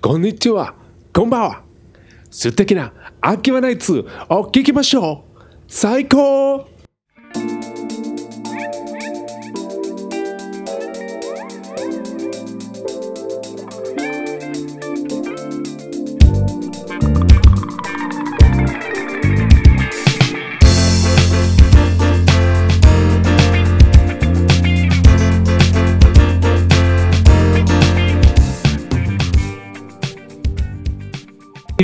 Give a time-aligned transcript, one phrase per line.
[0.00, 0.76] こんにちは、
[1.12, 1.62] こんばんは。
[2.30, 5.40] 素敵な秋はナイツを聞きましょう。
[5.66, 6.68] 最高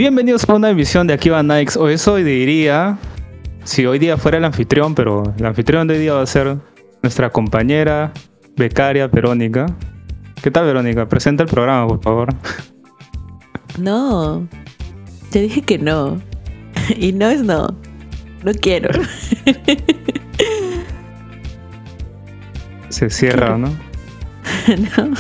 [0.05, 1.79] bienvenidos a una emisión de Aquí va Nikes.
[1.79, 2.99] Hoy hoy diría,
[3.65, 6.59] si hoy día fuera el anfitrión, pero el anfitrión de hoy día va a ser
[7.03, 8.13] nuestra compañera
[8.55, 9.65] becaria Verónica.
[10.43, 11.09] ¿Qué tal Verónica?
[11.09, 12.29] Presenta el programa, por favor.
[13.79, 14.47] No,
[15.31, 16.21] te dije que no.
[16.99, 17.69] Y no es no.
[18.45, 18.91] No quiero.
[22.91, 23.69] Se cierra, ¿no?
[24.69, 25.15] no.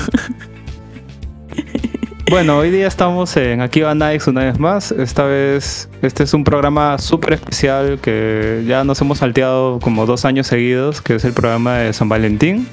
[2.34, 4.90] Bueno, hoy día estamos en Aquí va Nikes una vez más.
[4.90, 10.24] Esta vez, este es un programa súper especial que ya nos hemos salteado como dos
[10.24, 12.66] años seguidos, que es el programa de San Valentín,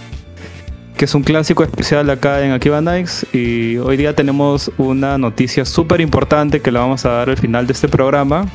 [0.97, 3.27] que es un clásico especial acá en Aquí va Nikes.
[3.33, 7.67] Y hoy día tenemos una noticia súper importante que la vamos a dar al final
[7.67, 8.47] de este programa.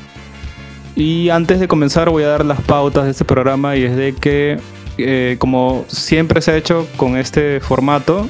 [0.97, 4.12] Y antes de comenzar voy a dar las pautas de este programa y es de
[4.12, 4.58] que,
[4.98, 8.28] eh, como siempre se ha hecho con este formato,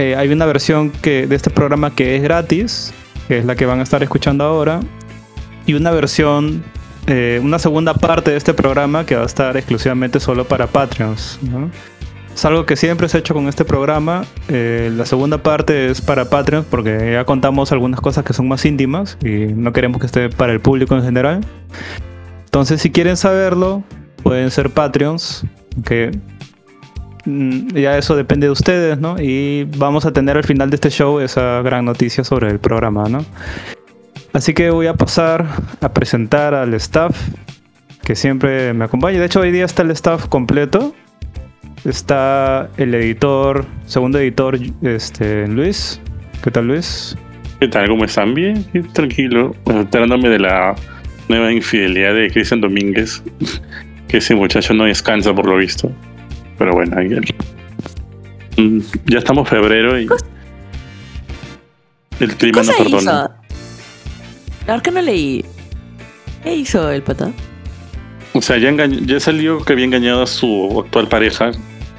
[0.00, 2.94] eh, hay una versión de este programa que es gratis,
[3.28, 4.80] que es la que van a estar escuchando ahora,
[5.66, 6.64] y una versión,
[7.06, 11.38] eh, una segunda parte de este programa que va a estar exclusivamente solo para Patreons.
[11.42, 11.70] ¿no?
[12.34, 14.24] Es algo que siempre se ha hecho con este programa.
[14.48, 18.64] Eh, la segunda parte es para Patreons porque ya contamos algunas cosas que son más
[18.64, 21.40] íntimas y no queremos que esté para el público en general.
[22.46, 23.84] Entonces, si quieren saberlo,
[24.22, 25.44] pueden ser Patreons,
[25.84, 26.10] que
[27.24, 29.16] ya eso depende de ustedes, ¿no?
[29.20, 33.08] Y vamos a tener al final de este show esa gran noticia sobre el programa,
[33.08, 33.24] ¿no?
[34.32, 35.46] Así que voy a pasar
[35.80, 37.16] a presentar al staff
[38.04, 39.18] que siempre me acompaña.
[39.18, 40.94] De hecho, hoy día está el staff completo.
[41.84, 46.00] Está el editor, segundo editor, este, Luis.
[46.42, 47.16] ¿Qué tal, Luis?
[47.58, 47.88] ¿Qué tal?
[47.88, 48.34] ¿Cómo están?
[48.34, 49.54] Bien, tranquilo.
[49.66, 50.74] Enterándome de la
[51.28, 53.22] nueva infidelidad de Cristian Domínguez.
[54.08, 55.92] Que ese muchacho no descansa por lo visto.
[56.60, 57.08] Pero bueno, ahí
[58.58, 60.06] Mm, ya estamos febrero y
[62.20, 63.12] el clima no perdona.
[64.66, 65.42] La verdad que no leí.
[66.44, 67.30] ¿Qué hizo el pata?
[68.34, 71.52] O sea, ya, ya salió que había engañado a su actual pareja,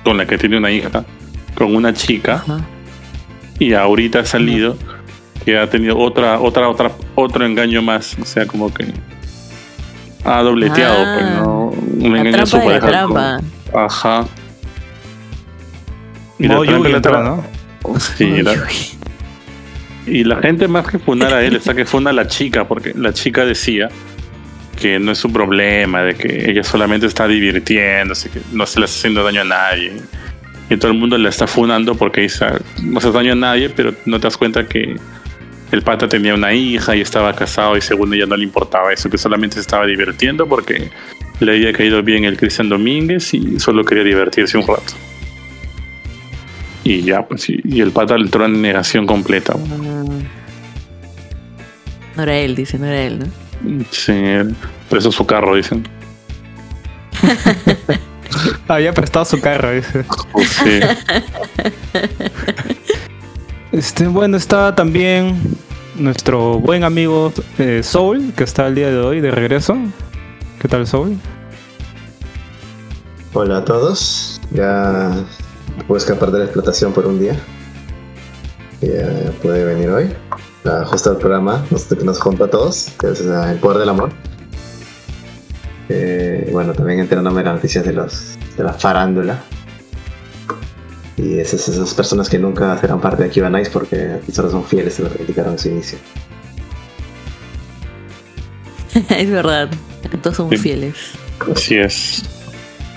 [0.03, 1.03] con la que tiene una hija,
[1.55, 2.35] con una chica.
[2.35, 2.59] Ajá.
[3.57, 4.77] y ahorita ha salido
[5.43, 8.91] que ha tenido otra otra otra otro engaño más o sea como que
[10.23, 14.25] ha dobleteado Ah, pues no un engaño a su pareja con- ajá
[16.43, 17.99] y la Modo Yugi entró, ¿no?
[17.99, 18.55] sí, la-
[20.07, 22.93] y la gente más que funar a él está que funa a la chica porque
[22.95, 23.89] la chica decía
[24.79, 28.85] que no es su problema de que ella solamente está divirtiéndose que no se le
[28.85, 29.93] está haciendo daño a nadie.
[30.69, 32.45] Y todo el mundo la está funando porque dice
[32.81, 34.95] no hace daño a nadie pero no te das cuenta que
[35.71, 39.09] el pata tenía una hija y estaba casado y según ella no le importaba eso
[39.09, 40.89] que solamente se estaba divirtiendo porque
[41.39, 44.93] le había caído bien el Cristian Domínguez y solo quería divertirse un rato
[46.83, 49.55] y ya pues y, y el pata entró en negación completa.
[52.15, 53.25] No era él, dice, no era él, ¿no?
[53.91, 54.13] Sí,
[54.89, 55.87] preso su carro, dicen.
[58.67, 60.05] Había prestado su carro, dice.
[60.63, 60.79] Sí.
[63.71, 65.39] Este, bueno, está también
[65.95, 69.77] nuestro buen amigo eh, Soul, que está el día de hoy de regreso.
[70.59, 71.17] ¿Qué tal, Soul?
[73.33, 74.41] Hola a todos.
[74.51, 75.23] Ya
[75.87, 77.35] puedo escapar de la explotación por un día.
[78.81, 80.13] Ya puede venir hoy.
[80.65, 83.79] A ajustar el programa nos- que nos junta a todos, que es eh, el poder
[83.79, 84.09] del amor.
[85.89, 89.41] Eh, bueno, también enterándome de las noticias de, los, de la farándula.
[91.17, 94.63] Y esas, esas personas que nunca serán parte de Akiva Nice porque aquí solo son
[94.63, 95.97] fieles a lo que criticaron en su inicio.
[99.09, 99.69] es verdad.
[100.21, 100.57] Todos somos Sí.
[100.57, 100.95] fieles.
[101.55, 102.23] Así es.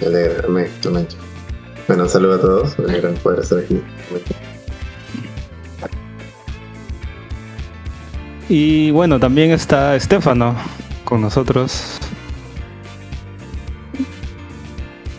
[0.00, 0.68] Me alegra, me-.
[1.86, 2.78] Bueno, un saludo a todos.
[2.78, 3.80] Me alegra poder estar aquí.
[8.48, 10.54] Y bueno, también está Estefano
[11.04, 11.98] con nosotros.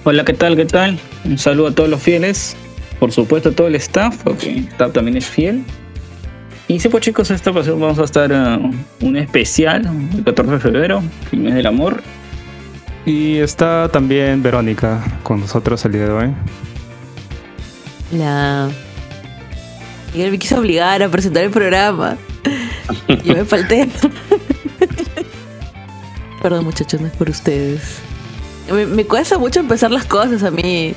[0.04, 0.56] Hola, ¿qué tal?
[0.56, 1.00] ¿Qué tal?
[1.24, 2.56] Un saludo a todos los fieles.
[3.00, 5.64] Por supuesto, a todo el staff, porque el staff también es fiel.
[6.68, 8.72] Y sí, pues chicos, esta ocasión vamos a estar eh,
[9.02, 12.02] un especial, el 14 de febrero, el mes del amor.
[13.06, 16.34] Y está también Verónica con nosotros el día de hoy.
[18.12, 18.69] La.
[20.13, 22.18] Miguel me quiso obligar a presentar el programa.
[23.24, 23.88] Yo me falté.
[26.42, 28.00] Perdón, muchachos, no es por ustedes.
[28.72, 30.96] Me, cuesta mucho empezar las cosas a mí.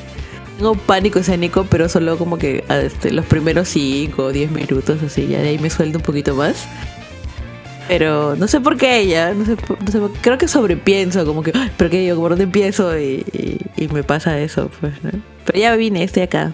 [0.56, 5.26] Tengo pánico escénico, pero solo como que este, los primeros 5 o 10 minutos, así,
[5.26, 6.66] ya de ahí me suelto un poquito más.
[7.88, 11.25] Pero no sé por qué ya, no sé, por- no sé por- creo que sobrepienso,
[11.25, 12.17] como que, "Ay, ¿pero qué yo?
[12.17, 12.96] ¿Por dónde empiezo?
[12.99, 15.11] Y, y- y me pasa eso, pues, ¿no?
[15.46, 16.52] Pero ya vine, estoy acá.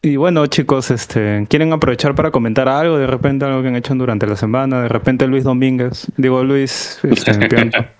[0.00, 2.98] Y bueno, chicos, este, ¿quieren aprovechar para comentar algo?
[2.98, 4.82] De repente algo que han hecho durante la semana.
[4.82, 6.06] De repente Luis Domínguez.
[6.16, 7.70] Digo, Luis este.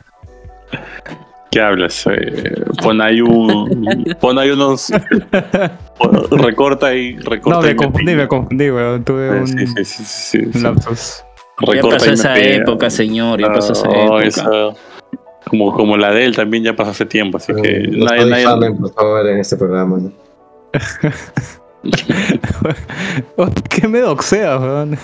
[1.59, 2.07] ¿Qué hablas?
[2.07, 4.05] Eh, pon ahí un.
[4.21, 4.91] Pon ahí unos.
[6.31, 7.17] recorta ahí.
[7.17, 9.03] Recorta No, me y confundí, me confundí, weón.
[9.05, 10.61] Tuve Eh, un, Sí, sí, sí, sí, sí, un sí.
[10.61, 11.25] lapsus.
[11.67, 12.57] Ya Recorta pasó y me esa pega.
[12.63, 13.41] época, señor.
[13.41, 14.25] Ya pasó esa No, época.
[14.25, 14.71] esa-
[15.49, 18.29] como, como la de él también ya pasó hace ditempo, así que No nadie, nos
[18.31, 19.99] nadie- difamen, por favor, en este programa.
[21.83, 21.93] ¿no?
[23.37, 24.91] ¿Por qué me doxeas, weón?
[24.91, 24.97] Me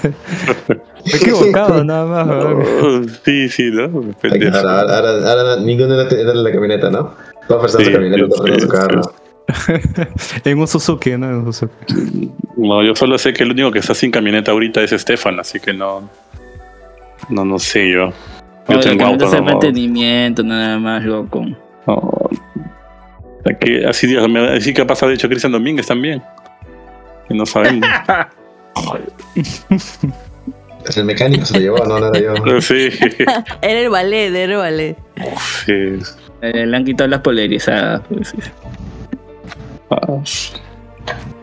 [1.12, 3.08] he equivocado nada más, weón.
[3.24, 3.84] Sí, sí, ¿no?
[3.84, 7.14] Ahora, ahora, ahora, ahora ninguno era la camioneta, ¿no?
[7.48, 9.02] Todos personas Sí, camioneta, todos en su carro.
[10.44, 11.26] En un Suzuki, ¿no?
[11.28, 12.30] En un Suzuki.
[12.56, 15.60] No, yo solo sé que el único que está sin camioneta ahorita es Estefan, así
[15.60, 16.08] que no.
[17.28, 18.12] No, no sé yo.
[18.68, 21.44] Yo Oye, tengo que auto, no, mantenimiento, nada más, loco.
[21.86, 22.12] no.
[23.44, 26.22] Aquí, así, Dios, me- así que ha pasado, de hecho, Cristian Domínguez también.
[27.30, 27.88] Y no sabemos.
[30.96, 32.60] El mecánico se lo llevó, no, no era yo.
[32.60, 32.88] Sí,
[33.62, 34.96] Era el ballet, era el ballet.
[35.64, 35.98] sí.
[36.42, 38.02] Eh, le han quitado las polarizadas.
[38.08, 38.36] Pues, sí.
[39.90, 40.22] Ah.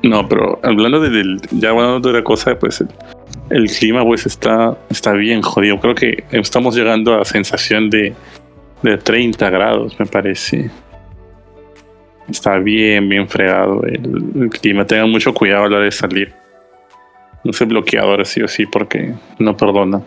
[0.03, 2.89] No, pero hablando de, del, ya hablando de otra cosa, pues el,
[3.49, 5.79] el clima pues está, está bien jodido.
[5.79, 8.13] Creo que estamos llegando a sensación de,
[8.83, 10.69] de 30 grados, me parece.
[12.31, 14.85] Está bien, bien fregado el, el clima.
[14.85, 16.33] Tengan mucho cuidado a la hora de salir.
[17.43, 20.01] No sé bloqueador sí o sí porque no perdona.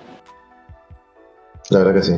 [1.70, 2.14] La verdad que sí.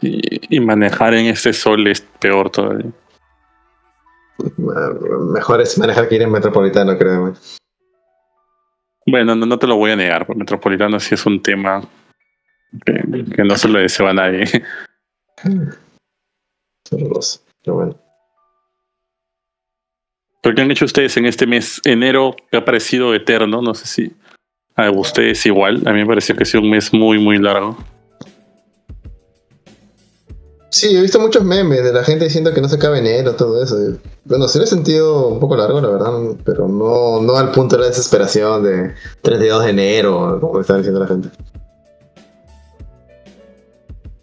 [0.00, 2.90] Y, y manejar en este sol es peor todavía.
[5.32, 7.32] Mejor es manejar que ir en metropolitano, créeme.
[9.06, 11.82] Bueno, no, no te lo voy a negar, porque Metropolitano sí es un tema
[12.86, 14.44] que, que no se lo deseo a nadie.
[16.90, 17.40] Horroroso.
[17.62, 18.00] Pero bueno.
[20.42, 21.80] ¿Pero qué han hecho ustedes en este mes?
[21.84, 24.12] Enero que ha parecido eterno, no sé si
[24.76, 25.82] a ustedes igual.
[25.86, 27.76] A mí me pareció que ha sido un mes muy, muy largo.
[30.74, 33.62] Sí, he visto muchos memes de la gente diciendo que no se acaba enero, todo
[33.62, 33.76] eso.
[34.24, 36.12] Bueno, sí lo he sentido un poco largo, la verdad,
[36.44, 38.92] pero no, no al punto de la desesperación de
[39.22, 41.28] 32 de enero, como está diciendo la gente.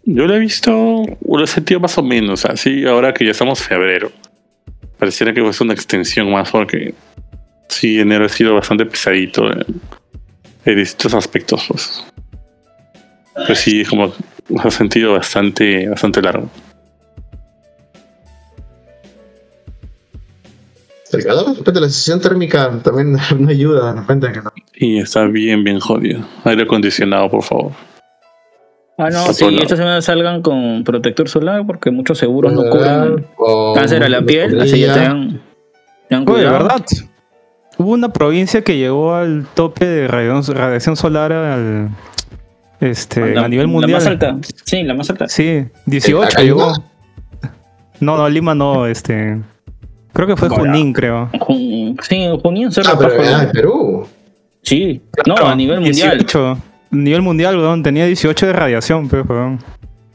[0.04, 3.60] Yo lo he visto, lo he sentido más o menos, así ahora que ya estamos
[3.60, 4.12] en febrero.
[4.98, 6.94] Pareciera que es una extensión más porque
[7.68, 9.64] sí, enero ha sido bastante pesadito en,
[10.64, 11.64] en distintos aspectos.
[11.68, 12.04] Pues,
[13.46, 14.12] pues sí, como
[14.58, 16.50] ha sentido bastante, bastante largo.
[21.12, 24.52] El calor, de repente la sensación térmica también no ayuda, de repente que no.
[24.74, 26.26] Y está bien, bien jodido.
[26.44, 27.72] Aire acondicionado, por favor.
[29.06, 33.26] Ah, no, sí, esta semana salgan con protector solar porque muchos seguros no Ah, cubren
[33.36, 35.40] O- cáncer a la piel, así ya te dan,
[36.08, 36.44] te dan Oye.
[36.44, 36.82] ¿verdad?
[37.78, 41.88] Hubo una provincia que llegó al tope de radiación, solar al,
[42.80, 43.92] este, La- a nivel La mundial.
[43.98, 44.36] más alta.
[44.64, 45.28] Sí, la más alta.
[45.28, 46.72] Sí, 18 ¿Acá llegó.
[48.00, 49.40] No, no, Lima no, este.
[50.12, 50.48] Creo que fue.
[50.48, 51.30] Junín, creo.
[51.40, 54.06] Jun- Sí, Junín Cerro Ah, pero ah, en Perú.
[54.62, 56.18] Sí, no, a nivel mundial.
[56.18, 56.58] 18.
[56.92, 59.58] Nivel mundial, weón, tenía 18 de radiación, pero, weón.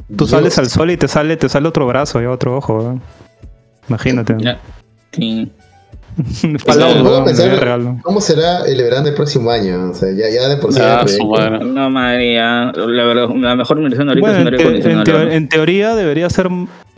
[0.08, 0.30] Tú Dios.
[0.30, 3.02] sales al sol y te sale, te sale otro brazo y otro ojo, weón.
[3.90, 4.36] Imagínate.
[4.40, 4.60] Ya.
[5.12, 5.52] Sí.
[6.42, 7.98] Pensar- de real.
[8.04, 9.92] ¿Cómo será el verano del próximo año?
[9.92, 10.80] O sea, ya, ya de por sí.
[10.82, 11.04] Ah.
[11.62, 15.50] No, madre, ya, la verdad, la mejor inversión ahorita Bueno, es en, te- en en
[15.50, 16.48] teoría debería ser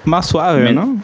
[0.06, 0.98] más suave, Men- ¿no?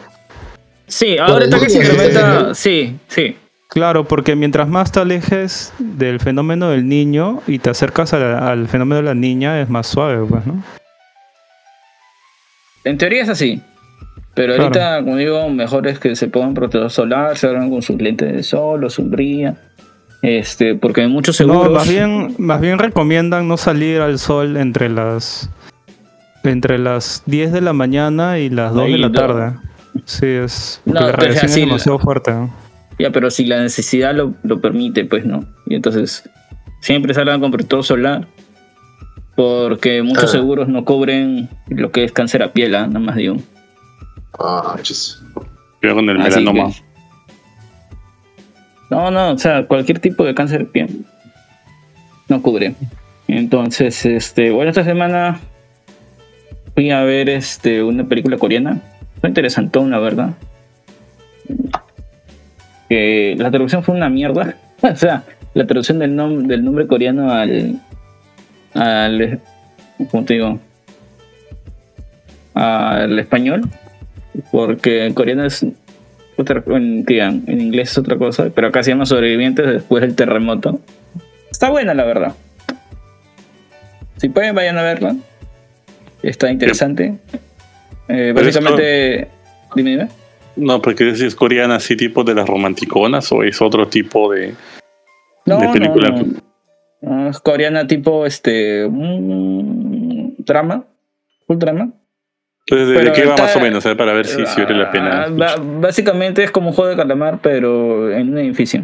[0.86, 2.54] Sí, ahora está que se incrementa.
[2.54, 3.36] Sí, sí.
[3.68, 8.68] Claro, porque mientras más te alejes del fenómeno del niño y te acercas la- al
[8.68, 10.62] fenómeno de la niña, es más suave, pues, ¿no?
[12.84, 13.60] En teoría es así.
[14.34, 14.64] Pero Claro.
[14.64, 18.32] ahorita, como digo, mejor es que se pongan protector solar, se hagan con sus lentes
[18.32, 19.56] de sol o sombría.
[20.22, 21.64] Este, porque hay muchos seguros.
[21.66, 25.50] No, más bien, más bien recomiendan no salir al sol entre las
[26.44, 29.12] entre las 10 de la mañana y las 2 de la no.
[29.12, 29.52] tarde.
[30.04, 32.30] Sí, es No, la pues, así es demasiado fuerte.
[32.32, 32.50] ¿no?
[32.98, 35.44] Ya, pero si la necesidad lo, lo permite, pues no.
[35.66, 36.28] Y entonces,
[36.80, 38.26] siempre salgan con protector solar.
[39.34, 40.28] Porque muchos Ah.
[40.28, 42.86] seguros no cubren lo que es cáncer a piel, ¿ah?
[42.86, 43.36] nada más digo.
[44.38, 45.20] Ah, chis.
[45.80, 46.70] Cuidado con el Así melanoma.
[46.72, 46.82] que-
[48.90, 51.04] No, no, o sea, cualquier tipo de cáncer de piel
[52.28, 52.74] no cubre.
[53.28, 55.38] Entonces, este, bueno, esta semana
[56.74, 58.80] fui a ver este una película coreana.
[59.20, 60.30] Fue interesantón, la verdad.
[62.88, 64.56] Que la traducción fue una mierda.
[64.82, 65.22] o sea,
[65.54, 67.80] la traducción del, nom- del nombre coreano al.
[68.74, 69.40] al.
[70.10, 70.58] ¿Cómo te digo?
[72.54, 73.62] Al español.
[74.52, 75.64] Porque en coreano es
[76.36, 80.14] otra, en, digan, en inglés es otra cosa, pero acá se llama sobrevivientes después del
[80.14, 80.80] terremoto.
[81.50, 82.34] Está buena, la verdad.
[84.18, 85.16] Si pueden, vayan a verla.
[86.22, 87.14] Está interesante.
[88.08, 89.28] Eh, básicamente,
[89.74, 90.08] dime, dime.
[90.56, 94.54] No, porque si es coreana así tipo de las romanticonas o es otro tipo de,
[95.44, 96.08] No, de no, película.
[96.10, 96.24] no.
[97.02, 100.84] No, es coreana tipo este mm, drama,
[101.46, 101.90] full drama.
[102.68, 103.86] Entonces, ¿de Pero qué va está- más o menos?
[103.86, 105.26] eh, Para ver si, si vale la Ah, pena.
[105.30, 108.82] ba- básicamente es como un juego de calamar, pero en un edificio.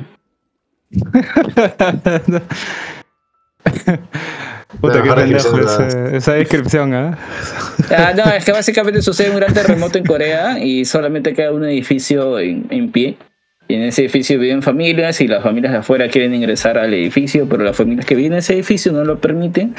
[4.80, 7.18] Puta, qué pendejo ese- esa descripción, ¿ah?
[7.90, 11.64] Ah, no, es que básicamente sucede un gran terremoto en Corea y solamente queda un
[11.64, 13.16] edificio en, en pie.
[13.68, 17.46] Y en ese edificio viven familias y las familias de afuera quieren ingresar al edificio,
[17.48, 19.74] pero las familias que viven en ese edificio no lo permiten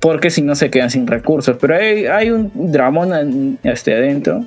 [0.00, 1.56] porque si no se quedan sin recursos.
[1.60, 4.44] Pero hay, hay un dramón este, adentro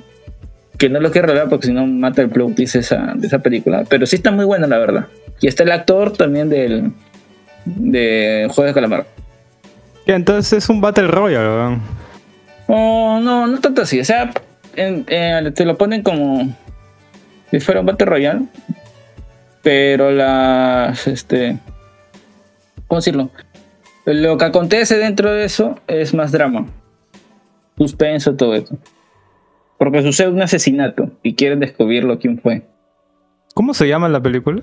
[0.78, 3.40] que no lo quiero revelar porque si no mata el plot twist esa, de esa
[3.40, 3.84] película.
[3.88, 5.06] Pero sí está muy buena, la verdad.
[5.40, 6.92] Y está el actor también del
[7.66, 9.06] de Juego de Calamar.
[10.06, 11.80] Ya, Entonces es un Battle Royale, weón.
[12.68, 14.00] Oh, no, no tanto así.
[14.00, 14.30] O sea,
[14.76, 16.54] en- en- te lo ponen como
[17.50, 18.42] si fuera un Battle Royale.
[19.62, 21.06] Pero las.
[21.06, 21.58] Este.
[22.88, 23.30] ¿Cómo decirlo?
[24.04, 26.66] Lo que acontece dentro de eso es más drama.
[27.78, 28.76] Suspenso, todo eso.
[29.78, 32.62] Porque sucede un asesinato y quieren descubrirlo quién fue.
[33.54, 34.62] ¿Cómo se llama la película?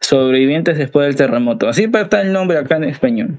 [0.00, 1.68] Sobrevivientes después del terremoto.
[1.68, 3.38] Así está el nombre acá en español.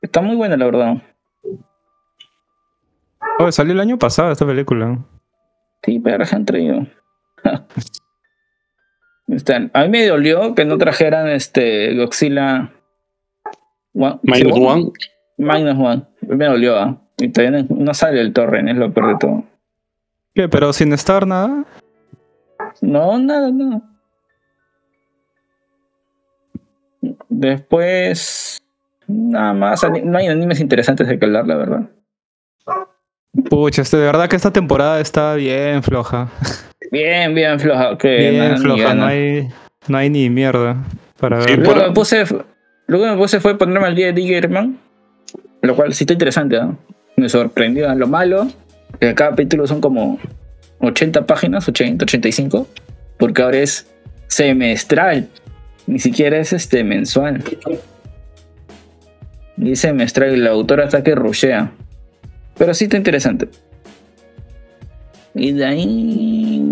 [0.00, 0.94] Está muy buena, la verdad.
[3.38, 4.98] Oh, salió el año pasado esta película.
[5.84, 6.86] Sí, pero se han traído.
[9.28, 12.72] Están- A mí me dolió que no trajeran este Godzilla.
[13.94, 14.90] One- Minus ¿sí, One.
[15.38, 16.02] Minus One.
[16.22, 16.98] Me dolió, ¿ah?
[17.18, 19.44] Y todavía no, no sale el torrent, es lo peor de todo.
[20.34, 20.48] ¿Qué?
[20.48, 21.64] ¿Pero sin estar nada?
[22.80, 23.82] No, nada, nada.
[27.28, 28.62] Después.
[29.06, 29.82] Nada más.
[30.04, 31.80] No hay animes interesantes de que hablar, la verdad.
[33.48, 36.28] Pucha, este, de verdad que esta temporada está bien floja.
[36.90, 37.96] Bien, bien floja.
[37.96, 39.48] Que Bien floja, no hay,
[39.88, 40.76] no hay ni mierda
[41.18, 41.62] para Sí, ver.
[41.62, 42.24] por- Luego me puse,
[42.86, 44.78] luego me puse fue ponerme al día de Diggerman,
[45.62, 46.76] lo cual sí está interesante, ¿no?
[47.16, 47.92] Me sorprendió.
[47.94, 48.48] Lo malo,
[49.00, 50.18] que cada capítulo son como
[50.80, 52.68] 80 páginas, 80, 85,
[53.18, 53.90] porque ahora es
[54.26, 55.28] semestral,
[55.86, 57.42] ni siquiera es este mensual.
[59.58, 61.70] Y semestral y la autora está que rushea.
[62.58, 63.48] Pero sí está interesante.
[65.34, 66.62] Y de ahí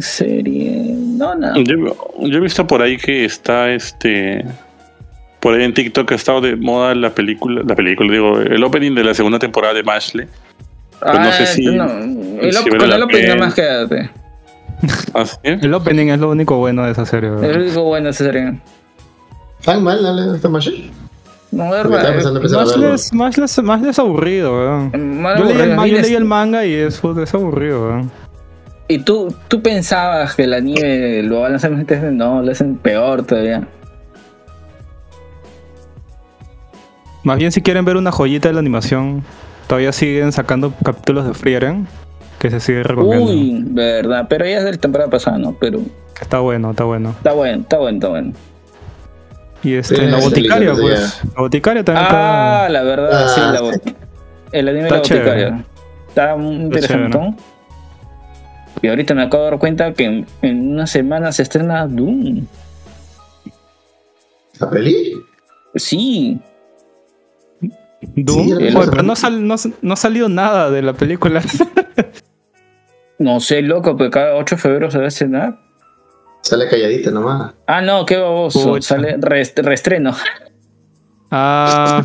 [0.00, 0.82] serie.
[0.94, 1.54] No, nada.
[1.56, 1.74] Yo,
[2.20, 4.44] yo he visto por ahí que está este.
[5.40, 8.94] Por ahí en TikTok ha estado de moda la película, la película, digo, el opening
[8.94, 10.26] de la segunda temporada de Mashley.
[11.00, 11.98] Pues no sé si- Ah,
[12.42, 14.10] el si vale con el opening nada más quédate.
[15.14, 15.36] ¿Ah, sí?
[15.42, 17.30] El opening es lo único bueno de esa serie.
[17.30, 17.52] Es weón.
[17.52, 18.60] lo único bueno de esa serie.
[19.64, 20.90] ¿Tan mal dale esta Mashi?
[21.50, 22.14] No, es verdad.
[23.12, 24.92] Más les, más les, aburrido, weón.
[25.36, 28.10] Yo leí, el, yo leí el manga y es, es aburrido, weón.
[28.88, 32.16] Y tú, tú pensabas que el anime lo van a hacer más interesante.
[32.16, 33.66] No, lo hacen peor todavía.
[37.22, 39.22] Más bien si quieren ver una joyita de la animación,
[39.66, 41.86] todavía siguen sacando capítulos de Frieren,
[42.40, 43.30] que se sigue recomendando.
[43.32, 44.26] Uy, verdad.
[44.28, 45.56] Pero ya es de la temporada pasada, ¿no?
[45.60, 45.80] Pero
[46.20, 47.10] está bueno, está bueno.
[47.10, 48.32] está bueno, está bueno, está bueno.
[49.62, 51.20] Y este, Sí, la boticaria, sí, pues.
[51.36, 52.68] La boticaria también Ah, está.
[52.70, 53.64] la verdad, Ah, sí, la sí.
[53.64, 53.94] bot-
[54.52, 55.24] el anime de Está la chévere.
[55.30, 55.64] boticaria.
[56.08, 57.10] Está muy interesante.
[57.18, 57.34] chévere.
[58.82, 62.46] Y ahorita me acabo de dar cuenta que en, en una semana se estrena Doom.
[64.58, 65.12] ¿La peli?
[65.74, 66.40] Sí,
[68.00, 68.46] Doom.
[68.46, 68.54] Sí,
[68.90, 71.42] pero no, sal- no, no ha salido nada de la película.
[73.20, 75.58] no sé, loco, pero cada 8 de febrero se va a estrenar.
[76.42, 77.54] Sale calladita nomás.
[77.66, 78.72] Ah, no, qué baboso.
[78.72, 78.96] Pucha.
[78.96, 80.12] Sale rest- reestreno.
[81.30, 82.02] ah.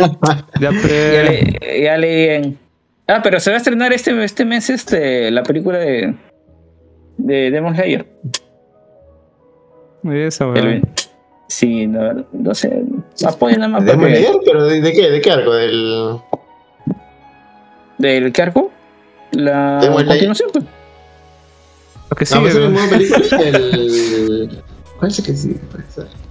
[0.60, 2.58] ya, le, ya leí bien.
[3.06, 6.14] Ah, pero se va a estrenar este, este mes este, la película de,
[7.16, 8.06] de Demon Slayer.
[10.04, 10.82] Esa, El- weón.
[11.48, 12.82] sí, no, no sé.
[13.26, 14.36] Apoyen nada más ¿De porque- Slayer?
[14.44, 15.10] ¿Pero de, de qué?
[15.10, 15.54] ¿De qué arco?
[15.54, 16.18] ¿Del,
[17.96, 18.70] ¿Del qué arco?
[19.32, 20.64] La continuación, pues.
[22.10, 22.88] Lo que No, sigue, pues ¿no?
[22.90, 24.62] película, el.
[24.98, 25.56] ¿Cuál es el que sí?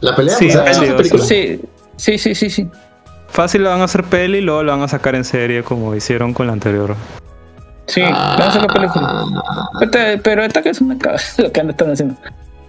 [0.01, 1.23] La pelea, Sí, o sea, peli, la o película.
[1.23, 1.61] Sí,
[1.95, 2.67] sí, sí, sí, sí.
[3.29, 5.95] Fácil lo van a hacer peli y luego lo van a sacar en serie como
[5.95, 6.95] hicieron con la anterior.
[7.85, 8.35] Sí, Ah.
[8.39, 9.25] vamos a la película.
[9.81, 12.15] Esta- pero esta que es una cagada lo que están haciendo.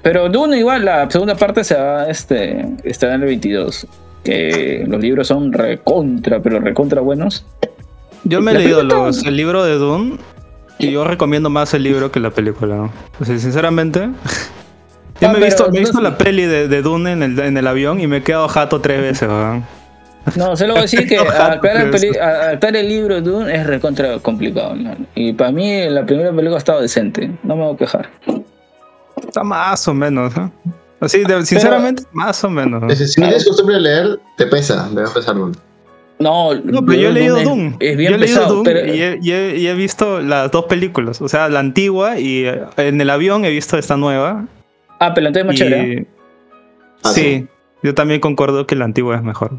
[0.03, 3.87] Pero Dune igual, la segunda parte se va este, está en el 22.
[4.23, 7.45] Que los libros son recontra, pero recontra buenos.
[8.25, 10.19] Yo me he leído los- el libro de Dune
[10.79, 12.75] y yo recomiendo más el libro que la película.
[12.77, 12.93] ¿no?
[13.21, 14.01] O sea, sinceramente,
[15.21, 17.39] yo Ah, me he visto, me he visto la peli de, de Dune en el,
[17.39, 19.29] en el avión y me he quedado jato tres veces.
[19.29, 19.61] ¿verdad?
[20.37, 24.75] No, solo voy a decir que adaptar, el el libro de Dune es recontra complicado.
[24.75, 24.95] ¿no?
[25.15, 27.31] Y para mí la primera película ha estado decente.
[27.43, 28.11] No me voy a quejar.
[29.27, 30.37] Está más o menos.
[30.37, 30.53] ¿no?
[31.01, 32.83] Así, de- sinceramente, más o menos.
[32.99, 35.61] Si no tienes costumbre de leer, te pesa, debe pesar mucho.
[36.19, 37.75] No, No, pero yo he leído Doom.
[37.79, 40.21] Es, bien yo he leído pesado, Doom pero y, he, y he- y he visto
[40.21, 41.23] las dos películas.
[41.23, 44.47] O sea, la antigua y eh, en el avión he visto esta nueva.
[44.99, 46.07] Ah, pero entonces es más y- chévere.
[47.05, 47.47] Ah, sí,
[47.85, 49.53] yo también concuerdo que la antigua es mejor.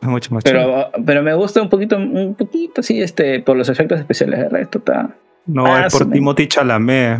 [0.00, 0.64] Es mucho más chévere.
[0.64, 4.38] Pero, pero me gusta un poquito, un poquito así, este, por los efectos especiales.
[4.38, 5.10] El resto está.
[5.46, 7.18] No, Ah, es por Timothy Chalamet.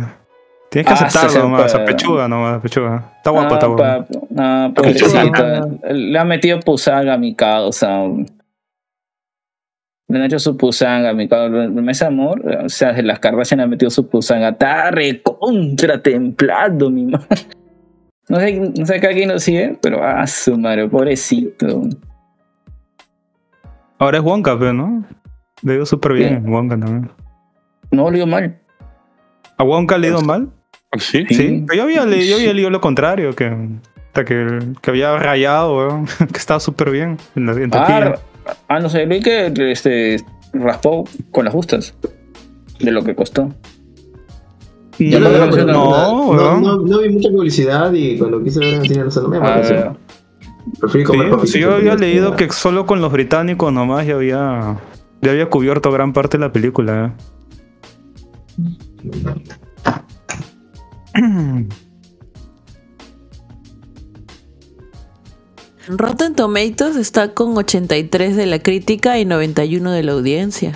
[0.71, 3.11] Tienes que Ah, aceptarlo se nomás, a pechuga nomás, pechuga.
[3.17, 4.27] Está guapo, ah, está guapo.
[4.37, 5.23] ah, Pechuga.
[5.23, 5.93] pobrecito.
[5.93, 8.03] Le ha metido pusanga a mi causa.
[10.07, 11.65] Le han hecho su pusanga a mi causa.
[11.89, 14.49] Ese amor, o sea, de las Kardashian le han metido su pusanga.
[14.49, 17.27] Está recontra templado, mi madre.
[18.27, 21.81] No sé, no sé a quién lo sigue, pero ah, su madre, pobrecito.
[23.97, 25.03] Ahora es Wonka, pero ¿no?
[25.63, 27.11] Le dio súper bien Wonka también.
[27.91, 28.55] No lo digo mal.
[29.57, 30.49] ¿A Wonka le ha ido mal?
[30.97, 31.25] ¿Sí?
[31.27, 31.35] Sí.
[31.35, 31.63] Sí.
[31.67, 33.55] Pero yo había, le- yo había leído lo contrario, que,
[34.13, 37.69] que, que había rayado, weón, que estaba súper bien en, la, en.
[37.73, 38.15] Ah,
[38.67, 40.17] ah, no sé, vi que este,
[40.53, 41.93] raspó con las justas
[42.79, 43.53] de lo que costó.
[44.97, 46.61] Yo No, no, no, no, weón.
[46.63, 49.55] no, no vi mucha publicidad y cuando quise ver en el cine no, me la
[49.55, 49.95] Ah.
[50.79, 54.77] Preferí Sí, comer sí, yo había leído que solo con los británicos nomás ya había,
[55.21, 57.13] ya había cubierto gran parte de la película.
[58.57, 58.69] ¿eh?
[65.87, 70.73] Rotten Tomatoes está con 83 de la crítica y 91 de la audiencia.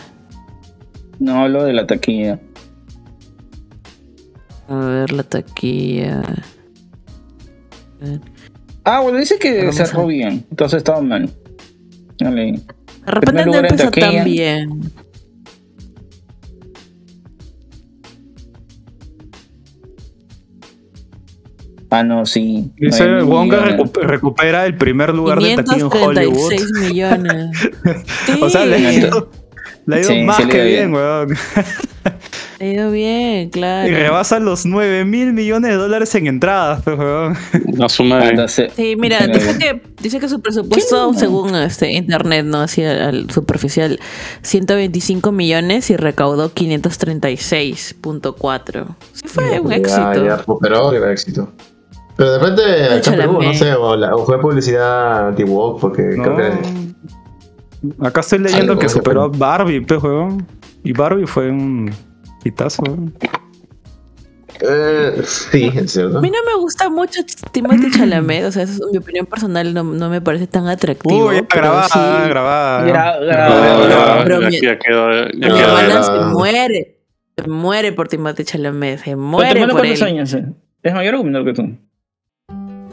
[1.19, 2.39] No hablo de la taquilla.
[4.67, 6.21] A ver la taquilla.
[8.01, 8.21] Ver.
[8.85, 10.45] Ah, bueno, dice que Vamos cerró a- bien.
[10.49, 11.29] Entonces estaba mal.
[12.17, 12.53] Ya leí.
[12.53, 12.61] De
[13.11, 14.11] repente no empezó taquilla.
[14.13, 14.91] tan bien.
[21.95, 22.71] Ah, no, sí.
[22.77, 26.49] Dice, Wonka recu- recupera el primer lugar de taquilla en Hollywood.
[26.49, 27.69] 536 millones.
[28.41, 29.29] O sea, le ha ido,
[29.85, 30.95] le ha ido Sí, más sí le que bien, bien.
[30.95, 31.37] weón.
[32.59, 33.93] ha ido bien, Y claro.
[33.93, 37.35] rebasa los 9 mil millones de dólares en entradas, pues, weón.
[37.73, 42.83] La suma Sí, mira, dice que, dice que su presupuesto, según este internet, no así
[42.83, 43.99] al superficial,
[44.41, 48.95] 125 millones y recaudó 536.4.
[49.13, 50.25] Sí fue un Ya, éxito.
[50.25, 51.51] Ya recuperó y era éxito.
[52.15, 56.03] Pero de repente acá en Perú, no sé, o, la- o fue publicidad anti-woke, porque
[56.21, 56.51] creo que.
[58.05, 59.27] Acá estoy leyendo Algo que superó a.
[59.29, 60.45] Barbie, pues, weón.
[60.83, 61.91] Y Barbie fue un
[62.43, 63.13] hitazo, weón.
[64.65, 66.19] Eh, sí, es cierto.
[66.19, 67.21] A mí no me gusta mucho
[67.51, 71.27] Timothy Chalamet, o sea, esa es mi opinión personal, no, no me parece tan atractivo.
[71.29, 71.99] Uy, grabada, sí,
[72.29, 72.85] grabada.
[72.85, 75.11] Gra- No, gra- ya- pero ya- mi- ya quedó.
[75.11, 76.03] ya Mi No, quedó- hermana no.
[76.03, 76.97] se muere,
[77.35, 80.03] se muere por Timothy Chalamet, se ¿Pero tu muere por él.
[80.03, 80.33] años?
[80.33, 80.45] eh?
[80.83, 81.75] ¿Es mayor o menor que tú?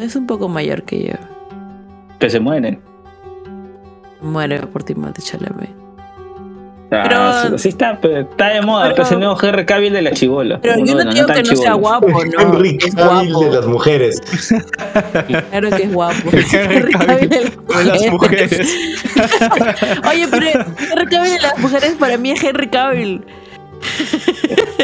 [0.01, 1.15] Es un poco mayor que yo.
[2.19, 2.81] Que se muere.
[4.21, 5.71] Muere por Timothy Chalamet.
[6.93, 8.85] Ah, Pero- sí, sí está, pero está de moda.
[8.87, 10.59] Pero- pues el nuevo Henry Cavill de la chibola.
[10.61, 12.21] Pero yo no digo que no sea guapo, ¿no?
[12.41, 14.21] Henry Es Cavill de las mujeres.
[15.51, 16.31] Claro que es guapo.
[16.53, 18.61] Henry Cavill de De las mujeres.
[20.09, 23.25] Oye, pero Henry Cavill de las mujeres para mí es Henry Cavill.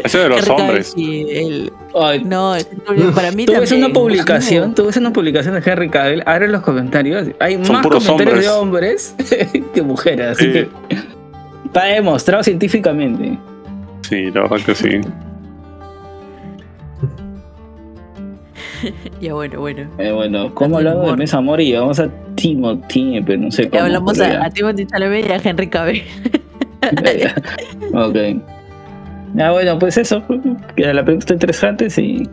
[0.05, 0.95] Ese de los hombres.
[0.97, 2.55] Ay, No,
[3.15, 6.63] para mí Tú ves una publicación, tú ves una publicación de Henry Cavill, abre los
[6.63, 9.15] comentarios, hay Son más comentarios de hombres
[9.75, 10.53] que mujeres, así Sí.
[10.53, 10.69] que
[11.67, 13.39] está demostrado científicamente.
[14.03, 15.01] Sí, la verdad que sí.
[19.21, 19.89] Ya bueno, bueno.
[19.99, 21.19] Eh, bueno, ¿cómo hablamos de humor.
[21.19, 23.83] Mes Amor y vamos a Timothy, pero no sé Ya cómo.
[23.85, 26.03] hablamos a, a Timothy Chalamet y a Henry Cavill.
[27.19, 27.35] ya.
[27.95, 28.17] ok.
[29.37, 30.23] Ya bueno, pues eso,
[30.77, 32.29] que la pregunta está interesante, sí.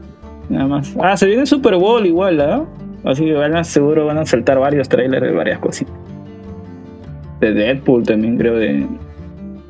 [0.50, 0.96] Nada más.
[1.02, 2.63] Ah, se viene Super Bowl igual, ¿ah?
[3.06, 5.94] Así que van a, seguro van a saltar varios trailers de varias cositas.
[7.42, 8.88] De Deadpool también creo de,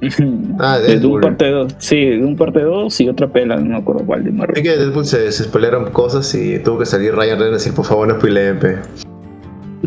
[0.60, 1.76] Ah, de un parte 2.
[1.80, 4.62] Sí, de un parte 2 y otra pela, no me acuerdo cuál de Marvel.
[4.62, 7.74] que de Deadpool se, se spoilearon cosas y tuvo que salir Ryan Reynolds y decir,
[7.74, 8.78] por favor, no spoileen, pe.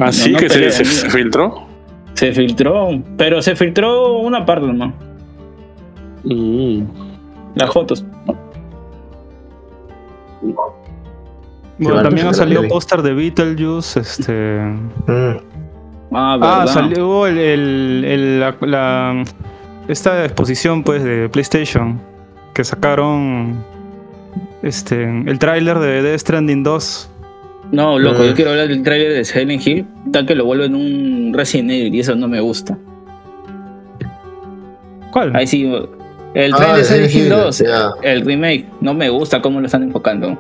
[0.00, 0.90] Así no que se, pelea, se- no.
[0.90, 1.66] se filtró.
[2.14, 4.94] Se filtró, pero se filtró una parte nomás.
[6.24, 6.82] Mm.
[7.56, 8.04] Las fotos.
[11.78, 14.60] Bueno, también ha salido póster de Beetlejuice, este...
[15.06, 15.36] Mm.
[16.12, 19.24] Ah, Ah, salió el, el- el- la, la-
[19.88, 22.00] esta exposición pues de PlayStation
[22.54, 23.56] que sacaron
[24.62, 27.10] este el tráiler de Death Stranding 2.
[27.72, 28.26] No, loco, Mm.
[28.26, 31.94] yo quiero hablar del tráiler de Silent Hill, tal que lo vuelven un Resident Evil
[31.94, 32.78] y eso no me gusta.
[35.12, 35.34] ¿Cuál?
[35.34, 35.70] Ahí sí,
[36.36, 37.90] el Ah, trailer de Silent Hill Silent Hill, 2, ya.
[38.02, 40.38] el remake, no me gusta cómo lo están enfocando.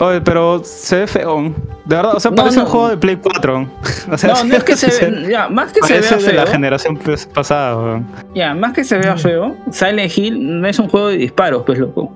[0.00, 1.54] Oye, pero se ve feo.
[1.84, 2.64] De verdad, o sea, parece no.
[2.64, 3.68] un juego de Play 4.
[4.12, 6.32] O sea, No, no es que se ve, ya, más que se parece vea de
[6.32, 7.76] la feo, generación pues, pasada.
[7.76, 8.06] weón.
[8.34, 11.78] ya, más que se vea feo, Silent Hill no es un juego de disparos, pues
[11.78, 12.12] loco.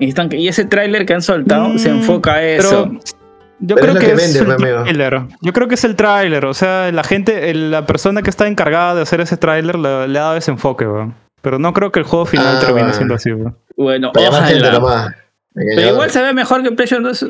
[0.00, 2.88] Y, están- y ese tráiler que han soltado se Mm, enfoca a eso.
[2.90, 3.00] Pero
[3.60, 4.82] yo Pero creo es que, es el pues, amigo.
[4.82, 5.22] tráiler.
[5.42, 6.44] Yo creo que es el tráiler.
[6.46, 10.08] O sea, la gente, el- la persona que está encargada de hacer ese tráiler le,
[10.08, 11.14] le ha dado ese enfoque, weón.
[11.44, 12.94] Pero no creo que el juego final Ah, termine bueno.
[12.94, 13.56] siendo así, weón.
[13.76, 14.72] Bueno, ojalá.
[14.72, 15.14] nomás.
[15.54, 17.22] Pero igual se ve mejor que el PlayStation 2.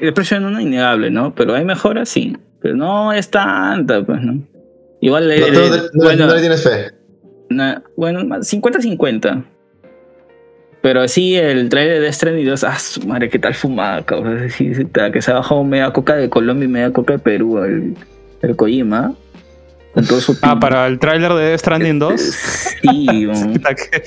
[0.00, 1.34] El PlayStation 1 innegable, ¿no?
[1.34, 2.36] Pero hay mejoras, sí.
[2.60, 4.40] Pero no es tanta, pues, ¿no?
[5.00, 6.92] Igual, No, tú el- no, no- bueno, no le tienes fe.
[7.50, 9.44] na- bueno, 50-50.
[10.82, 14.50] Pero sí, el trailer de Stranding 2, ah, su madre, qué tal fumada, cabrón.
[14.50, 14.72] Sí,
[15.12, 17.96] que se ha bajado media coca de Colombia y media coca de Perú, el,
[18.42, 19.14] el Kojima.
[19.94, 22.20] Con todo su Ah, para el tráiler de Death Stranding 2.
[22.84, 23.06] Sí.
[23.90, 24.02] ¿Qué,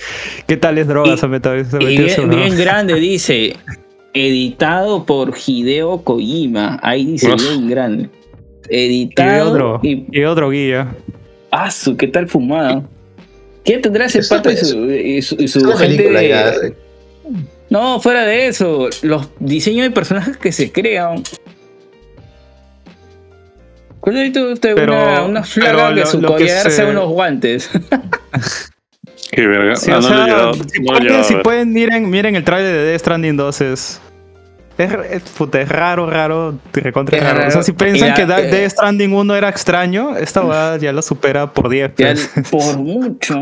[0.46, 3.56] qué tales drogas Y- se bien, grande dice,
[4.14, 6.80] editado por Hideo Kojima.
[6.84, 7.42] Ahí dice Uf.
[7.42, 8.10] bien grande.
[8.70, 9.52] Y Editado.
[9.52, 10.94] otro, Y, y otro guía.
[11.52, 12.84] ah, su, qué tal fumada.
[13.64, 16.28] ¿Qué tendrá ese pata y su, y su, y su Es una gente película de-
[16.30, 16.54] ya.
[17.70, 21.24] No, fuera de eso, los diseños de personajes que se crean.
[24.00, 26.72] ¿Cuándo ha visto usted Pero- una, una flaga pero de lo- su lo que collarse
[26.72, 27.70] se- unos guantes?
[29.32, 29.76] Qué verga.
[29.76, 32.72] Sí, Ah, o no sea, llegado- si, no pueden, si pueden, miren, miren el tráiler
[32.74, 34.02] de Death Stranding 2 es...
[34.78, 37.38] Es, es, puta, es raro, raro, te recontra Es raro.
[37.40, 37.64] O sea, raro.
[37.64, 41.68] si piensan que eh, Death Stranding 1 era extraño, esta va ya lo supera por
[41.68, 41.94] 10.
[41.98, 42.30] Ya, pues.
[42.52, 43.36] por mucho.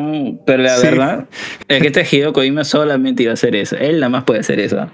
[0.45, 0.87] Pero la Sí.
[0.87, 1.25] verdad
[1.67, 3.75] es que este Hideo Kojima solamente iba a hacer eso.
[3.75, 4.89] Él nada más puede hacer eso.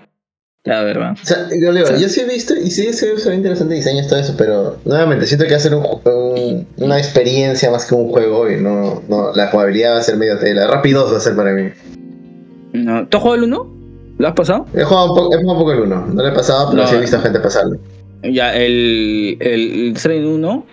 [0.64, 1.14] La verdad.
[1.22, 3.36] O sea, yo, le digo, O sea- yo sí he visto y sí se ve
[3.36, 7.00] interesante diseño todo eso, pero nuevamente siento que va a ser un ju- un- una
[7.00, 10.68] experiencia más que un juego y no, no la jugabilidad va a ser medio tela.
[10.68, 11.70] Rapidos va a ser para mí.
[12.74, 13.08] No.
[13.08, 13.68] ¿Tú has jugado el 1?
[14.20, 14.68] ¿Lo has pasado?
[14.76, 16.84] He jugado un poco, he jugado un poco el 1, no lo he pasado, pero
[16.84, 16.88] No.
[16.88, 17.78] sí he visto gente pasarlo.
[18.24, 20.66] Ya, el, el, el Train 1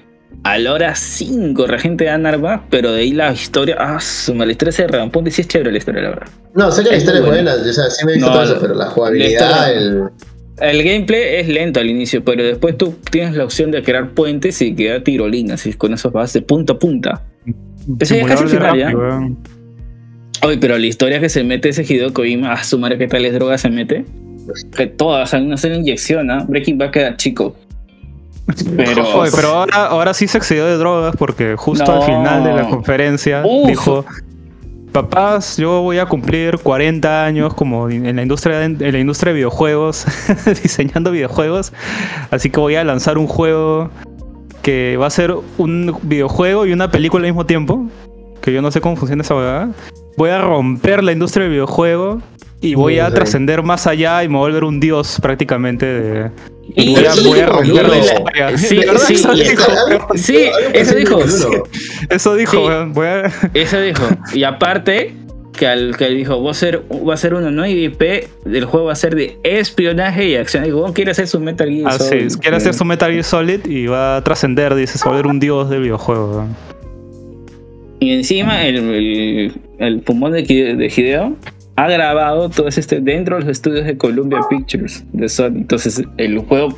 [0.45, 3.77] a la hora 5, regente de Anarba, pero de ahí la historia.
[3.79, 6.27] Ah, su la historia se remonta y sí es chévere la historia, la verdad.
[6.55, 8.45] No, sé que la historia es buena, o sea, sí me he visto No, todo
[8.45, 10.03] eso, la- pero la la jugabilidad, historia- el...
[10.61, 14.61] El gameplay es lento al inicio, pero después tú tienes la opción de crear puentes
[14.61, 17.23] y crear tirolinas, y con eso vas de punta a punta.
[18.01, 18.91] Ese ya es casi final, ¿ya?
[20.45, 23.35] Oye, pero la historia que se mete ese Hideo Kojima, a su madre que tales
[23.35, 24.05] drogas se mete.
[24.77, 26.45] Que todas, o sea, no se le inyecciona.
[26.49, 27.55] Breaking Bad queda chico.
[28.77, 29.25] Pero.
[29.35, 32.01] Pero ahora, ahora sí se excedió de drogas porque justo No.
[32.01, 33.69] al final de la conferencia Uf.
[33.69, 34.05] dijo,
[34.93, 39.33] papás, yo voy a cumplir 40 años como en la industria de, en la industria
[39.33, 40.07] de videojuegos,
[40.63, 41.73] diseñando videojuegos,
[42.31, 43.91] así que voy a lanzar un juego
[44.63, 47.87] que va a ser un videojuego y una película al mismo tiempo,
[48.41, 49.69] que yo no sé cómo funciona esa verdad.
[50.19, 52.21] Voy a romper la industria del videojuego
[52.61, 53.15] y voy a Sí.
[53.15, 56.31] trascender más allá y me voy a volver un dios prácticamente de...
[56.75, 58.59] Y- voy, a, voy a y- romper la historia.
[58.59, 58.79] Sí,
[59.13, 59.73] eso dijo.
[60.17, 61.19] Sí, eso dijo.
[62.11, 62.87] Eso dijo.
[62.89, 64.03] Voy a- Eso dijo.
[64.35, 65.15] Y aparte,
[65.57, 68.03] que, al, que dijo, va a ser, va a ser uno no IP,
[68.45, 70.65] el juego va a ser de espionaje y acción.
[70.65, 72.27] Digo, "Bueno, quiere hacer su Metal Gear Así Solid".
[72.27, 75.17] es, quiere hacer su Metal Gear Solid y va a trascender, dice, se va a
[75.17, 76.31] volver un dios del videojuego.
[76.33, 76.57] weón.
[78.01, 81.37] Y encima el, el, el pulmón de, de Hideo
[81.77, 85.59] ha grabado todo este dentro de los estudios de Columbia Pictures de Sony.
[85.59, 86.77] Entonces el juego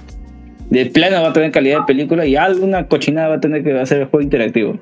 [0.70, 3.72] de plano va a tener calidad de película y alguna cochinada va a tener que
[3.78, 4.78] hacer el juego interactivo.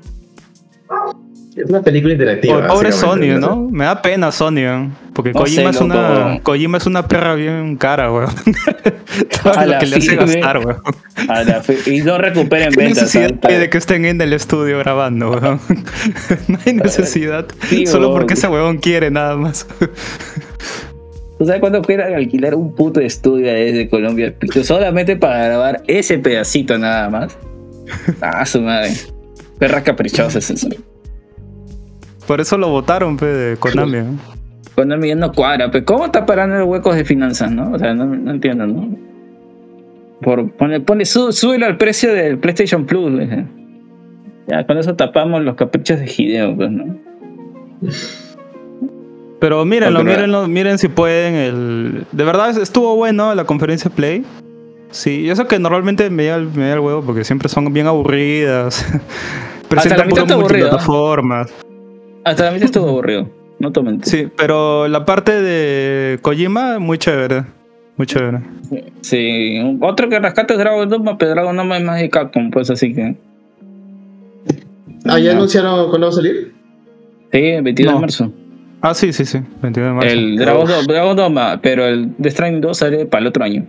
[1.64, 2.54] Es una película interactiva.
[2.54, 3.68] Pobre, pobre Sony, ¿no?
[3.70, 4.90] Me da pena Sony.
[5.12, 6.40] Porque No Kojima, sé, es una.
[6.42, 8.30] Kojima es una perra bien cara, weón.
[9.42, 10.80] Todo A lo la que le hace gastar, weón.
[11.28, 13.02] A la fe- y no recuperen ¿Qué ventas.
[13.02, 15.60] necesidad tanta- de que estén en el estudio grabando, weón?
[16.48, 17.46] no hay necesidad.
[17.68, 19.66] Sí, Solo porque ese weón quiere, nada más.
[21.38, 26.76] ¿Tú sabes cuánto cuesta alquilar un puto estudio desde Colombia solamente para grabar ese pedacito
[26.78, 27.36] nada más?
[28.20, 28.90] Ah, su madre.
[29.58, 30.68] Perra caprichosa es eso.
[32.28, 34.18] Por eso lo votaron, pe, de Konami.
[34.76, 37.72] Konami ya no cuadra, pero ¿cómo está parando los huecos de finanzas, no?
[37.72, 38.96] O sea, no, no entiendo, ¿no?
[40.20, 43.12] Por, pone, pone, sú- súbelo al precio del PlayStation Plus.
[44.46, 46.96] Ya, con eso tapamos los caprichos de Hideo, pues, ¿no?
[49.40, 51.34] Pero mírenlo, pero- mírenlo, miren si pueden.
[51.34, 52.04] El...
[52.12, 54.24] De verdad estuvo bueno la conferencia Play.
[54.90, 58.84] Sí, eso que normalmente me el- me llega el huevo porque siempre son bien aburridas.
[59.68, 60.14] Presentan ¿eh?
[60.36, 61.52] multiplataformas.
[62.30, 63.80] Hasta la mitad estuvo aburrido, no te.
[64.02, 67.44] Sí, pero la parte de Kojima, muy chévere.
[67.96, 68.40] Muy chévere.
[69.00, 72.70] Sí, otro que rescate es Dragon Dogma, pero Dragon Dogma es más de Capcom, pues
[72.70, 73.16] así que.
[75.06, 76.52] Ah, ¿ya anunciaron cuándo va a salir?
[77.32, 77.98] Sí, el 22 No.
[77.98, 78.32] de marzo.
[78.80, 79.40] Ah, sí, sí, sí.
[79.62, 80.08] 22 de marzo.
[80.10, 83.66] El Dragon, Do- Dragon Dogma, pero el The Stranding 2 sale para el otro año.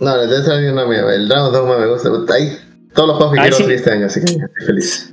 [0.00, 2.08] No, el Death Stranding no me El Dragon Dogma me gusta.
[2.34, 2.50] Hay
[2.94, 3.62] todos los juegos que Ah, quiero sí.
[3.62, 5.12] salir este año, así que estoy feliz.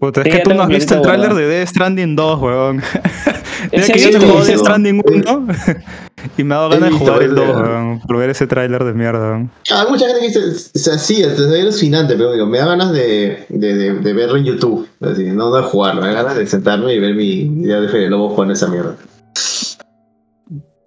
[0.00, 2.82] Puta, es Sí, que tú no has visto el tráiler de Death Stranding 2, weón.
[3.70, 4.58] Ese que yo visto, juego Death.
[4.58, 5.46] Stranding 1
[6.38, 7.60] y me ha dado ganas de jugar el he 2, visto.
[7.60, 8.00] weón.
[8.00, 9.50] Por ver ese tráiler de mierda, weón.
[9.70, 12.66] Hay mucha gente que dice, o sea, sí, es es alucinante, pero digo, me da
[12.66, 14.88] ganas de, de, de, de verlo en YouTube.
[15.02, 18.08] Así, no de jugarlo, me da ganas de sentarme y ver mi idea de Fede
[18.08, 18.96] Lobo jugando esa mierda.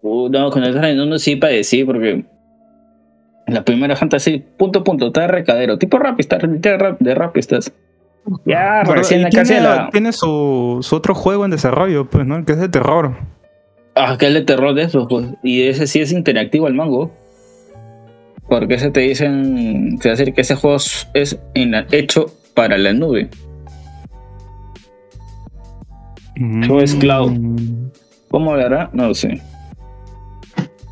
[0.02, 2.26] Uh, no, con el Stranding 1 sí padecí porque.
[3.46, 5.78] La primera gente así, punto punto, está recadero.
[5.78, 7.72] Tipo Rapistar, de rap, de Rapistas.
[8.46, 9.90] Ya, Pero- recién casi tiene, la.
[9.92, 12.36] tiene su, su otro juego en desarrollo, pues, ¿no?
[12.38, 13.16] El que es de terror.
[13.96, 15.28] Ah, que es de terror de esos, pues.
[15.44, 17.12] Y ese sí es interactivo al mango.
[18.48, 19.98] Porque ese te dicen.
[20.00, 23.30] Te va a decir que ese juego es es en la- hecho para la nube.
[26.36, 27.32] Eso es cloud.
[27.32, 27.90] Mm,
[28.30, 28.90] ¿Cómo lo hará?
[28.94, 29.40] No lo sé.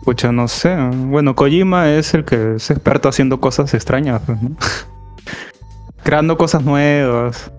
[0.04, 0.76] Pucha, no sé.
[1.08, 4.52] Bueno, Kojima es el que es experto haciendo cosas extrañas, pues, ¿no?
[6.04, 7.52] Creando cosas nuevas.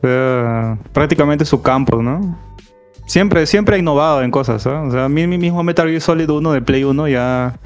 [0.00, 2.38] Sea, prácticamente su campo, ¿no?
[3.06, 4.66] Siempre, siempre ha innovado en cosas.
[4.66, 7.58] O sea, a mí mi mismo Metal Gear Solid 1 de Play 1 ya,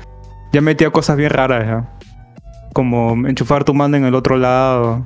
[0.53, 1.99] ya metía cosas bien raras, ¿ya?
[2.73, 5.05] Como enchufar tu mando en el otro lado.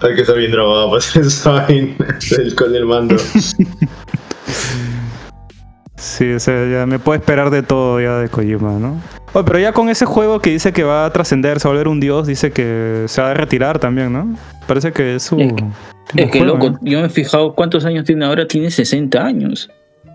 [0.00, 0.96] Hay que estar bien drogado
[1.68, 3.16] el- con el mando.
[6.02, 9.00] Sí, o sea, ya me puedo esperar de todo ya de Kojima, ¿no?
[9.34, 11.74] Oh, pero ya con ese juego que dice que va a trascender, se va a
[11.74, 14.36] volver un dios, dice que se va a retirar también, ¿no?
[14.66, 15.38] Parece que es su...
[15.38, 15.72] Es que- último
[16.16, 16.78] Es que juego, loco, ¿eh?
[16.82, 18.48] yo me he fijado cuántos años tiene ahora.
[18.48, 19.70] Tiene 60 años.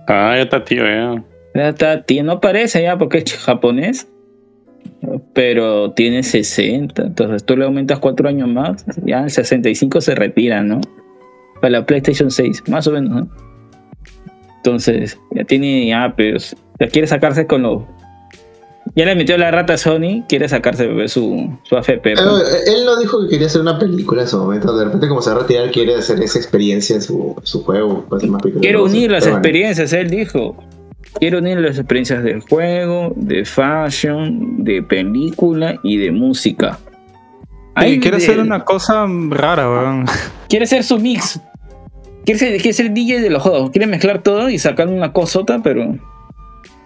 [0.10, 1.24] Ah, ya está, tío, ya.
[1.56, 4.10] Ya está, tío, no parece ya porque es japonés.
[5.34, 7.02] Pero tiene 60.
[7.02, 8.86] Entonces tú le aumentas 4 años más.
[9.06, 10.82] Ya en 65 se retira, ¿no?
[11.62, 13.47] Para la PlayStation 6, más o menos, ¿no?
[14.68, 15.88] Entonces, ya tiene.
[15.88, 16.56] Ya, pues.
[16.80, 17.88] Ya quiere sacarse con lo.
[18.96, 20.24] Ya le metió la rata a Sony.
[20.28, 22.02] Quiere sacarse pues, su, su AFP.
[22.02, 22.20] pues.
[22.20, 24.76] Eh, Él no dijo que quería hacer una película en su momento.
[24.78, 28.06] De repente, como se va a retirar, quiere hacer esa experiencia en su, su juego.
[28.12, 28.62] hacer más películas.
[28.62, 29.38] Quiero unir las bueno.
[29.38, 30.58] experiencias, él dijo.
[31.20, 36.78] Quiero unir las experiencias de juego, de fashion, de película y de música.
[37.74, 40.06] Ahí quiere de- hacer una cosa rara, weón.
[40.50, 41.40] Quiere ser su mix.
[42.28, 43.72] Quiere ser, quiere ser DJ de los juegos.
[43.72, 45.96] Quiere mezclar todo y sacar una cosota, pero.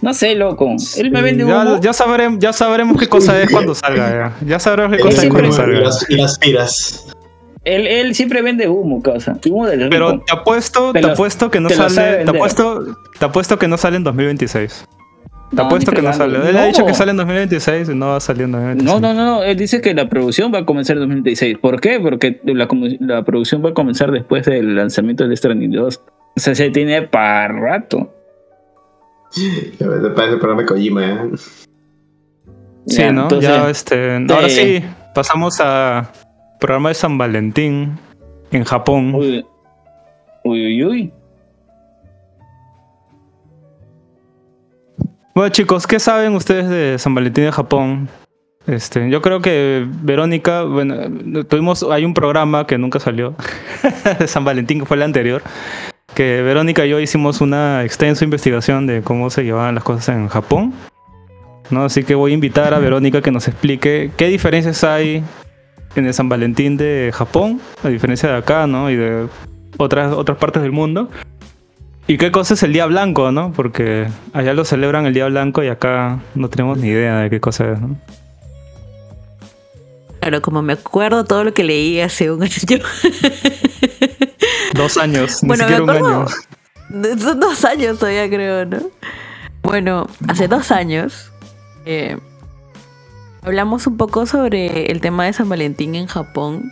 [0.02, 0.76] No sé, loco.
[0.98, 1.82] Él me vende Ya, humo.
[1.82, 4.46] ya, sabremos, ya sabremos qué cosa es cuando salga, ya.
[4.48, 5.80] Ya sabremos qué Él cosa es cuando salga.
[5.80, 7.08] las, y las piras.
[7.64, 9.36] Él, él siempre vende humo, causa.
[9.50, 12.24] Humo del Pero te apuesto, Te te apuesto que no te sale.
[12.24, 14.86] Te apuesto, te apuesto que no sale en 2026.
[15.52, 16.50] Te No, apuesto que no sale.
[16.50, 18.86] Él ha dicho que sale en 2026 y no va a salir en 2026.
[18.90, 19.44] No, no, no, no.
[19.44, 21.58] Él dice que la producción va a comenzar en 2016.
[21.58, 22.00] ¿Por qué?
[22.00, 26.02] Porque la, producción va a comenzar después del lanzamiento de Stranding 2.
[26.38, 28.14] O sea, se tiene para rato.
[29.78, 31.20] Ya ves, Parece el programa de Kojima, ¿eh?
[32.88, 33.24] Sí, Ya, ¿no?
[33.24, 34.16] entonces, ya, este.
[34.16, 34.84] Ahora eh, sí,
[35.14, 36.14] pasamos a
[36.62, 37.98] programa de San Valentín
[38.52, 39.14] en Japón.
[39.16, 39.46] Uy,
[40.46, 40.84] uy, uy.
[40.86, 41.14] uy.
[45.34, 48.10] Bueno, chicos, ¿qué saben ustedes de San Valentín de Japón?
[48.68, 50.96] Este, yo creo que Verónica, bueno,
[51.46, 53.34] tuvimos, hay un programa que nunca salió
[54.20, 55.42] de San Valentín, que fue el anterior,
[56.16, 60.28] que Verónica y yo hicimos una extensa investigación de cómo se llevaban las cosas en
[60.28, 60.74] Japón.
[61.70, 61.86] ¿no?
[61.86, 65.24] Así que voy a invitar a Verónica que nos explique qué diferencias hay
[65.96, 68.90] en el San Valentín de Japón, a diferencia de acá, ¿no?
[68.92, 69.28] Y de
[69.78, 71.10] otras, otras partes del mundo.
[72.08, 73.54] ¿Y qué cosa es el Día Blanco, no?
[73.54, 77.40] Porque allá lo celebran el Día Blanco y acá no tenemos ni idea de qué
[77.40, 77.96] cosa es, ¿no?
[80.20, 82.52] Claro, como me acuerdo todo lo que leí hace un año.
[84.76, 86.26] Dos años, ni Bueno, me siquiera un año.
[87.20, 88.80] Son dos años todavía, creo, ¿no?
[89.64, 91.32] Bueno, hace dos años
[91.86, 92.18] eh,
[93.44, 96.72] hablamos un poco sobre el tema de San Valentín en Japón.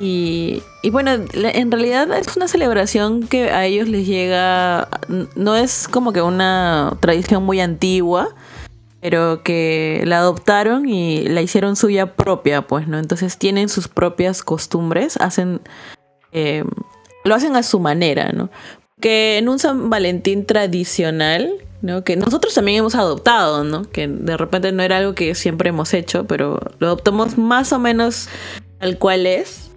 [0.00, 4.88] Y, bueno, en realidad es una celebración que a ellos les llega,
[5.34, 8.28] no es como que una tradición muy antigua,
[9.00, 12.98] pero que la adoptaron y la hicieron suya propia, pues, ¿no?
[12.98, 15.60] Entonces tienen sus propias costumbres, hacen,
[16.32, 16.64] eh,
[17.24, 18.50] lo hacen a su manera, ¿no?
[19.00, 22.04] Que en un San Valentín tradicional, ¿no?
[22.04, 23.82] Que nosotros también hemos adoptado, ¿no?
[23.82, 27.78] Que de repente no era algo que siempre hemos hecho, pero lo adoptamos más o
[27.78, 28.28] menos
[28.78, 29.67] tal cual es.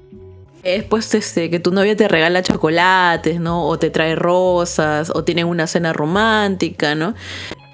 [0.64, 3.66] Es pues este, que tu novia te regala chocolates, ¿no?
[3.68, 7.16] O te trae rosas, o tienen una cena romántica, ¿no?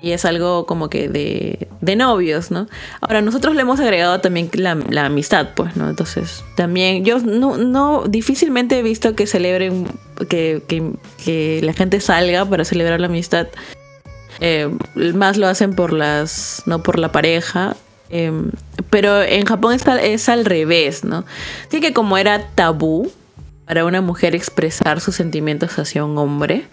[0.02, 2.68] Y es algo como que de, de novios, ¿no?
[3.02, 5.90] Ahora, nosotros le hemos agregado también la, la amistad, pues, ¿no?
[5.90, 9.88] Entonces, también yo no, no difícilmente he visto que celebren,
[10.30, 10.92] que, que,
[11.26, 13.48] que la gente salga para celebrar la amistad.
[14.40, 17.76] Eh, más lo hacen por las, no por la pareja.
[18.10, 18.32] Eh,
[18.90, 21.26] pero en Japón es al, es al revés, ¿no?
[21.68, 23.12] Así que como era tabú
[23.66, 26.66] para una mujer expresar sus sentimientos hacia un hombre,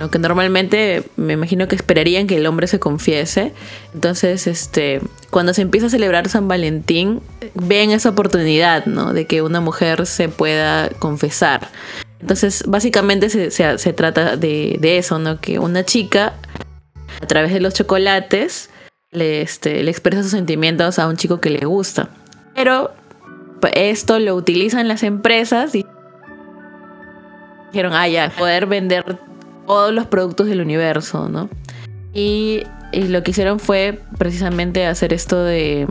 [0.00, 0.10] ¿no?
[0.10, 3.52] que normalmente me imagino que esperarían que el hombre se confiese.
[3.92, 5.00] Entonces, este,
[5.30, 7.20] cuando se empieza a celebrar San Valentín,
[7.54, 9.12] ven esa oportunidad, ¿no?
[9.12, 11.68] De que una mujer se pueda confesar.
[12.20, 15.40] Entonces, básicamente se, se- trata de eso, ¿no?
[15.42, 16.32] Que una chica,
[17.22, 18.70] a través de los chocolates,
[19.14, 22.08] le, este, le expresa sus sentimientos a un chico que le gusta.
[22.54, 22.90] Pero
[23.60, 25.86] pa- esto lo utilizan las empresas y
[27.72, 29.18] dijeron, ah, ya, poder vender
[29.66, 31.48] todos los productos del universo, ¿no?
[32.12, 35.88] Y, lo que hicieron fue precisamente hacer esto de,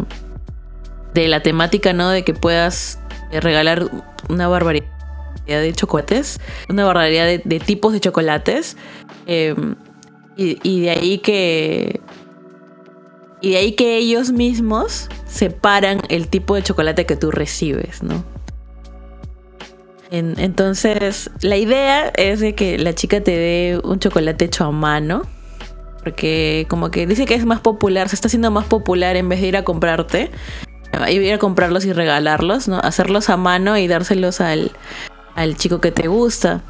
[1.13, 2.09] de la temática, ¿no?
[2.09, 2.99] De que puedas
[3.31, 3.89] eh, regalar
[4.29, 4.87] una barbaridad
[5.45, 8.77] de chocolates, una barbaridad de, tipos de chocolates.
[9.27, 9.51] y,
[10.37, 11.99] y de ahí que.
[13.43, 18.23] Y de ahí que ellos mismos separan el tipo de chocolate que tú recibes, ¿no?
[20.11, 24.71] En- entonces, la idea es de que la chica te dé un chocolate hecho a
[24.71, 25.23] mano.
[26.05, 29.41] Porque como que dice que es más popular, se está haciendo más popular en vez
[29.41, 30.31] de ir a comprarte.
[31.09, 32.77] Ir a comprarlos y regalarlos, ¿no?
[32.79, 34.71] Hacerlos a mano y dárselos al,
[35.35, 36.61] al chico que te gusta.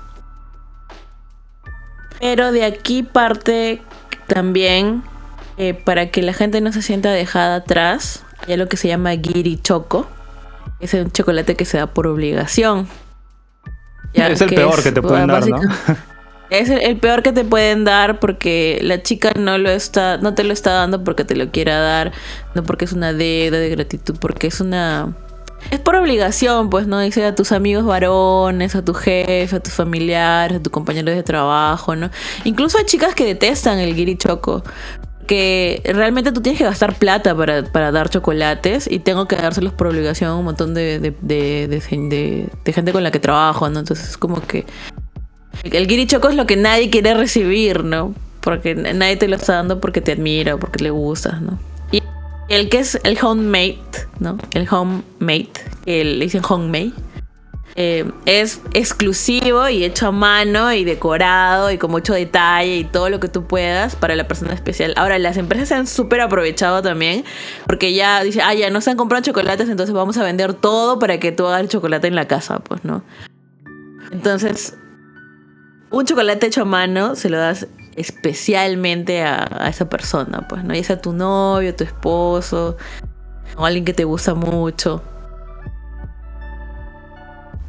[2.19, 3.83] Pero de aquí parte
[4.25, 5.03] también
[5.57, 8.23] eh, para que la gente no se sienta dejada atrás.
[8.47, 10.07] Hay lo que se llama giri choco.
[10.79, 12.87] Es un chocolate que se da por obligación.
[14.13, 15.59] Ya es el peor que te pueden dar, ¿no?
[16.49, 20.35] Es el, el peor que te pueden dar porque la chica no lo está, no
[20.35, 22.11] te lo está dando porque te lo quiera dar,
[22.53, 25.15] no porque es una deuda de gratitud, porque es una
[25.71, 26.99] es por obligación, pues, ¿no?
[26.99, 31.23] Dice a tus amigos varones, a tu jefe, a tus familiares, a tus compañeros de
[31.23, 32.09] trabajo, ¿no?
[32.43, 34.63] Incluso hay chicas que detestan el giri choco.
[35.27, 39.73] Que realmente tú tienes que gastar plata para, para dar chocolates y tengo que dárselos
[39.73, 43.11] por obligación a un montón de, de, de- de gen- de- de gente con la
[43.11, 43.79] que trabajo, ¿no?
[43.79, 44.65] Entonces es como que
[45.63, 48.13] el giri choco es lo que nadie quiere recibir, ¿no?
[48.41, 51.57] Porque nadie te lo está dando porque te admira o porque le gustas, ¿no?
[51.91, 52.01] Y
[52.49, 53.77] el que es el homemade,
[54.19, 54.37] ¿no?
[54.53, 55.49] El homemade,
[55.85, 56.91] que le dicen homemade,
[57.75, 63.09] eh, es exclusivo y hecho a mano y decorado y con mucho detalle y todo
[63.09, 64.93] lo que tú puedas para la persona especial.
[64.95, 67.23] Ahora, las empresas se han súper aprovechado también
[67.65, 71.19] porque ya dice, ah, ya no están comprando chocolates, entonces vamos a vender todo para
[71.19, 73.03] que tú hagas el chocolate en la casa, pues, ¿no?
[74.11, 74.77] Entonces,
[75.89, 80.75] un chocolate hecho a mano se lo das especialmente a, a esa persona, pues, ¿no?
[80.75, 82.77] Ya sea tu novio, tu esposo,
[83.55, 85.01] o alguien que te gusta mucho.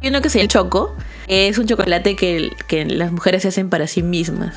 [0.05, 0.95] Uno que se llama choco,
[1.27, 4.55] es un chocolate que, que las mujeres hacen para sí mismas,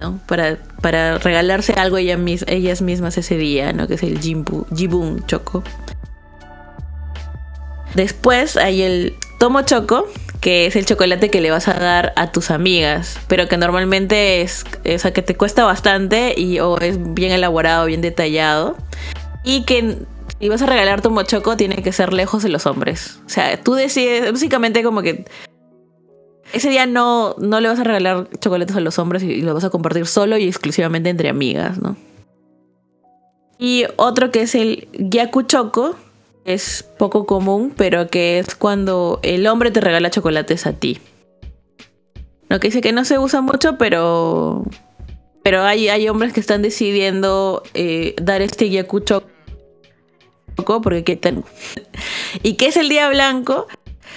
[0.00, 0.18] ¿no?
[0.26, 3.86] Para, para regalarse algo ella mis- ellas mismas ese día, ¿no?
[3.86, 5.62] Que es el Jimbu, Jibun Choco.
[7.94, 10.06] Después hay el Tomo Choco,
[10.40, 14.42] que es el chocolate que le vas a dar a tus amigas, pero que normalmente
[14.42, 18.76] es, es a que te cuesta bastante y o es bien elaborado, bien detallado.
[19.44, 19.98] Y que
[20.40, 23.20] si vas a regalar tu mochoco, tiene que ser lejos de los hombres.
[23.26, 25.24] O sea, tú decides, básicamente como que
[26.52, 29.54] ese día no, no le vas a regalar chocolates a los hombres y, y lo
[29.54, 31.96] vas a compartir solo y exclusivamente entre amigas, ¿no?
[33.58, 35.96] Y otro que es el Gyaku Choco,
[36.44, 40.98] es poco común, pero que es cuando el hombre te regala chocolates a ti.
[42.48, 44.64] Lo que dice que no se usa mucho, pero.
[45.42, 49.37] Pero hay, hay hombres que están decidiendo eh, dar este Gyaku Choco
[50.64, 51.44] porque qué tal.
[52.42, 53.66] ¿Y qué es el día blanco?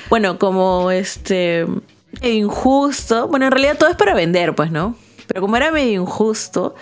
[0.10, 1.66] Bueno, como este
[2.22, 3.28] injusto.
[3.28, 4.96] Bueno, en realidad todo es para vender, pues, ¿no?
[5.28, 6.76] Pero como era medio injusto,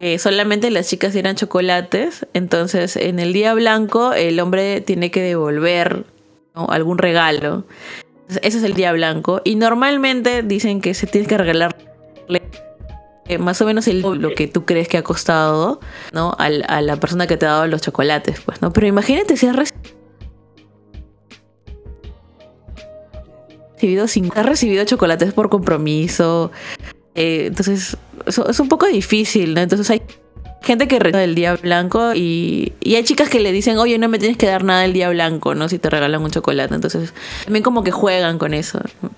[0.00, 2.26] eh, solamente las chicas dieran chocolates.
[2.34, 6.04] Entonces, en el día blanco, el hombre tiene que devolver
[6.54, 7.64] algún regalo.
[8.28, 9.40] Ese es el día blanco.
[9.44, 12.42] Y normalmente dicen que se tiene que regalarle
[13.28, 15.80] eh, más o menos lo que tú crees que ha costado,
[16.12, 16.34] ¿no?
[16.38, 18.72] A la persona que te ha dado los chocolates, pues, ¿no?
[18.72, 19.56] Pero imagínate si has
[23.76, 26.50] recibido, cinco- has recibido chocolates por compromiso.
[27.14, 27.96] eh, entonces,
[28.26, 29.60] es un poco difícil, ¿no?
[29.60, 30.02] Entonces hay
[30.62, 34.08] gente que regala el día blanco y, y hay chicas que le dicen, oye, no
[34.08, 35.68] me tienes que dar nada el día blanco, ¿no?
[35.68, 36.74] Si te regalan un chocolate.
[36.74, 37.12] Entonces,
[37.44, 38.80] también como que juegan con eso.
[39.02, 39.10] ¿no?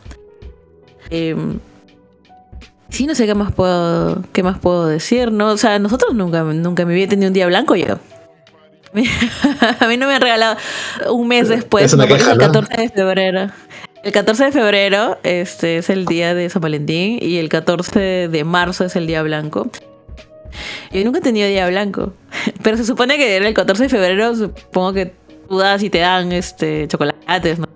[2.88, 5.50] Sí, no sé qué más puedo, qué más puedo decir, ¿no?
[5.50, 7.98] O sea, nosotros nunca, nunca me había tenido un día blanco yo.
[9.80, 10.56] A mí no me han regalado
[11.10, 12.44] un mes después, Es no, queja, el ¿no?
[12.44, 13.50] 14 de febrero.
[14.04, 18.44] El 14 de febrero este, es el día de San Valentín y el 14 de
[18.44, 19.70] marzo es el día blanco.
[20.92, 22.12] Yo nunca he tenido día blanco.
[22.62, 25.14] Pero se supone que era el 14 de febrero, supongo que
[25.48, 27.73] tú das y te dan este chocolates, ¿no?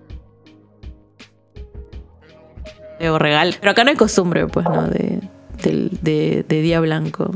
[3.00, 3.56] O regal.
[3.60, 4.88] Pero acá no hay costumbre, pues, ¿no?
[4.88, 5.20] De,
[5.62, 7.30] de, de día blanco.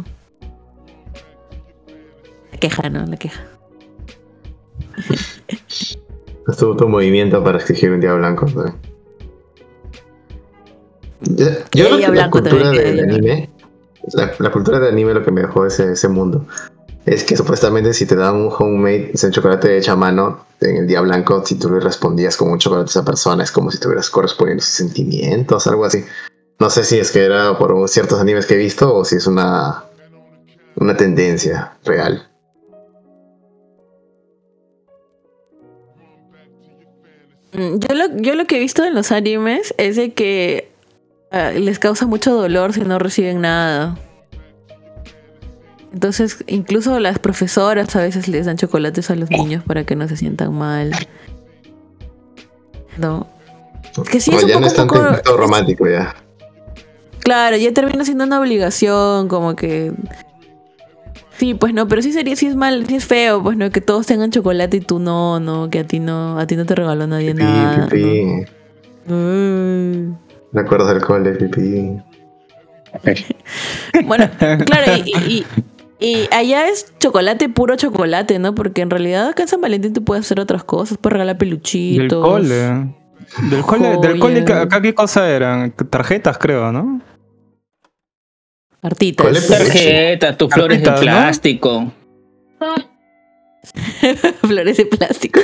[2.51, 3.07] La queja, ¿no?
[3.07, 3.43] La queja.
[6.49, 8.47] Estuvo tu movimiento para exigir un día blanco.
[8.47, 8.75] ¿no?
[11.21, 13.51] Yo, yo creo que la cultura del anime,
[14.13, 16.45] la, la cultura del anime lo que me dejó ese, ese mundo
[17.05, 20.87] es que supuestamente si te dan un homemade, ese chocolate hecho a mano en el
[20.87, 23.77] día blanco, si tú le respondías con un chocolate a esa persona, es como si
[23.77, 26.05] estuvieras correspondiendo sus sentimientos, algo así.
[26.61, 29.27] No sé si es que era por ciertos animes que he visto o si es
[29.27, 29.85] una,
[30.77, 32.29] una tendencia real.
[37.53, 40.71] Mm, Yo lo, yo lo que he visto en los animes es de que
[41.33, 43.99] ah, les causa mucho dolor si no reciben nada.
[45.93, 50.09] Entonces, incluso las profesoras a veces les dan chocolates a los niños para que no
[50.09, 50.91] se sientan mal.
[52.99, 53.27] No.
[54.11, 56.15] Que sí, es un ya no es tan poco- romántico ya.
[57.21, 59.93] Claro, ya termina siendo una obligación, como que.
[61.39, 63.81] Sí, pues no, pero sí sería, sí es mal, sí es feo, pues no, que
[63.81, 66.75] todos tengan chocolate y tú no, no, que a ti no, a ti no te
[66.75, 67.89] regaló nadie Pipí, nada.
[67.89, 68.25] pipí.
[69.07, 69.17] ¿no?
[69.17, 70.17] Mm.
[70.53, 71.97] Recuerdos del cole, pipí.
[74.07, 75.47] Bueno, claro, y, y-
[76.03, 78.55] y allá es chocolate, puro chocolate, ¿no?
[78.55, 82.09] Porque en realidad acá en San Valentín tú puedes hacer otras cosas, puedes regalar peluchitos.
[82.09, 82.95] Del cole.
[83.51, 84.45] Del cole, del cole.
[84.53, 85.73] ¿acá qué cosa eran?
[85.73, 87.01] Tarjetas, creo, ¿no?
[88.83, 89.25] Artitas.
[89.25, 89.47] ¿Cuál es?
[89.47, 91.21] Tarjeta, tus flores de Tarjetas, ¿no?
[91.21, 91.93] plástico.
[94.43, 95.41] Flores de plástico.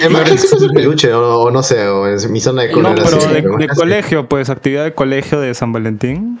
[0.00, 1.12] Además, ¿qué es el peluche?
[1.14, 3.68] O, o no sé, o en mi zona de No, cole era pero de, de
[3.68, 6.38] colegio, pues, actividad de colegio de San Valentín.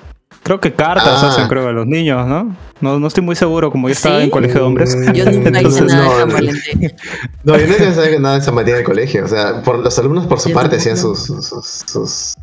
[0.48, 1.28] Creo que cartas Ah.
[1.28, 2.56] hacen, creo, a los niños, ¿no?
[2.80, 4.24] No, no estoy muy seguro, como yo estaba ¿Sí?
[4.24, 4.96] en colegio de hombres.
[5.12, 6.34] Yo nunca hice nada de no, San no.
[6.34, 6.92] Valentín.
[7.44, 9.24] No, yo no sabía nada de San Valentín en el colegio.
[9.24, 12.34] O sea, por, los alumnos por su Yo parte hacían sus, sus, sus- sus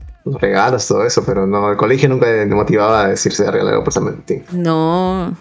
[0.42, 3.84] regalos, todo eso, pero no, el colegio nunca me motivaba a decirse a regalar algo
[3.86, 4.44] por San Valentín.
[4.52, 5.36] No.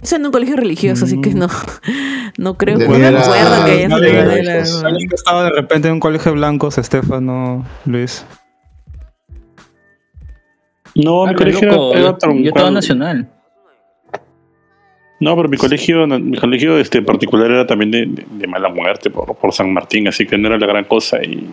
[0.00, 1.38] Es en un colegio religioso, así que Mm.
[1.38, 1.48] no.
[2.38, 2.76] No creo.
[2.76, 5.88] De No me acuerdo que haya Nadie- sido de la- Alguien que estaba de repente
[5.88, 8.24] en un colegio de blancos, Estefano, Luis.
[10.96, 12.46] No, mi Ah, colegio loco, era yo, yo troncal.
[12.46, 13.28] estaba nacional.
[15.18, 19.08] No, pero mi colegio, mi colegio este particular era también de, de- de mala muerte
[19.10, 21.48] por, por San Martín, así que no era la gran cosa y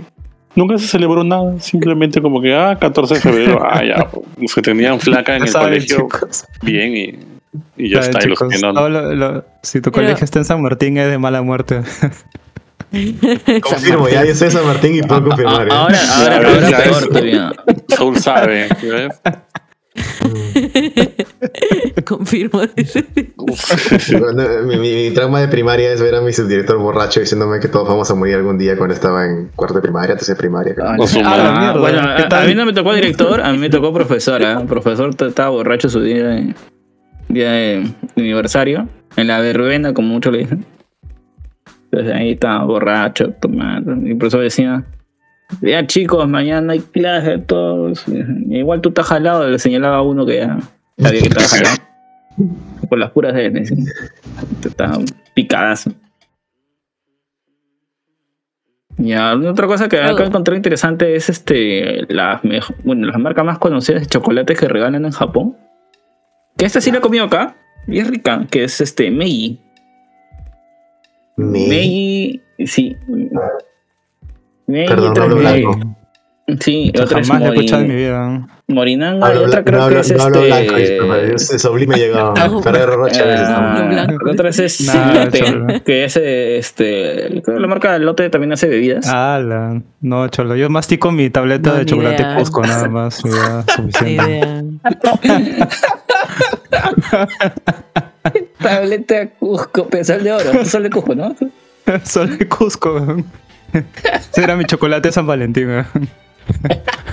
[0.55, 4.09] nunca se celebró nada, simplemente como que, ah, 14 de febrero, ah, ya,
[4.41, 6.45] los que tenían flaca en el saben, colegio, chicos.
[6.61, 9.79] bien, y, y ya Saben, está, y los chicos, que no, todo lo- lo- si
[9.79, 11.81] tu Pero- colegio está en San Martín es de mala muerte.
[13.61, 15.67] Confirmo, ya yo soy San Martín y puedo Ah, confirmar.
[15.67, 15.71] ¿eh?
[15.71, 17.51] ahora, ahora, ahora ya, peor todavía.
[17.95, 18.67] Soul sabe.
[22.05, 22.61] Confirmo.
[24.19, 27.67] Bueno, mi, mi- mi trauma de primaria es ver a mi subdirector borracho diciéndome que
[27.67, 30.75] todos vamos a morir algún día cuando estaba en cuarto de primaria, tercera de primaria.
[30.81, 31.21] Ah, madre.
[31.23, 31.79] la mierda.
[31.79, 32.43] bueno, ¿Qué a, tal?
[32.43, 34.59] a mí no me tocó director, a mí me tocó profesora.
[34.61, 36.55] El profesor t- estaba borracho su día de,
[37.29, 37.87] día de
[38.17, 40.65] aniversario, en la verbena, como muchos le dicen.
[41.93, 43.95] Entonces ahí estaba borracho, tomando.
[44.03, 44.83] Y el profesor decía,
[45.61, 48.03] ya chicos, mañana hay clase, todos.
[48.07, 50.57] Y igual tú estás jalado, le señalaba a uno que ya
[50.97, 51.75] sabía que estaba jalado.
[52.89, 53.77] Por las puras de él, decía.
[54.59, 54.97] Te Estaba
[55.35, 55.91] picadazo.
[58.97, 60.25] Ya, otra cosa que acá Oh.
[60.27, 62.41] encontré interesante es este las
[62.83, 65.57] bueno, las marcas más conocidas de chocolates que regalan en Japón.
[66.57, 67.55] Que esta sí la he comido acá.
[67.87, 69.59] Y es rica, que es este Meiji.
[71.37, 72.95] Me- Meiji, sí.
[74.67, 75.79] Meiji Perdón, Pablo Blanco.
[76.59, 78.47] Sí, Yo otra es jamás lo he escuchado en mi Mori- vida.
[78.67, 80.97] Morinanga Hablo, y otra no creo hablo, que es no hablo blanco, este...
[81.31, 82.33] yo soy sublime llegó.
[82.63, 84.25] Ferrero Hablo blanco.
[84.25, 85.67] la otra es es Nah, Lotte, cholo.
[85.85, 89.07] que es este, creo que la marca Lotte también hace bebidas.
[89.07, 90.55] Ala, no, cholo.
[90.57, 92.35] Yo mastico mi tableta No, de ni chocolate idea.
[92.37, 93.21] Cusco nada más.
[93.23, 94.37] ya, Ni suficiente.
[94.39, 94.63] idea.
[98.63, 101.35] Tableta Cusco, pero sol de oro, sol de Cusco, ¿no?
[102.05, 103.17] Solo de Cusco.
[103.73, 105.67] Ese era mi chocolate de San Valentín.
[105.67, 105.85] weón.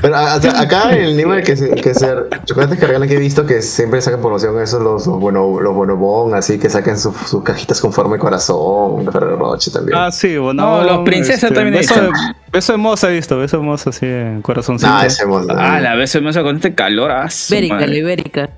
[0.03, 3.19] Pero a- a- acá en Lima, que, se- que ser chocolates que regalan que he
[3.19, 7.13] visto que siempre sacan promoción, esos los, los, bueno, los bonobón, así que saquen su-
[7.13, 9.97] sus cajitas con forma de corazón, de Ferrero Rocher también.
[9.99, 10.63] Ah, sí, bueno.
[10.63, 12.23] No, los princesas también beso, de, visto.
[12.53, 14.91] beso de moza he visto, beso de moza así en corazoncito.
[14.93, 15.25] ah, ese.
[15.57, 17.11] Ah, la vez me con este calor.
[17.13, 18.51] Ah, la ibérica.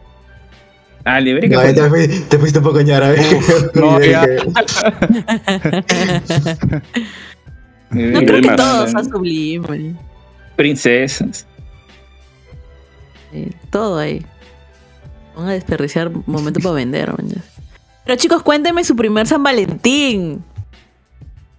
[1.05, 1.21] Ah.
[1.21, 3.41] No, pues, te, fui- te fuiste un poco ñara, ¿eh?
[3.75, 4.27] no, ya.
[7.91, 8.57] No creo que Cremas.
[8.57, 9.95] todo sea sublime.
[10.57, 11.47] Princesas.
[13.35, 14.25] Eh, todo ahí.
[15.37, 17.09] Van a desperdiciar momento para vender.
[17.09, 17.29] man.
[18.07, 20.43] Pero chicos, cuéntenme su primer San Valentín.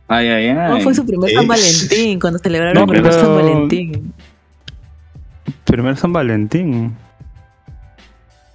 [0.08, 0.70] Ay, ay, ay.
[0.72, 1.32] ¿Cómo fue su primer.
[1.32, 2.20] San Valentín?
[2.20, 4.14] Cuando celebraron No, el primer pero- San Valentín.
[5.66, 6.96] Primer San Valentín.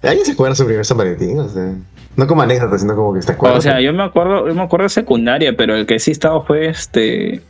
[0.01, 1.39] ¿Alguien se acuerda de su primer San Valentín?
[1.39, 1.73] O sea,
[2.15, 3.57] no como anécdota, sino como que está acuerda.
[3.57, 6.41] O sea, yo me acuerdo, yo me acuerdo de secundaria, pero el que sí estaba
[6.41, 7.41] fue este.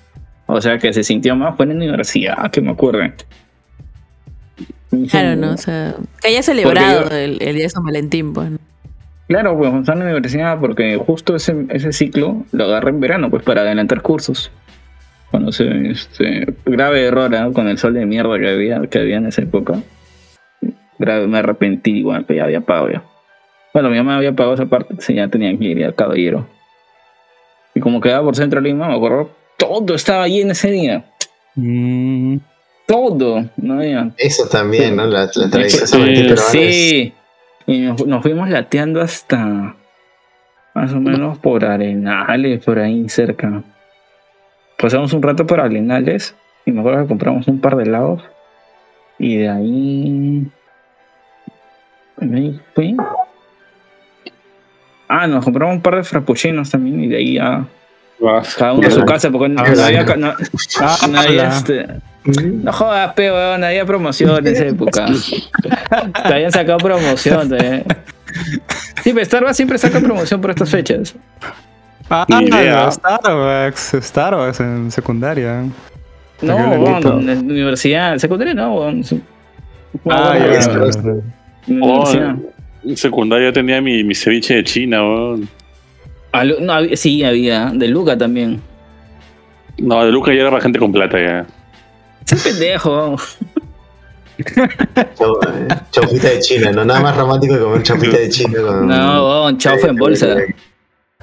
[0.48, 3.02] O sea, que se sintió más fue en la universidad, que me acuerdo.
[5.12, 5.54] Claro, ¿no?
[5.54, 8.50] O sea, que haya celebrado el, el día de San Valentín, pues.
[8.50, 8.58] ¿no?
[9.30, 13.30] Claro, pues estaba en la universidad porque justo ese, ese ciclo lo agarré en verano,
[13.30, 14.50] pues para adelantar cursos.
[15.30, 17.54] Cuando se, este, grave error ¿no?
[17.54, 19.84] con el sol de mierda que había, que había en esa época.
[21.00, 23.04] Grave, me arrepentí igual, pero ya había pagado ya.
[23.74, 26.48] Bueno, mi mamá había pagado esa parte, sí, ya tenía que ir al caballero.
[27.74, 31.06] Y como quedaba por Centro Lima, me acuerdo, todo estaba ahí en ese día.
[31.56, 32.38] Mm,
[32.86, 35.06] Todo, no había Eso también, ¿no?
[35.06, 37.14] La, la tradición Sí.
[37.68, 39.76] Y nos, nos fuimos lateando hasta
[40.74, 43.64] más o menos por Arenales, por ahí cerca.
[44.78, 46.36] Pasamos un rato por Arenales
[46.66, 48.24] y me acuerdo que compramos un par de helados.
[49.18, 50.48] Y de ahí.
[55.08, 57.66] Ah, nos compramos un par de frappuccinos también y de ahí ya.
[58.26, 60.06] Ah, Cada uno a su casa porque no, Ah, no había.
[60.06, 60.34] ca- No,
[60.82, 61.88] Ah, no había, este,
[62.26, 65.06] no jodas, pe, weón, no había promoción en esa época.
[66.28, 67.50] Te habían sacado promoción.
[67.50, 67.84] te-
[69.04, 71.16] Sí, pero Starbucks siempre saca promoción por estas fechas.
[72.10, 75.64] Ah, los Starbucks, Starbucks en secundaria.
[76.42, 76.58] No,
[77.20, 79.04] en la universidad, en secundaria no, weón.
[80.10, 80.60] Ah, Weón, ya,
[81.70, 85.50] es- es- la Oh, en secundaria tenía mi, mi ceviche de China, weón.
[86.62, 87.72] No, había- sí, había.
[87.74, 88.62] De Luca también.
[89.78, 91.46] No, de Luca ya era para gente con plata ya.
[92.26, 93.16] Ese pendejo,
[94.38, 96.86] eh, Chaufita de China, ¿no?
[96.86, 98.88] Nada más romántico que comer chaufita de China con...
[98.88, 100.36] No, weón, chaufa en bolsa.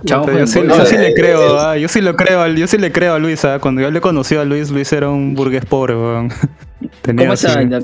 [0.04, 0.76] Chaufa Yo en sí, bolsa.
[0.78, 3.18] yo sí le creo, eh, ah, yo sí lo creo, yo sí le creo a
[3.18, 6.28] Luis, ah, cuando yo le conocí a Luis, Luis era un burgués pobre, weón.
[7.16, 7.78] ¿Cómo esa vaina?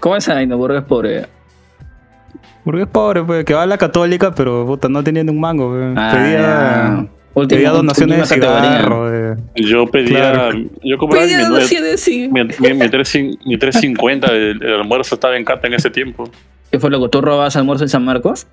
[0.00, 1.26] ¿Cómo esa vaina, burgués pobre?
[2.68, 5.70] Burgués pobre, pues, que va a la católica, pero puta, no tenía ni un mango,
[5.72, 5.96] weón.
[5.98, 7.08] Ah, pedía.
[7.32, 10.32] Última- pedía donaciones de cigarro, de- Yo pedía.
[10.32, 10.58] Claro.
[10.82, 12.28] Yo compraba mi Pedía sí.
[12.30, 13.14] Mi, mi, mi, 3,
[13.46, 16.28] mi 350 del el almuerzo estaba en Cata en ese tiempo.
[16.70, 18.46] ¿Qué fue lo que tú robas almuerzo en San Marcos?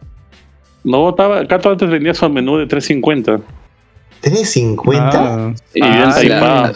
[0.85, 3.41] No, estaba, Cata antes vendía su menú de 350.
[4.21, 5.09] ¿Tenés 50?
[5.13, 6.73] Ah, Y Ah, la-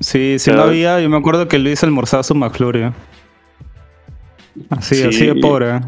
[0.00, 0.66] sí, si Claro.
[0.66, 2.92] no había, yo me acuerdo que Luis almorzaba su McFlurry.
[4.70, 5.04] Así, Sí.
[5.08, 5.80] así de pobre.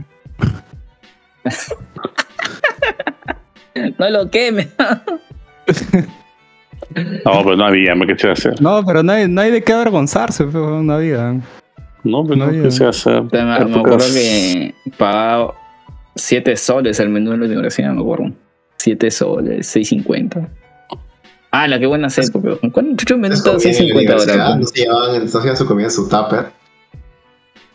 [3.99, 4.68] No lo queme.
[7.25, 8.61] No, pero no había, me qué hacer.
[8.61, 11.33] No, pero no hay, no hay de qué avergonzarse, pues, no había.
[12.03, 12.62] No, pero No no, había.
[12.64, 13.23] qué se hacer.
[13.33, 15.55] Me, me Épocas- acuerdo que pagaba
[16.16, 18.33] 7 soles el menú en la universidad, me acuerdo.
[18.79, 20.49] 7 soles, 6.50.
[21.53, 22.59] Ah, la que buenas épocas.
[22.73, 24.57] ¿Cuánto chucho menú Es estaba comida en la 6.50 universidad, ahora?
[24.59, 26.47] No se llevaban, no se llevaban su comida su tupper.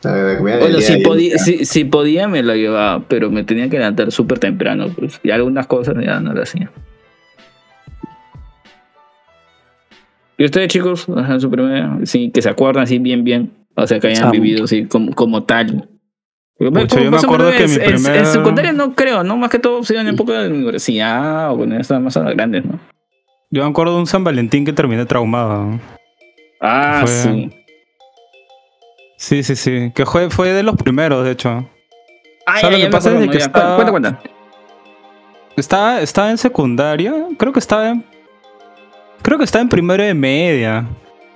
[0.05, 4.11] La, Bueno, si podía, si, si podía me la llevaba, pero me tenía que levantar
[4.11, 4.87] súper temprano.
[4.97, 6.71] Pues, y algunas cosas ya no las hacía.
[10.37, 11.07] ¿Y ustedes, chicos?
[11.15, 13.51] Ajá, su primera, sí, que se acuerdan así bien, bien.
[13.75, 15.89] O sea, que hayan vivido así como, como tal.
[16.57, 19.37] Porque, Pucha, yo me acuerdo que en- mi en- En primera- secundaria no creo, ¿no?
[19.37, 22.65] Más que todo se en época de la universidad o cuando ya estaban más grandes,
[22.65, 22.79] ¿no?
[23.51, 25.79] Yo me acuerdo de un San Valentín que terminé traumado.
[26.61, 27.51] Ah, Fue- sí.
[29.25, 29.91] Sí, sí, sí.
[29.95, 31.67] Que fue, fue de los primeros, de hecho.
[32.45, 33.09] Ah, ¿Sabes ya, lo que ya me pasa?
[33.09, 33.45] Es acuerdo, de que ya.
[33.45, 34.19] está- Cuenta, cuenta.
[35.57, 37.11] Estaba, estaba en secundaria.
[37.39, 38.05] Creo que estaba en.
[39.23, 40.85] Creo que estaba en primero de media.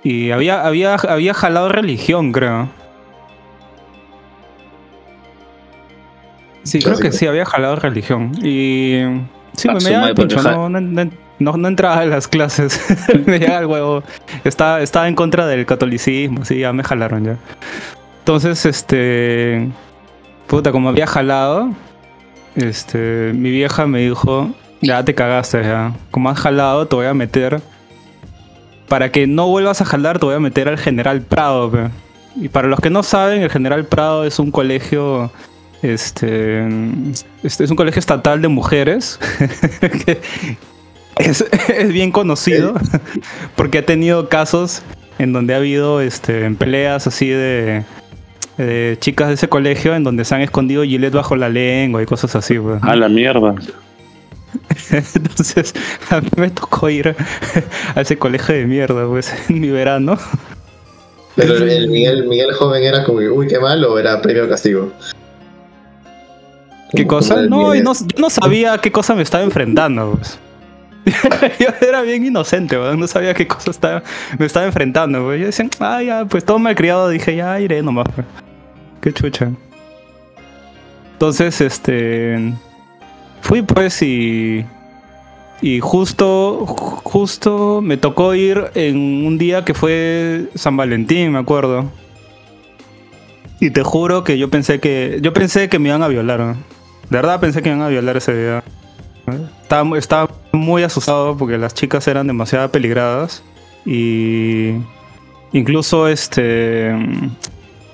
[0.04, 2.68] Y había, había, había jalado religión, creo.
[6.62, 8.30] Sí, creo que sí, había jalado religión.
[8.40, 9.00] Y.
[9.56, 11.10] Sí, Ah, me, su me madre, el pincho, no, no,
[11.40, 12.80] no- no entraba en las clases.
[13.26, 14.02] me llegaba el huevo.
[14.44, 17.36] Estaba, estaba en contra del catolicismo, sí, ya me jalaron ya.
[18.20, 19.68] Entonces, este.
[20.46, 21.70] Puta, como había jalado,
[22.54, 23.32] este.
[23.34, 25.92] Mi vieja me dijo: Ya te cagaste, ya.
[26.10, 27.60] Como has jalado, te voy a meter.
[28.88, 31.70] Para que no vuelvas a jalar, te voy a meter al General Prado.
[32.36, 35.30] Y para los que no saben, el General Prado es un colegio.
[35.82, 36.68] Este,
[37.42, 39.18] este es un colegio estatal de mujeres.
[41.20, 42.74] es, es bien conocido.
[43.56, 44.82] porque ha tenido casos
[45.18, 47.84] en donde ha habido este, peleas así de,
[48.56, 52.06] de chicas de ese colegio en donde se han escondido gilet bajo la lengua y
[52.06, 52.58] cosas así.
[52.58, 52.82] pues.
[52.82, 53.54] A la mierda.
[54.90, 55.74] Entonces,
[56.10, 57.14] a mí me tocó ir
[57.94, 60.18] a ese colegio de mierda, pues, en mi verano.
[61.36, 64.48] Pero el, el Miguel, Miguel joven era como, que, uy, qué mal, o era premio
[64.48, 64.92] castigo.
[66.92, 67.42] ¿Qué cosa?
[67.42, 70.40] No, y no, yo no sabía a qué cosa me estaba enfrentando, pues.
[71.58, 74.02] yo era bien inocente, no sabía qué cosa estaba,
[74.38, 75.34] me estaba enfrentando.
[75.34, 78.06] Yo decía, ah, ya, pues todo malcriado, dije, ya iré nomás.
[79.00, 79.50] Qué chucha.
[81.12, 82.54] Entonces, este.
[83.42, 84.64] Fui pues y.
[85.62, 91.90] Y justo, justo me tocó ir en un día que fue San Valentín, me acuerdo.
[93.60, 95.18] Y te juro que yo pensé que.
[95.20, 96.56] Yo pensé que me iban a violar.
[97.10, 98.64] De verdad pensé que me iban a violar ese día.
[99.62, 100.30] Estaba, estaba
[100.60, 103.42] muy asustado porque las chicas eran demasiado peligradas.
[103.84, 104.74] Y.
[105.52, 106.94] Incluso este.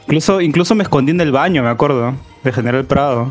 [0.02, 2.14] Incluso, incluso me escondí en el baño, me acuerdo.
[2.44, 3.30] De General Prado.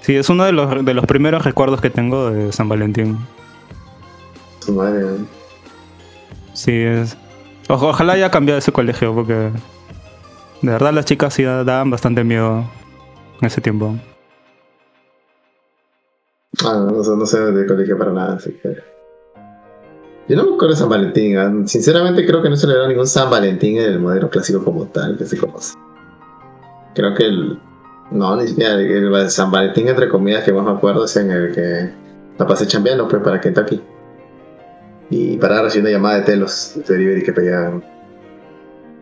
[0.00, 3.18] Sí, es uno de los, de los primeros recuerdos que tengo de San Valentín.
[4.60, 5.26] Su madre, ¿no?
[6.54, 7.16] Sí, es.
[7.68, 9.50] Ojalá haya cambiado ese colegio porque.
[10.62, 12.64] De verdad las chicas sí daban bastante miedo
[13.40, 13.96] en ese tiempo.
[16.64, 18.76] Ah, no, no, sé- de colegio para nada, así que.
[20.28, 21.38] Yo no me acuerdo de San Valentín.
[21.38, 25.16] ah, Sinceramente creo que no celebraron ningún San Valentín en el modelo clásico como tal,
[25.16, 25.74] que se conoce.
[26.94, 27.58] Creo que el.
[28.10, 31.30] No, ni siquiera el, el San Valentín, entre comillas, que más me acuerdo es en
[31.30, 31.90] el que
[32.38, 33.80] la pasé chambeando pues, para Kentucky.
[35.10, 37.82] Y para recibir una llamada de telos de delivery que pedían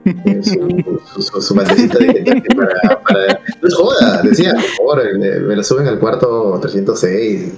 [0.06, 3.40] eh, su, su, su, su bandejita de para, para.
[3.60, 7.54] No es joda, decía, por favor, eh, me lo suben al cuarto 306.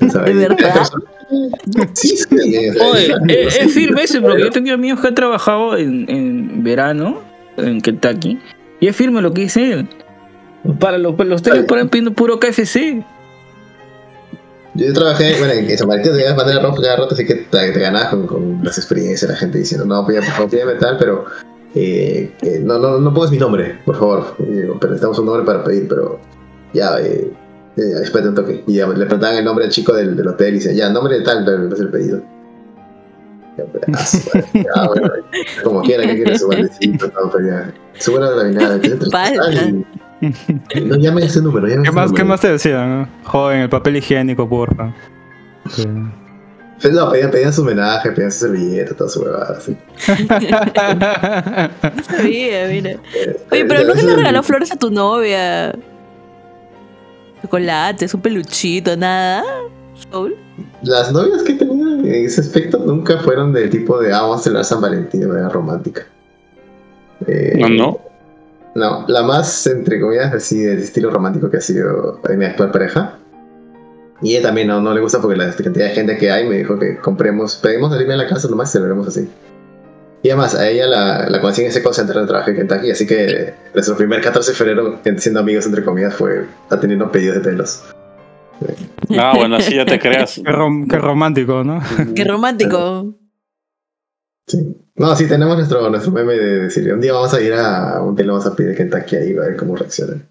[0.00, 0.82] ¿De verdad?
[1.94, 2.26] Sí, sí.
[2.70, 6.08] sea, Oye, es- es, es firme ese, porque yo tenía amigos que han trabajado en,
[6.08, 7.20] en verano
[7.56, 8.38] en Kentucky.
[8.78, 9.88] Y es firme lo que dice él.
[10.78, 13.02] Para los, los teles paran pidiendo puro KFC.
[14.76, 17.34] Yo trabajé, bueno, en San Valentín te ibas a mandar ropa cada rato, así que
[17.34, 21.24] te, te ganabas con, con las experiencias, la gente diciendo, no, pídame tal, pero
[21.74, 24.34] eh, eh, no, no, no pongas mi nombre, por favor.
[24.38, 26.18] Digo, pero necesitamos un nombre para pedir, pero
[26.72, 27.30] ya, eh,
[27.76, 28.64] eh, espérate un toque.
[28.66, 31.18] Y ya, le preguntaban el nombre al chico del, del hotel y decía, ya, nombre
[31.18, 32.22] de tal, le hace el pedido.
[33.56, 34.20] Pues, ah, su
[34.88, 35.10] bueno,
[35.64, 37.74] como quiera que quiera su baldecito, todo, pero ya.
[37.98, 38.78] Sube la laminada.
[40.20, 42.14] No llame ese número, llame ¿Qué más, número.
[42.14, 43.00] ¿Qué más te decían?
[43.02, 43.08] no?
[43.24, 44.94] Joven, el papel higiénico, porfa.
[45.70, 45.86] Sí.
[46.80, 49.76] Pues No, pedían, pedían su homenaje, pedían su servilleta, toda su huevada, así.
[52.06, 52.90] Sabía, mira.
[52.92, 55.74] Eh, Oye, pero eh, nunca le regaló flores a tu novia.
[57.42, 59.42] Chocolates, un peluchito, nada.
[60.10, 60.36] Soul.
[60.82, 64.42] Las novias que tenía en ese aspecto nunca fueron del tipo de ah, vamos a
[64.44, 66.06] celebrar San Valentín de manera romántica.
[67.26, 68.00] Eh, No, no.
[68.76, 73.14] No, la más, entre comillas, así del estilo romántico que ha sido mi actual pareja.
[74.20, 76.56] Y ella también no, no le gusta porque la cantidad de gente que hay me
[76.58, 79.28] dijo que compremos, pedimos salirme a la casa nomás y celebremos así.
[80.22, 82.90] Y además, a ella la, la conocí en ese call center de trabajo en Kentucky,
[82.90, 87.42] así que nuestro primer 14 de febrero, siendo amigos entre comillas, fue atendiendo pedidos de
[87.42, 87.82] telos.
[89.18, 90.34] Ah, bueno, así ya te creas.
[90.44, 91.80] Qué, rom- qué romántico, ¿no?
[92.14, 93.14] Qué romántico.
[94.46, 94.76] Sí.
[94.96, 98.14] No, sí, tenemos nuestro, nuestro meme de decir, un día vamos a ir a un
[98.14, 100.26] telo, vamos a pedir Kentucky ahí, a ver cómo reaccionan.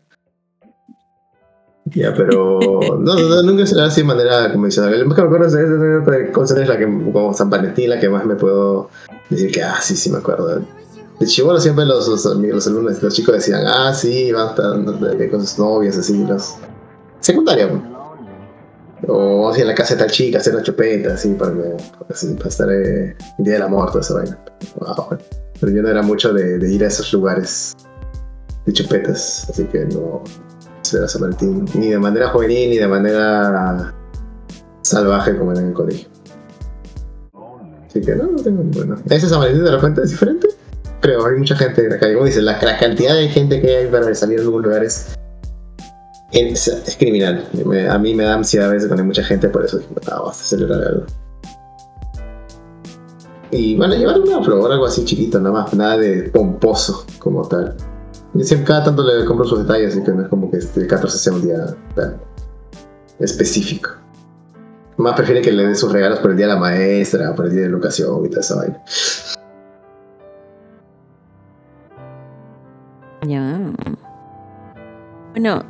[1.86, 2.59] Ya, pero
[2.99, 4.99] no, no, nunca será así de manera convencional.
[4.99, 7.99] Lo más que me acuerdo es de cosas es la que, como San Valentín, la
[7.99, 8.89] que más me puedo
[9.30, 10.61] decir que, ah, sí, sí, me acuerdo.
[11.20, 15.30] De chivolo siempre los, los, los alumnos, los chicos decían, ah, sí, van a estar
[15.30, 16.55] con sus novias, así, los...
[17.20, 17.70] Secundaria.
[19.08, 22.72] O ir a la casa de tal chica, hacer la chupeta, así, para, para estar
[22.72, 24.39] eh, el día del amor, toda esa vaina.
[24.80, 25.24] Wow, bueno.
[25.60, 27.74] Pero yo no era mucho de, ir a esos lugares
[28.66, 30.24] de chupetas, así que no
[30.82, 33.93] se era San Valentín, ni de manera juvenil, ni de manera
[34.82, 36.10] salvaje como en el colegio.
[37.88, 38.95] Así que no, no tengo ninguno.
[39.10, 40.47] ¿Ese San Valentín de repente es diferente?
[41.01, 41.88] Creo, hay mucha gente.
[42.14, 44.84] Como dices, la, la cantidad de gente que hay para salir a algún lugar
[46.32, 47.48] es, criminal.
[47.66, 49.90] Me- a mí me da ansiedad a veces cuando hay mucha gente, por eso dije,
[50.12, 51.06] a celebrar algo.
[53.52, 57.48] Y van a llevar una flor, algo así chiquito, nada más, nada de pomposo como
[57.48, 57.76] tal.
[58.34, 60.82] Yo siempre cada tanto le compro sus detalles, así que no es como que este,
[60.82, 61.66] el 14 sea un día
[61.96, 62.18] tan
[63.20, 63.92] específico.
[64.98, 67.52] Más prefiere que le dé sus regalos por el día de la maestra, por el
[67.52, 68.82] día de la educación y toda esa vaina.
[73.26, 73.60] Ya.
[75.32, 75.64] Bueno,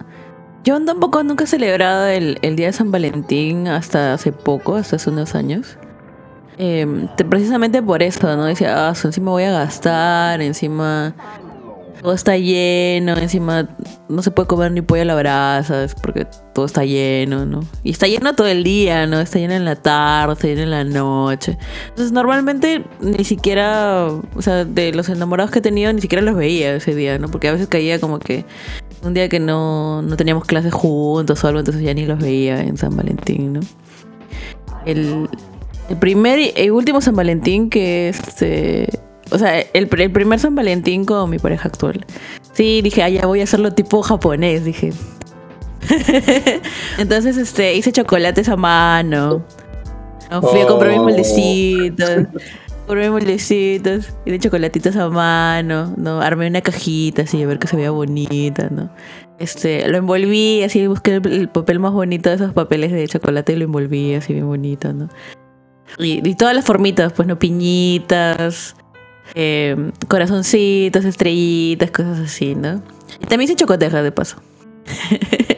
[0.65, 4.97] yo tampoco nunca he celebrado el, el Día de San Valentín hasta hace poco, hasta
[4.97, 5.77] hace unos años.
[6.57, 8.45] Te- precisamente por eso, ¿no?
[8.45, 11.13] Decía, ah, encima voy a gastar, encima
[12.01, 13.67] todo está lleno, encima
[14.09, 17.61] no se puede comer ni pollo a la brasa, porque todo está lleno, ¿no?
[17.83, 19.19] Y está lleno todo el día, ¿no?
[19.19, 21.57] Está lleno en la tarde, está lleno en la noche.
[21.89, 26.35] Entonces normalmente ni siquiera, o sea, de los enamorados que he tenido, ni siquiera los
[26.35, 27.27] veía ese día, ¿no?
[27.27, 28.45] Porque a veces caía como que
[29.03, 32.61] un día que no, no teníamos clases juntos o algo, entonces ya ni los veía
[32.61, 33.59] en San Valentín, ¿no?
[34.85, 35.29] El,
[35.89, 38.87] el primer y el último San Valentín que este...
[39.31, 42.05] O sea, el, el primer San Valentín con mi pareja actual.
[42.53, 44.93] Sí, dije, ah, ya voy a hacerlo tipo japonés, dije.
[46.97, 49.43] Entonces, este, hice chocolates a mano.
[50.31, 51.03] No, Fui a comprar mis Oh.
[51.03, 52.09] moldecitos.
[52.87, 56.21] Moldecitos y de chocolatitos a mano, ¿no?
[56.21, 58.89] Armé una cajita así, a ver que se veía bonita, ¿no?
[59.39, 63.53] Este, lo envolví, así busqué el, el papel más bonito de esos papeles de chocolate
[63.53, 65.09] y lo envolví así bien bonito, ¿no?
[65.97, 67.39] Y, todas las formitas, pues, ¿no?
[67.39, 68.75] Piñitas,
[69.33, 72.81] eh, corazoncitos, estrellitas, cosas así, ¿no?
[73.21, 74.37] Y también hice chocotejas de paso.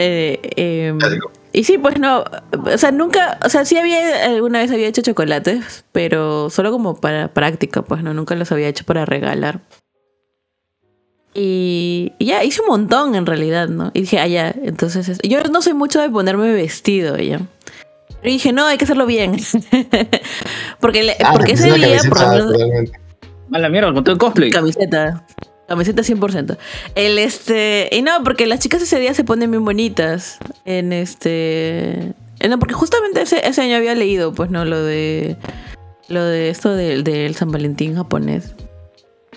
[0.00, 1.32] Eh, em, Clásico.
[1.52, 5.02] Y sí, pues no, o sea, nunca, o sea, sí había, alguna vez había hecho
[5.02, 9.60] chocolates, pero solo como para práctica, pues no, nunca los había hecho para regalar.
[11.34, 13.90] Y, y ya, hice un montón en realidad, ¿no?
[13.94, 17.40] Y dije, ah, ya, entonces, es- yo no soy mucho de ponerme vestido, ya.
[18.20, 19.36] Pero dije, no, hay que hacerlo bien.
[20.80, 23.00] porque le- Ah, porque es ese día, por lo camiseta menos, totalmente.
[23.52, 24.50] A la mierda, con todo el cosplay.
[24.50, 25.26] Camiseta.
[25.68, 26.56] Camiseta 100%.
[26.94, 27.90] El este.
[27.92, 30.38] Y no, porque las chicas ese día se ponen bien bonitas.
[30.64, 32.14] En este.
[32.40, 34.64] eh, No, porque justamente ese, ese año había leído, pues, ¿no?
[34.64, 35.36] Lo de.
[36.08, 38.54] Lo de esto del, del San Valentín japonés.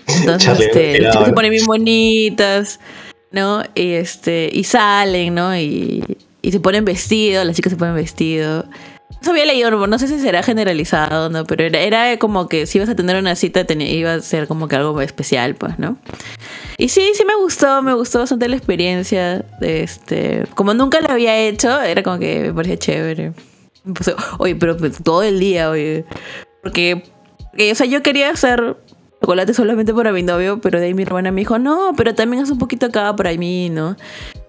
[0.06, 2.80] Entonces, este, las chicas se ponen bien bonitas,
[3.30, 3.62] ¿no?
[3.74, 4.48] Y este.
[4.50, 5.54] Y salen, ¿no?
[5.54, 8.64] Y, y se ponen vestido, las chicas se ponen vestido.
[9.22, 11.44] Eso había leído, no sé si será generalizado, ¿no?
[11.44, 14.48] Pero era, era como que si ibas a tener una cita tenía, iba a ser
[14.48, 15.96] como que algo especial, pues, ¿no?
[16.76, 19.44] Y sí, sí me gustó, me gustó bastante la experiencia.
[19.60, 23.32] Este, como nunca lo había hecho, era como que me parecía chévere.
[23.84, 23.94] Me
[24.38, 26.04] oye, pero pues, todo el día, oye.
[26.60, 27.04] Porque,
[27.50, 28.76] porque, o sea, yo quería hacer
[29.20, 32.42] chocolate solamente para mi novio, pero de ahí mi hermana me dijo, no, pero también
[32.42, 33.96] haz un poquito acá para mí, ¿no?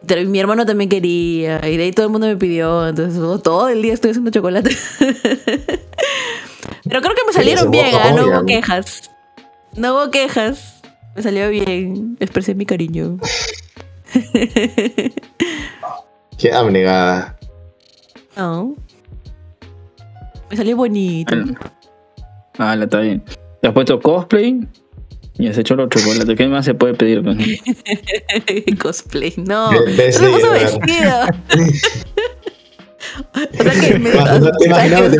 [0.06, 3.40] Pero mi hermano también quería, y de ahí todo el mundo me pidió, entonces todo-
[3.40, 4.70] todo el día estoy haciendo chocolate.
[6.84, 8.12] pero creo que me salieron bien, ¿ah?
[8.14, 9.10] no hubo quejas.
[9.78, 10.82] No hubo quejas.
[11.16, 13.18] Me salió bien, expresé mi cariño.
[16.38, 17.38] Qué abnegada.
[18.36, 18.76] No.
[20.50, 21.36] Me salió bonito.
[22.58, 23.24] Ah, la está bien.
[23.62, 24.68] Te has puesto cosplay
[25.38, 26.36] y has hecho los chocolates.
[26.38, 27.24] ¿Qué más se puede pedir?
[27.24, 27.38] pues?
[28.80, 29.72] Cosplay, no.
[29.72, 31.26] Se puso vestido.
[33.60, 34.10] o sea que me.
[34.12, 35.18] No, no te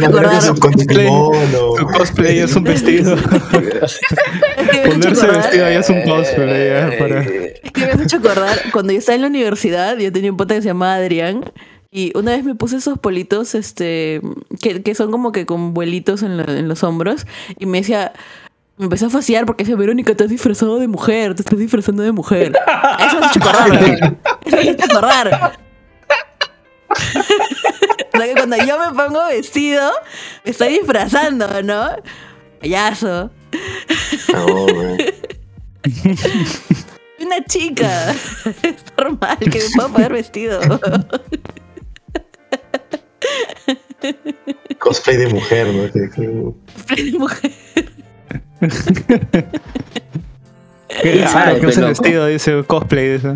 [0.78, 1.76] tu kimono.
[1.78, 3.16] Su cosplay es un vestido.
[4.86, 6.68] Ponerse vestido ya es un cosplay.
[6.70, 10.12] ya, para- Es que me has hecho acordar, cuando yo estaba en la universidad, yo
[10.12, 11.44] tenía un pata que se llamaba Adrián.
[11.96, 14.20] Y una vez me puse esos politos, este,
[14.60, 17.28] que, que son como que con vuelitos en, la- en los hombros.
[17.60, 18.14] Y me decía,
[18.78, 22.02] me empezó a faciar porque decía, Verónica, te has disfrazado de mujer, te estás disfrazando
[22.04, 22.54] de mujer.
[23.00, 24.18] Eso me has hecho ¿no?
[24.46, 25.54] Eso me has hecho acordar.
[28.14, 29.92] o sea que cuando yo me pongo vestido,
[30.44, 31.90] me estoy disfrazando, ¿no?
[32.60, 33.30] Payaso.
[34.34, 34.46] No.
[35.86, 38.12] Soy una chica.
[38.64, 40.60] Es normal que me pueda poner vestido.
[44.80, 45.92] Cosplay de mujer, ¿no?
[45.92, 47.52] Que- De mujer.
[51.02, 51.90] Qué raro que use loco?
[51.90, 53.14] vestido, dice cosplay.
[53.14, 53.36] Dice.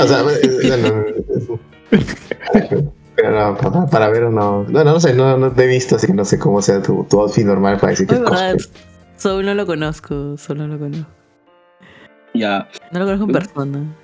[0.00, 0.30] O sea, no,
[0.76, 1.04] no,
[1.48, 1.60] no.
[3.14, 4.64] Pero no, para, para ver no.
[4.64, 7.04] No, no sé, no, no te he visto, así que no sé cómo sea tu,
[7.04, 8.56] tu outfit normal para decir que Es cosplay.
[9.16, 10.36] Solo lo conozco.
[10.36, 11.10] Solo lo conozco.
[12.34, 12.68] Ya.
[12.90, 13.96] No lo conozco en persona.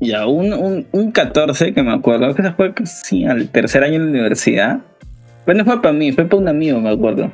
[0.00, 3.96] Ya, un, un, un 14 que me acuerdo, que se fue sí, al tercer año
[3.96, 4.80] en la universidad.
[5.48, 7.32] Pero no fue para mí, fue para un amigo, me acuerdo.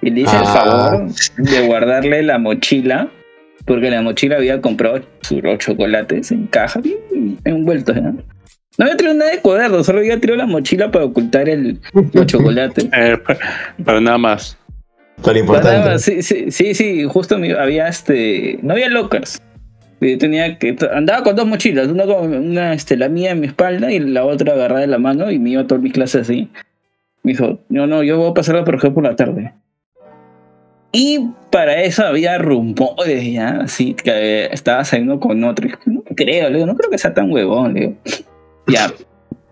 [0.00, 0.46] Y le hice el Ah.
[0.46, 3.08] favor de guardarle la mochila,
[3.66, 8.12] porque la mochila había comprado sus los chocolates en caja, bien envueltos, ¿no?
[8.12, 11.80] No había traído nada de cuaderno, solo había traído la mochila para ocultar el,
[12.12, 12.86] los chocolates.
[12.96, 13.36] Eh, pa-
[13.84, 14.56] para nada más.
[15.20, 15.98] Para Guardaba, importante.
[15.98, 18.60] sí, sí, sí, sí, justo había este.
[18.62, 19.42] No había lockers.
[20.00, 20.76] Yo tenía que.
[20.94, 24.24] Andaba con dos mochilas, una, con- una este, la mía en mi espalda y la
[24.24, 26.48] otra agarrada de la mano y me iba a todas mis clases así.
[27.22, 29.52] Me dijo, no, no, yo voy a pasarla por ejemplo por la tarde.
[30.92, 35.68] Y para eso había rumores ya, así que estaba saliendo con otro.
[35.84, 37.94] No creo, le digo, no creo que sea tan huevón, le digo.
[38.66, 38.90] Ya.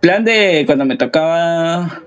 [0.00, 2.02] Plan de cuando me tocaba.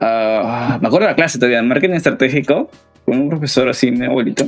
[0.00, 2.70] ah, me acuerdo de la clase todavía, marketing estratégico,
[3.04, 4.46] con un profesor así, mi abuelito.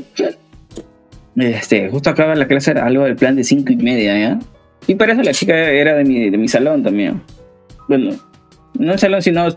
[1.37, 4.39] Este, justo acaba la clase, era algo del plan de cinco y media, ¿ya?
[4.87, 7.23] Y para eso la chica era de mi, de mi salón también.
[7.89, 8.17] Bueno,
[8.79, 9.49] no el salón, sino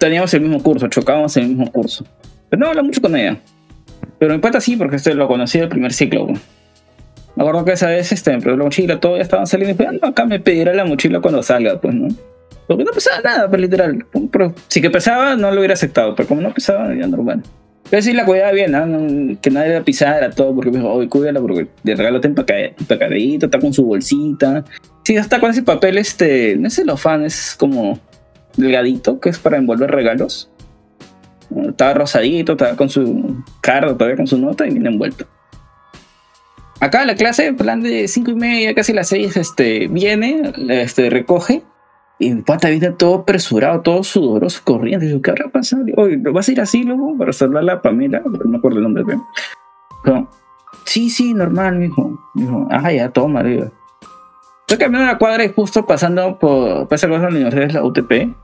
[0.00, 2.04] teníamos el mismo curso, chocábamos el mismo curso.
[2.48, 3.36] Pero no hablo mucho con ella.
[4.18, 6.26] Pero mi pata sí, porque este lo conocí del primer ciclo.
[6.26, 6.40] pues.
[7.36, 9.80] Me acuerdo que esa vez este, me la mochila, todo ya estaban saliendo.
[9.82, 12.08] Y "Ah, no, acá me pedirá la mochila cuando salga, pues, ¿no?
[12.66, 14.04] Porque no pesaba nada, pues, literal.
[14.32, 16.14] Pero si que pesaba, no lo hubiera aceptado.
[16.16, 17.42] Pero como no pesaba, ya normal.
[17.88, 19.36] Pero sí la cuidaba bien, ¿no?
[19.40, 23.46] Que nadie la pisara, todo, porque me dijo, oye, cuídala, porque de regalo empaca- empacadito,
[23.46, 24.64] está con su bolsita.
[25.04, 27.98] Sí, está con ese papel, este, no es celofán, es como
[28.60, 30.50] delgadito, que es para envolver regalos.
[31.66, 35.26] Estaba rosadito, estaba con su carta, todavía con su nota y viene envuelto.
[36.80, 41.62] Acá la clase, plan de cinco y media, casi las seis, este, viene, este, recoge.
[42.18, 45.06] Y mi pata viene todo apresurado, todo sudoroso, corriendo.
[45.06, 45.84] Yo, ¿qué habrá pasado?
[45.84, 48.22] Digo, Oye, ¿vas a ir así luego para saludar a la Pamela?
[48.22, 49.04] Pero no me acuerdo el nombre,
[50.84, 52.18] sí, sí, normal, mijo.
[52.34, 53.70] Dijo, ah, ya, toma, digo.
[54.60, 58.34] Estoy caminando la cuadra y justo pasando por, pasa la universidad es la UTP.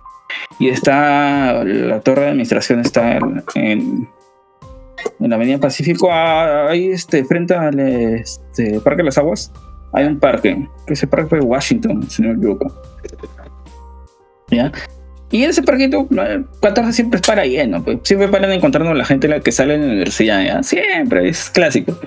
[0.59, 4.09] Y está la torre de administración, está en, en,
[5.21, 9.53] la Avenida Pacífico, ah, ahí este, frente al este, Parque de las Aguas.
[9.93, 12.73] Hay un parque, que es Parque de Washington, si no me equivoco.
[14.51, 14.73] ¿Ya?
[15.31, 16.09] Y ese parquito.
[16.61, 17.99] 14 siempre para lleno, pues.
[18.03, 20.63] Siempre paran encontrarnos la gente la que sale en la universidad.
[20.63, 21.99] Siempre, es clásico.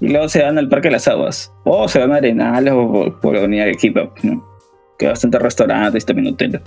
[0.00, 1.52] Y luego se van al Parque de las Aguas.
[1.64, 4.44] O se van a Arenales o por, la Avenida Arequipa, ¿no?
[4.98, 6.62] Que hay bastante restaurantes y también hoteles.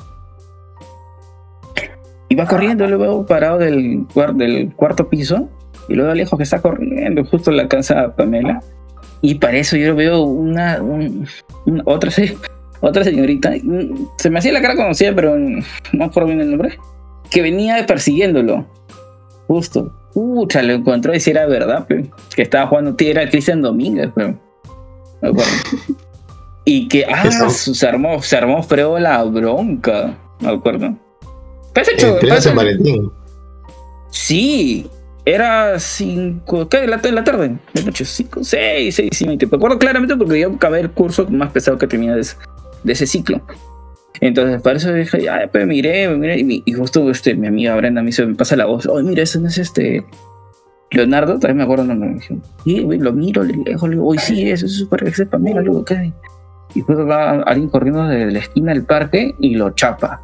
[2.38, 5.50] Va corriendo, lo veo parado del, cuar- del cuarto piso.
[5.90, 8.62] Y luego lejos que está corriendo, justo en la casa de Pamela.
[9.22, 11.26] Y para eso yo veo una, un-
[11.66, 12.12] una- otra,
[12.82, 13.54] otra señorita.
[14.18, 16.78] Se me hacía la cara conocida, pero no acuerdo bien el nombre.
[17.32, 18.66] Que venía persiguiéndolo.
[19.48, 19.94] Justo.
[20.14, 24.38] Pucha, lo encontró y si era verdad, pe, que estaba jugando, era Cristian Domínguez, pero.
[25.22, 25.52] Acuerdo.
[26.66, 28.62] Y que, ah, se armó, se armó
[29.00, 30.18] la bronca.
[30.42, 30.96] Me acuerdo.
[31.78, 33.12] Parece hecho, parece- San Valentín.
[34.10, 34.90] Sí,
[35.26, 36.88] era 5, ¿qué?
[36.88, 39.46] La, la tarde, de noche, 5, 6, 6 y 20.
[39.46, 42.36] Me acuerdo claramente porque yo acabé el curso más pesado que tenía de ese,
[42.84, 43.42] de ese ciclo.
[44.22, 48.02] Entonces, para eso dije, ya, pues miré, miré, y, y justo este, mi amiga Brenda
[48.02, 50.04] me, hizo, me pasa la voz, oye, mira, ese no es este.
[50.90, 51.84] Leonardo, también me acuerdo.
[51.84, 55.38] Me dijo, sí, güey, lo miro, le digo, oye, sí, eso es súper que sepa,
[55.38, 56.12] mira, luego, ¿qué?
[56.74, 60.24] Y después va alguien corriendo de la esquina del parque y lo chapa.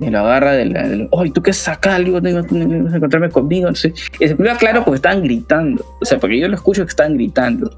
[0.00, 0.86] Y lo agarra de la.
[0.86, 1.98] del, Oye, ¿tú qué sacas?
[1.98, 3.68] Le digo, "No, no, no, vas a encontrarme conmigo.
[3.68, 3.92] No sé.
[4.20, 5.84] Y se claro porque estaban gritando.
[6.00, 7.70] O sea, porque yo lo escucho que estaban gritando.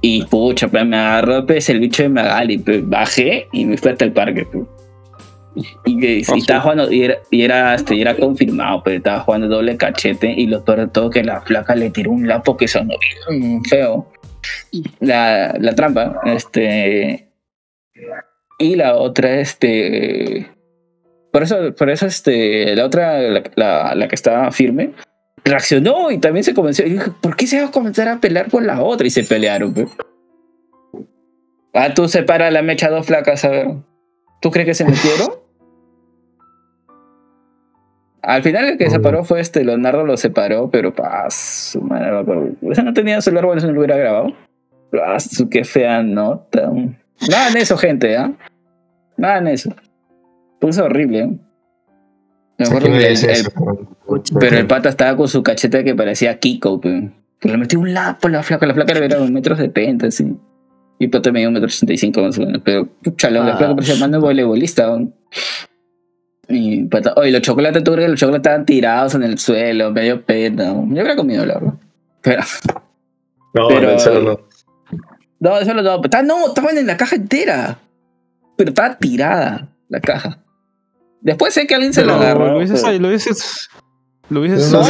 [0.00, 2.58] Y pucha, pues me agarró pues, el bicho de Magali.
[2.58, 4.46] Pues, bajé y me fui hasta el parque.
[4.52, 4.64] Pues.
[5.86, 6.62] Y, que- y Ah, estaba sí.
[6.62, 10.30] jugando, y era, y era, este, y era confirmado, pero estaba jugando doble cachete.
[10.36, 12.94] Y lo peor de todo que la flaca le tiró un lapo que sonó
[13.28, 14.06] bien feo.
[15.00, 17.28] La, la trampa, este.
[18.60, 20.46] Y la otra, este.
[21.32, 23.20] Por eso, por eso, este, la otra,
[23.54, 24.92] la, la- que estaba firme,
[25.44, 26.86] reaccionó y también se convenció.
[26.86, 29.06] Y dije, ¿por qué se va a comenzar a pelear por la otra?
[29.06, 29.88] Y se pelearon, pues.
[31.74, 33.68] Ah, tú separa la mecha dos flacas, a ver.
[34.40, 35.28] ¿Tú crees que se metieron?
[38.22, 42.10] Al final el que se separó fue este, Leonardo lo separó, pero pa, su madre,
[42.74, 44.32] sea, no tenía celular, bueno, eso no lo hubiera grabado.
[45.04, 46.70] Ah, su qué fea nota.
[47.28, 48.32] Nada en eso, gente, ¿ah?
[49.16, 49.70] Nada en eso.
[50.60, 51.28] Pues horrible, ¿eh?
[52.58, 53.50] Me ¿A acuerdo que el- el- eso?
[54.40, 57.10] pero el pata estaba con su cacheta que parecía Kiko, pe.
[57.38, 58.66] Que le metió un lapo la flaca.
[58.66, 60.36] La flaca era un metro setenta, así.
[60.98, 62.60] Y el pata medía un metro ochenta y cinco más o menos.
[62.64, 63.56] Pero, pucha, la la Ah.
[63.58, 64.86] flaca parecía más de voleibolista.
[64.98, 65.12] ¿no?
[66.48, 69.92] Y pata, oye, los chocolates, tú crees que los chocolates estaban tirados en el suelo,
[69.92, 70.72] medio pena.
[70.72, 70.92] ¿no?
[70.92, 71.74] Yo habría comido, la verdad.
[72.22, 72.42] Pero,
[73.54, 74.38] No, Pero- no, no.
[75.40, 77.78] No, eso no, no, está- no, estaban en la caja entera.
[78.56, 80.38] Pero estaba tirada la caja.
[81.20, 82.46] Después sé que alguien se la Pero agarró.
[82.52, 83.68] lo hubieses, pero- lo hubieses,
[84.30, 84.80] lo hubieses, No,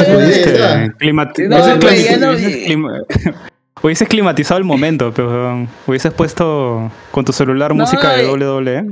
[3.81, 8.77] hubieses climatizado el momento, pero hubieses puesto con tu celular No, música de WWE.
[8.77, 8.85] eh.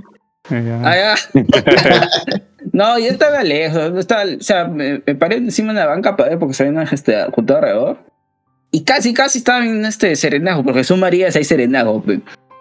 [0.83, 1.15] Ah,
[2.71, 3.91] no, yo estaba lejos.
[3.97, 6.81] estaba, o sea, me, me paré encima de una banca para ver porque se habían
[6.89, 7.97] este, juntado alrededor.
[8.71, 12.03] Y casi, casi estaba en este serenazgo, porque Jesús María es hay serenazgo.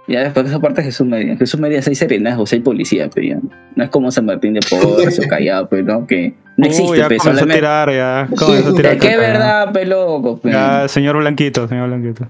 [0.09, 1.37] Ya después de esa parte Jesús María.
[1.37, 3.39] Jesús María es hay serenazgo, hay policía, pero ya.
[3.75, 6.99] No es como San Martín de Porres o Callao, pero no, que no Uy, existe,
[6.99, 8.29] ya pe, comenzó a tirar, ya.
[8.37, 8.93] Comenzó a tirar.
[8.95, 9.33] Es que es caca, ya.
[9.33, 10.51] verdad, pe, loco, pe.
[10.53, 12.29] Ya, señor Blanquito, señor Blanquito.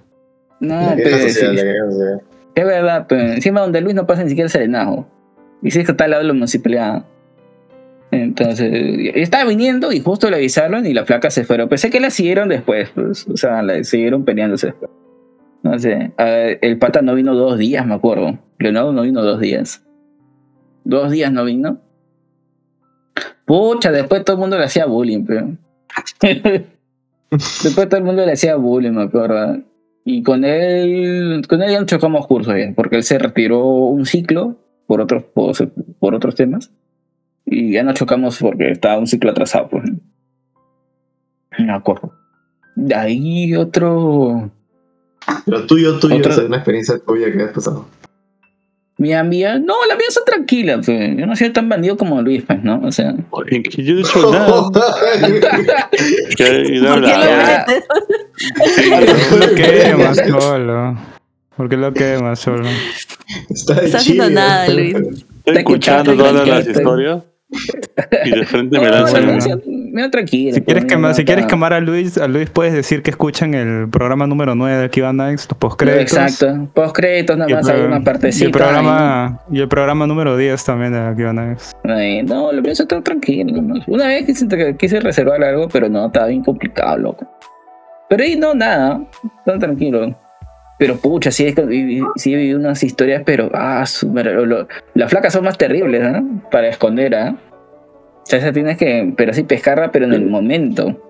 [0.61, 1.65] No, La pe, queja social, sí,
[2.55, 5.07] es verdad, pero encima donde Luis no pasa ni siquiera el serenazgo.
[5.63, 7.05] Y si es que está al lado de la municipalidad.
[8.11, 8.71] Entonces,
[9.15, 11.69] estaba viniendo y justo le avisaron y la flaca se fueron.
[11.69, 13.27] Pensé que la siguieron después, pues.
[13.29, 14.91] O sea, la siguieron peleándose después.
[15.67, 16.13] No sé.
[16.17, 18.39] ver, el pata no vino dos días, me acuerdo.
[18.61, 19.85] Leonardo no vino dos días.
[20.85, 21.81] Dos días no vino.
[23.45, 25.57] Pucha, después todo el mundo le hacía bullying, pero.
[27.31, 29.59] después todo el mundo le hacía bullying, me acuerdo.
[30.05, 34.07] Y con él, con él ya no chocamos cursos bien, porque él se retiró un
[34.07, 34.57] ciclo
[34.87, 35.53] por otros, por,
[35.99, 36.71] por otros temas.
[37.45, 39.83] Y ya no chocamos porque estaba un ciclo atrasado, pues.
[41.59, 42.13] No me acuerdo.
[42.77, 44.53] De ahí otro.
[45.45, 47.87] Pero tuyo, tuyo, Otra- o sea, una experiencia tuya que has pasado.
[48.99, 49.59] Mi amiga.
[49.59, 51.17] No, la mía son tranquila, pues.
[51.19, 52.81] Yo no soy tan bandido como Luis, pues, ¿no?
[52.83, 53.15] O sea.
[53.31, 54.71] Oye, que yo no he hecho nada.
[56.37, 57.65] Que- ¿Por qué lo Ya.
[57.69, 57.85] metes?
[59.31, 60.99] ¿Por qué lo quemas solo?
[61.57, 62.69] ¿Por qué lo quemas solo?
[63.51, 64.35] Está No está haciendo chido.
[64.41, 64.95] nada, Luis.
[64.95, 67.23] Estoy escuchando todas las historias
[68.25, 69.27] y de frente me No, lanzan
[69.97, 70.53] medio tranquila.
[70.55, 73.11] Si quieres, pues, quemar, no, si quieres quemar a Luis, a Luis puedes decir que
[73.11, 76.17] escuchan el programa número 9 de Kiva Nights, los postcréditos.
[76.17, 76.69] Exacto.
[76.75, 78.45] Post créditos, nada Y más hay una y partecita.
[78.47, 81.73] el programa, y el programa número 10 también de Kiva Nights.
[81.83, 83.53] No, lo pienso estar tranquilo.
[83.89, 87.27] Una vez quise, quise reservar algo, pero no, estaba bien complicado, loco.
[88.09, 89.01] Pero ahí no, nada,
[89.45, 90.17] tan tranquilo.
[90.79, 91.55] Pero pucha, sí,
[92.17, 96.03] sí he vivido unas historias, pero ah, su madre, lo- las flacas son más terribles,
[96.03, 96.43] ¿no?
[96.51, 97.35] Para esconder, ¿ah?
[98.27, 101.01] O sea, esa tienes que, pero sí pescarla, pero en el momento.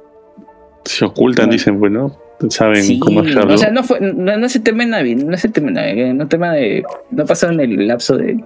[0.84, 2.14] Se ocultan, dicen, bueno,
[2.50, 3.54] saben Sí, cómo hacerlo.
[3.54, 5.68] o sea, no fue, no, no es el tema de Navidad, no es el tema
[5.68, 8.44] de Navidad, no tema de, no pasó en el lapso de,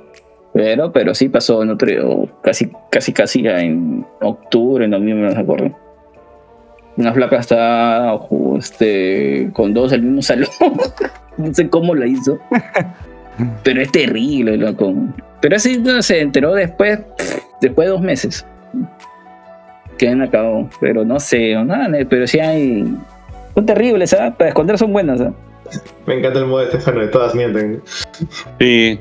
[0.52, 5.40] pero, pero sí pasó en otro, casi, casi, casi ya en octubre, noviembre, no me
[5.40, 5.76] acuerdo.
[6.96, 8.16] Una flaca está,
[8.56, 10.48] este, con dos del mismo salón,
[11.38, 12.38] no sé cómo lo hizo,
[13.64, 14.94] pero es terrible, loco.
[15.40, 17.00] Pero así no, se enteró después,
[17.60, 18.46] después de dos meses.
[20.00, 22.86] Que han acabado, pero no sé, o nada, pero sí hay,
[23.54, 24.32] son terribles, ¿sabes?
[24.34, 25.34] Para esconder son buenas, ¿sabes?
[26.06, 27.82] Me encanta el modo de Estefano, de todas mienten.
[28.58, 28.98] Sí,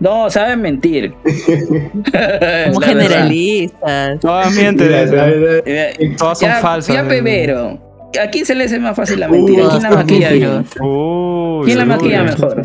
[0.00, 1.14] No, saben mentir.
[2.66, 4.18] Como generalistas.
[4.18, 4.90] Todas mienten.
[4.92, 6.96] Eh, Todas son ya, falsas.
[6.96, 7.78] Ya, Pebero.
[8.20, 9.66] ¿A quién se le hace más fácil la mentira?
[9.66, 10.64] Uh, ¿Quién la maquilla.
[10.80, 12.62] Uy, ¿Quién la maquilla mejor?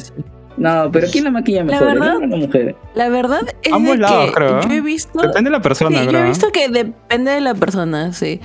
[0.60, 1.88] No, pero ¿quién la maquilla mejor?
[1.89, 2.76] ¿El verdad- hombre o la mujer?
[2.93, 4.64] La verdad es Ambos de lados, que creo, ¿eh?
[4.68, 5.22] yo he visto...
[5.22, 6.26] Depende de la persona, Sí, yo he ¿eh?
[6.26, 8.41] visto que depende de la persona, sí.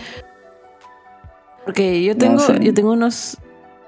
[1.64, 2.58] Porque yo tengo, sé.
[2.62, 3.38] yo tengo unos.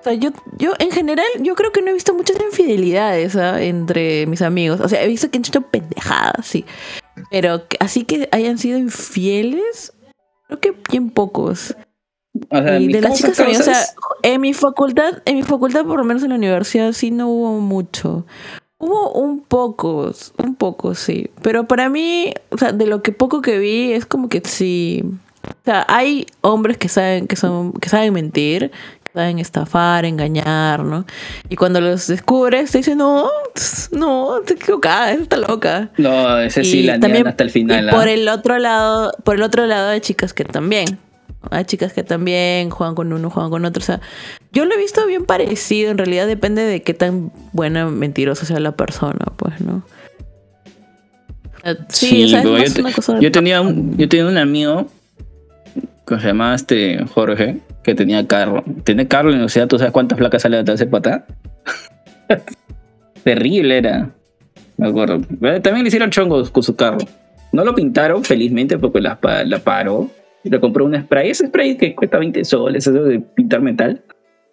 [0.01, 3.61] O sea, yo, yo en general, yo creo que no he visto muchas infidelidades ¿ah?
[3.63, 4.81] entre mis amigos.
[4.81, 6.65] O sea, he visto que han hecho pendejadas, sí.
[7.31, 9.93] Pero así que hayan sido infieles,
[10.47, 11.77] creo que bien pocos.
[12.49, 13.81] O sea, y de las chicas también, o sea,
[14.23, 17.61] en mi facultad, en mi facultad, por lo menos en la universidad, sí no hubo
[17.61, 18.27] mucho.
[18.79, 21.31] Hubo un poco, un poco, sí.
[21.43, 25.03] Pero para mí, o sea, de lo que poco que vi, es como que sí.
[25.43, 28.71] O sea, hay hombres que saben, que son, que saben mentir,
[29.05, 31.07] que saben estafar, engañar, ¿no?
[31.49, 33.31] Y cuando los descubres, te dicen, no,
[33.93, 35.91] no, te equivocada, está loca.
[35.97, 37.87] No, ese sí Y la niegan hasta el final.
[37.87, 37.93] y ¿ah?
[37.93, 40.99] por el otro lado, por el otro lado hay chicas que también.
[41.51, 43.81] Hay chicas que también juegan con uno, juegan con otro.
[43.83, 44.01] O sea,
[44.53, 45.91] yo lo he visto bien parecido.
[45.91, 49.83] En realidad depende de qué tan buena mentirosa sea la persona, pues, ¿no?
[51.63, 54.87] Sea, Sí, más yo, una cosa de- yo tenía un, yo tenía un amigo
[56.07, 58.63] que se llamaba este Jorge, que tenía carro.
[58.85, 61.27] Tenía carro en la universidad, ¿tú sabes cuántas placas sale de ese pata?
[63.25, 64.11] Terrible era.
[64.77, 65.17] Me acuerdo.
[65.43, 66.99] Eh, También le hicieron chongos con su carro.
[67.53, 70.11] No lo pintaron, felizmente, porque la, la paró.
[70.47, 71.31] Y le compró un spray.
[71.31, 74.03] Ese spray que cuesta 20 soles, eso de pintar metal.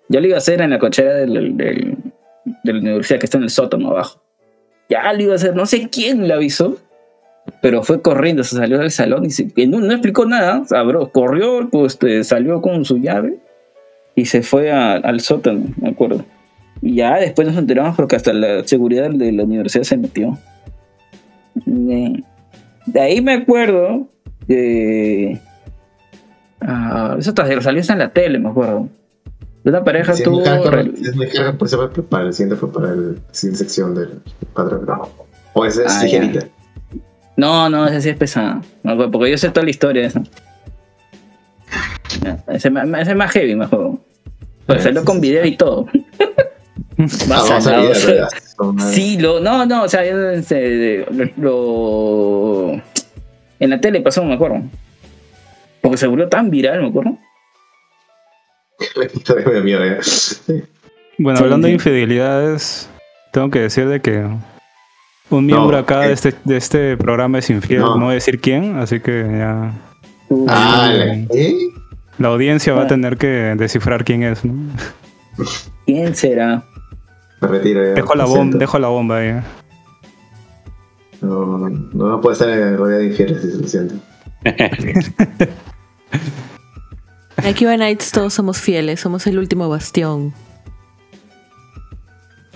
[0.09, 1.97] Ya lo iba a hacer en la cochera del, del-
[2.63, 4.21] de la universidad que está en el sótano abajo.
[4.89, 6.77] Ya lo iba a hacer, no sé quién le avisó.
[7.61, 10.63] Pero fue corriendo, se salió del salón y, se- no, explicó nada.
[10.85, 13.37] Bro, corrió, pues este, salió con su llave
[14.15, 16.23] y se fue al sótano, me acuerdo.
[16.81, 20.37] Y ya después nos enteramos porque hasta la seguridad de la universidad se metió.
[21.65, 22.23] De,
[22.85, 24.07] de ahí me acuerdo
[24.47, 25.39] que.
[26.67, 28.87] Ah, eso hasta salió en la tele, me acuerdo.
[29.65, 30.43] Una pareja Sí, tuvo.
[30.43, 30.91] hardcore,
[31.57, 34.21] por eso para el siguiente fue para el siguiente sección del
[34.53, 34.85] patrón.
[35.53, 36.47] O ese es Ah, ligerita.
[37.37, 38.61] No, no, ese sí es pesado.
[38.83, 40.21] Me acuerdo, porque yo sé toda la historia de eso.
[42.23, 43.97] Ya, Ese, ese es más heavy, mejor.
[44.67, 45.87] Pues salió con video y todo.
[47.29, 47.59] Ah,
[48.91, 51.05] Sí, lo, no, no, o sea, yo, este,
[51.37, 52.71] lo,
[53.59, 54.61] en la tele pasó, me acuerdo.
[55.93, 57.17] Porque se volvió tan viral, me acuerdo.
[60.49, 60.63] Eh.
[61.19, 62.89] Bueno, hablando de infidelidades,
[63.31, 64.27] tengo que decir de que
[65.29, 66.07] un miembro acá eh.
[66.07, 67.95] de, este, de este programa es infiel, No.
[67.97, 68.05] no.
[68.05, 69.71] voy a decir quién, así que ya
[70.47, 71.27] Ah, Mm.
[71.31, 71.55] ¿eh?
[72.17, 72.87] la audiencia va a Ah.
[72.87, 74.43] tener que descifrar quién es.
[74.43, 74.53] ¿no?
[75.85, 76.63] ¿Quién será?
[77.39, 77.83] Me retiro.
[77.85, 78.57] ya, Dejo, la bomba, siento.
[78.57, 79.39] dejo la bomba ahí.
[81.21, 83.93] No, no, no puede estar rodeado de infieles, lo siento.
[87.37, 90.33] Aquí va Nights todos somos fieles, somos el último bastión.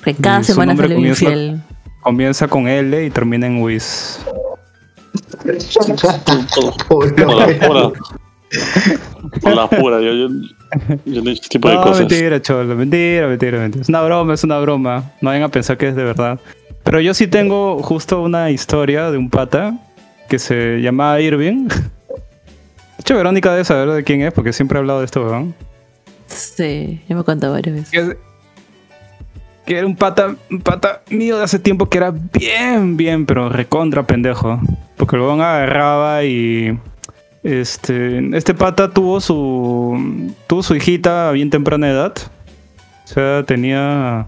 [0.03, 1.61] Que cada Y semana sale un comienza- infiel.
[2.01, 4.19] Comienza con L y termina en Wiz.
[6.87, 7.91] Por la pura.
[9.41, 10.27] Por la pura, yo, yo,
[11.05, 11.99] yo no he hecho tipo de No, cosas.
[11.99, 13.81] mentira, cholo, mentira, mentira, mentira.
[13.81, 15.11] Es una broma, es una broma.
[15.21, 16.39] No vayan a pensar que es de verdad.
[16.83, 19.77] Pero yo sí tengo justo una historia de un pata
[20.29, 21.67] que se llamaba Irving.
[23.07, 25.55] Hecho, Verónica debe saber de quién es, porque siempre he hablado de esto, weón.
[26.25, 27.89] Sí, ya me contado varias veces.
[27.89, 28.17] Que,
[29.65, 33.47] que era un pata, un pata mío de hace tiempo que era bien, bien, pero
[33.47, 34.59] recontra pendejo.
[34.97, 36.77] Porque el weón agarraba y.
[37.43, 40.33] Este, este pata tuvo su.
[40.47, 42.13] Tuvo su hijita a bien temprana edad.
[43.05, 44.27] O sea, tenía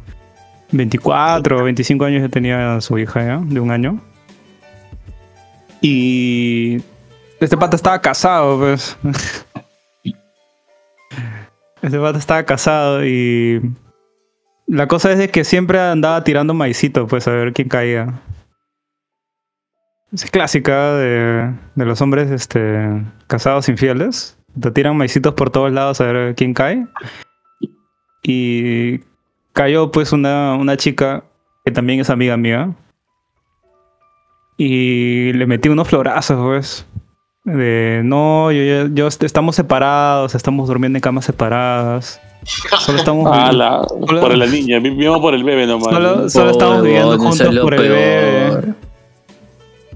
[0.72, 4.00] 24 o 25 años ya tenía su hija ya, de un año.
[5.82, 6.78] Y.
[7.40, 8.98] Este pata estaba casado, pues.
[11.82, 13.62] Este pata estaba casado y.
[14.68, 18.22] La cosa es de que siempre andaba tirando maicito, pues a ver quién caía.
[20.12, 24.38] Es clásica de, de los hombres este, casados infieles.
[24.60, 26.86] Te tiran maicitos por todos lados a ver quién cae.
[28.24, 29.00] Y
[29.54, 31.24] cayó pues una, una chica
[31.64, 32.76] que también es amiga mía.
[34.58, 36.86] Y le metí unos florazos, pues.
[37.46, 42.20] De no, yo, yo- yo- estamos separados, estamos durmiendo en camas separadas.
[42.80, 45.94] Solo estamos Ah, la, por la niña, vi- vivimos por el bebé nomás.
[45.94, 48.74] Solo, solo estamos viviendo juntos por el bebé.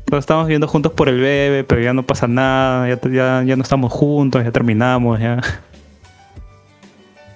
[0.10, 3.56] Solo estamos viviendo juntos por el bebé, pero ya no pasa nada, ya, ya, ya
[3.56, 5.42] no estamos juntos, ya terminamos, ya.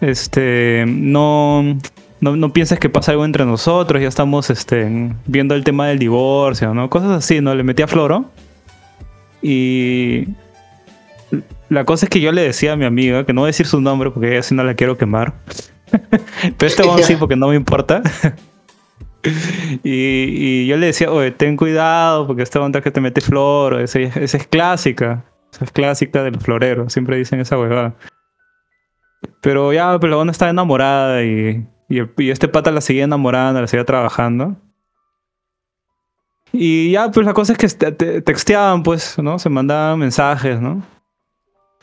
[0.02, 1.64] Este, no,
[2.20, 5.98] no, no pienses que pasa algo entre nosotros, ya estamos este, viendo el tema del
[6.00, 6.90] divorcio, ¿no?
[6.90, 7.56] Cosas así, ¿no?
[7.56, 8.26] Le metí a Floro.
[9.50, 10.28] Y
[11.70, 13.66] la cosa es que yo le decía a mi amiga, que no voy a decir
[13.66, 15.36] su nombre porque ella sí no la quiero quemar.
[16.58, 18.02] Pero este weón sí, porque no me importa.
[19.84, 23.82] Y, y yo le decía, oye, ten cuidado porque este onda que te mete flor,
[23.82, 25.26] esa, esa es clásica.
[25.52, 27.96] Esa es clásica del florero, siempre dicen esa huevada.
[29.42, 33.60] Pero ya, pero la onda estaba enamorada y, y, y este pata la seguía enamorando,
[33.60, 34.56] la seguía trabajando.
[36.60, 39.38] Y ya, pues la cosa es que te- te- texteaban, pues, ¿no?
[39.38, 40.82] Se mandaban mensajes, ¿no?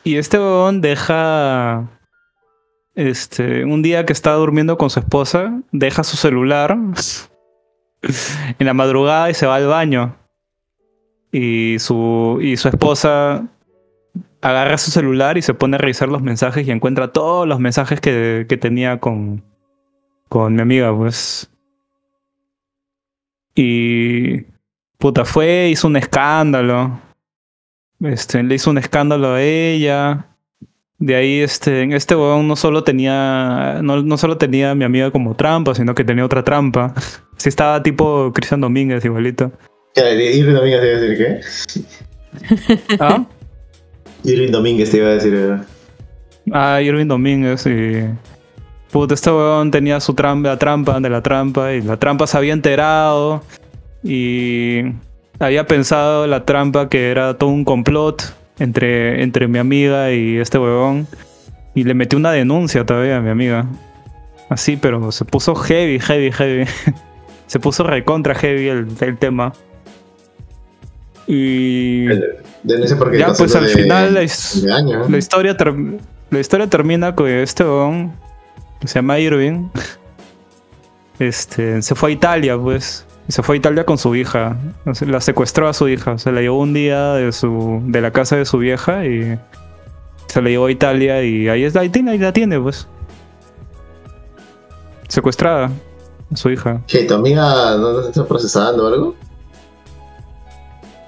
[0.03, 1.87] Y este huevón deja
[2.93, 6.77] este, un día que está durmiendo con su esposa, deja su celular
[8.59, 10.15] en la madrugada y se va al baño.
[11.31, 13.47] Y su, y su esposa
[14.41, 17.99] agarra su celular y se pone a revisar los mensajes y encuentra todos los mensajes
[18.01, 19.41] que, que tenía con,
[20.29, 21.49] con mi amiga, pues.
[23.55, 24.45] Y
[24.97, 26.99] puta, fue, hizo un escándalo.
[28.01, 30.27] Este, le hizo un escándalo a ella.
[30.97, 35.11] De ahí, este, este huevón no solo tenía, no, no solo tenía a mi amiga
[35.11, 36.93] como trampa, sino que tenía otra trampa.
[37.37, 39.51] Sí estaba tipo Cristian Domínguez igualito.
[39.95, 41.17] Irving Domínguez te iba a decir
[42.87, 42.97] qué?
[42.99, 43.25] ¿Ah?
[44.23, 45.33] Irving Domínguez te iba a decir.
[45.35, 45.57] eh,
[46.51, 48.03] Ah, Irving Domínguez y...
[48.91, 52.37] Puta, este huevón tenía su trampa, la trampa de la trampa y la trampa se
[52.37, 53.43] había enterado
[54.07, 54.81] y
[55.39, 58.21] había pensado la trampa que era todo un complot
[58.59, 61.07] entre, entre mi amiga y este huevón
[61.73, 63.65] y le metió una denuncia todavía a mi amiga.
[64.47, 66.65] Así, pero se puso heavy, heavy, heavy.
[67.47, 69.51] se puso recontra heavy el, el tema.
[71.27, 72.05] Y...
[72.63, 75.09] Denuncia porque Ya, pues al de- final la, his- de año.
[75.09, 75.73] la historia, ter-
[76.29, 78.13] la historia termina con este huevón
[78.79, 79.67] que se llama Irving.
[81.19, 83.05] este, se fue a Italia, pues.
[83.27, 84.57] Y se fue a Italia con su hija.
[85.01, 86.17] La secuestró a su hija.
[86.17, 89.39] Se la llevó un día de su de la casa de su vieja y
[90.27, 92.87] se la llevó a Italia y ahí está, ahí tiene, ahí la tiene, pues.
[95.07, 95.71] Secuestrada
[96.31, 96.81] a su hija.
[96.87, 99.15] ¿Que tu amiga no está procesando o algo?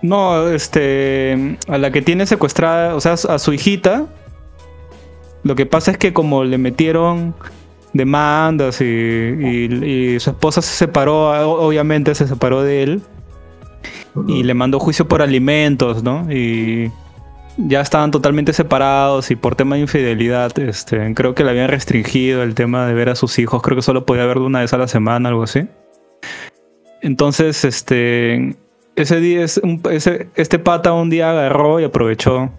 [0.02, 1.58] No, este.
[1.68, 4.06] A la que tiene secuestrada, o sea, a su hijita.
[5.44, 7.36] Lo que pasa es que como le metieron
[7.98, 13.02] demandas y, y- y su esposa se separó, obviamente se separó de él.
[14.28, 16.32] Y le mandó juicio por alimentos, ¿no?
[16.32, 16.92] Y
[17.58, 22.42] ya estaban totalmente separados y por tema de infidelidad, este, creo que le habían restringido
[22.44, 23.62] el tema de ver a sus hijos.
[23.62, 25.68] Creo que solo podía verlo una vez a la semana, algo así.
[27.02, 28.56] Entonces, este,
[28.96, 32.52] ese día, es un- ese, este pata un día agarró y aprovechó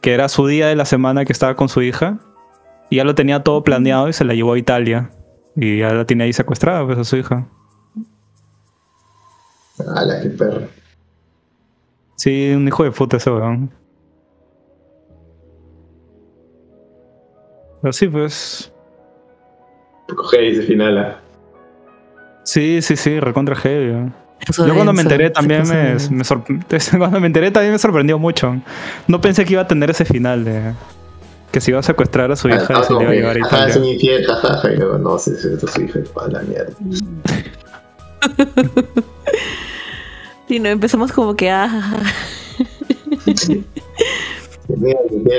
[0.00, 2.18] que era su día de la semana que estaba con su hija.
[2.92, 5.08] Y ya lo tenía todo planeado y se la llevó a Italia.
[5.56, 7.48] Y ya la tiene ahí secuestrada, pues, a su hija.
[9.96, 10.68] ¡Hala, qué perro!
[12.16, 13.70] Sí, un hijo de puta ese weón.
[17.80, 18.70] Pero sí, pues.
[20.14, 20.98] Coge ese final.
[20.98, 21.18] ah.
[22.44, 24.12] Sí, sí, sí, recontra heavy.
[24.66, 26.66] Yo cuando me enteré también me, me sorprendió.
[26.98, 28.54] Cuando me enteré también me sorprendió mucho.
[29.08, 30.74] No pensé que iba a tener ese final de.
[31.52, 33.36] Que se iba a secuestrar a su hija y Ah, se le iba a llevar
[33.36, 33.92] a Ajá, es un Italia.
[33.94, 34.72] infiel, jajaja.
[34.72, 35.98] Y luego, no, sí, sí, esto es su hija.
[36.20, 36.72] A la mierda.
[40.48, 41.94] Sí, no, empezamos como que, ah,
[43.26, 43.64] infiel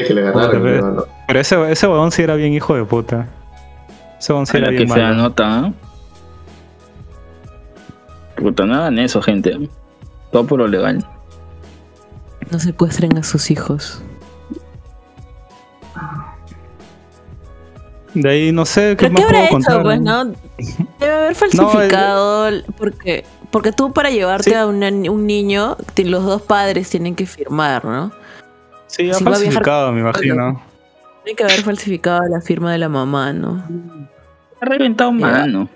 [0.07, 0.61] que le agarraron.
[0.61, 1.03] Joder, pero no.
[1.27, 3.27] Pero ese, ese weón sí era bien hijo de puta.
[4.19, 5.22] Ese weón sí era que bien fea malo.
[5.23, 5.68] nota.
[5.68, 5.73] ¿eh?
[8.41, 9.69] Puta, no hagan eso, gente.
[10.31, 11.06] Todo por lo legal.
[12.49, 14.02] no secuestren a sus hijos.
[18.13, 19.84] De ahí no sé qué ¿Pero más qué habrá puedo hecho, contar.
[19.84, 20.25] pues, no?
[20.99, 24.55] Debe haber falsificado, porque, porque tú para llevarte Sí.
[24.55, 28.11] a una- un niño, los dos padres tienen que firmar, ¿no?
[28.85, 30.61] Sí, ha Si viajar- falsificado, me imagino.
[31.23, 33.63] Tiene que haber falsificado la firma de la mamá, ¿no?
[34.61, 35.67] Ha reventado mano.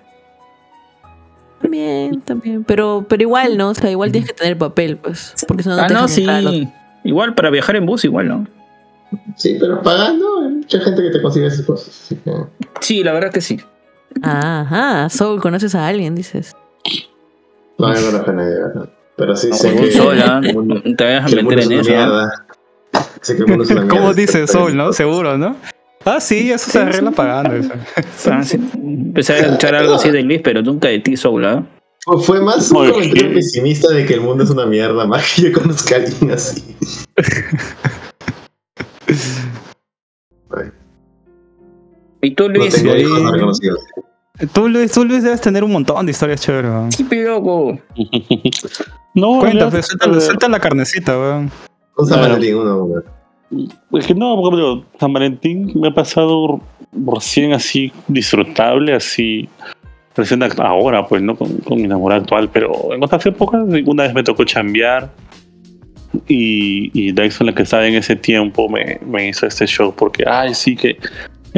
[1.62, 2.64] También, también.
[2.64, 3.70] Pero, pero igual, ¿no?
[3.70, 5.34] O sea, igual tienes que tener papel, pues.
[5.48, 6.22] Porque si no, no ah, te no, sí.
[6.30, 6.74] entrar
[7.04, 8.48] Igual para viajar en bus, igual, ¿no?
[9.36, 11.88] Sí, pero pagando, hay mucha gente que te consigue esas cosas.
[11.90, 12.32] así que-
[12.82, 13.60] Sí, la verdad que sí.
[14.22, 16.56] Ajá, Soul, conoces a alguien, dices.
[17.78, 18.90] No, yo no lo nadie, ¿verdad?
[19.16, 20.42] Pero sí sé que, ¿ah?
[20.44, 21.90] el mundo- Te vayas a que el mundo meter es en una eso.
[21.92, 22.46] mierda.
[23.22, 23.98] Sé que el mundo es una mierda.
[24.00, 24.94] ¿Cómo dice Soul, no?
[24.94, 25.56] Seguro, ¿no?
[26.06, 27.56] Ah, sí, eso se arregla pagando.
[27.56, 27.72] eso.
[28.32, 28.58] Ah, sí.
[28.76, 31.64] Empecé a escuchar algo así de Luis, pero nunca de ti, Soul, ¿ah?
[32.06, 35.44] Fue- Fue más un comentario pesimista de que el mundo es una mierda, más que
[35.52, 36.64] yo conozca a alguien así.
[42.22, 43.80] Y tú, No Luis, tengo ahí- hijos no reconocidos.
[44.54, 46.70] Tú, Luis, tú, Luis, debes tener un montón de historias chéveres.
[46.72, 46.92] weón.
[46.92, 47.80] sí, pero loco.
[49.16, 51.52] no, Cuenta, pues, suelta, suelta la carnecita, weón.
[51.98, 52.22] Un San.
[52.22, 53.04] Valentín, uno, uno.
[53.94, 56.60] Es que no, por ejemplo, San Valentín me ha pasado
[56.92, 59.48] recién así disfrutable, así
[60.16, 61.36] recién ahora, pues, ¿no?
[61.36, 65.10] Con, con mi enamorada actual, pero en otras épocas, una vez me tocó chambear
[66.28, 70.24] y, y Dyson, la que estaba en ese tiempo, me, me hizo este show porque,
[70.28, 70.98] ay, sí que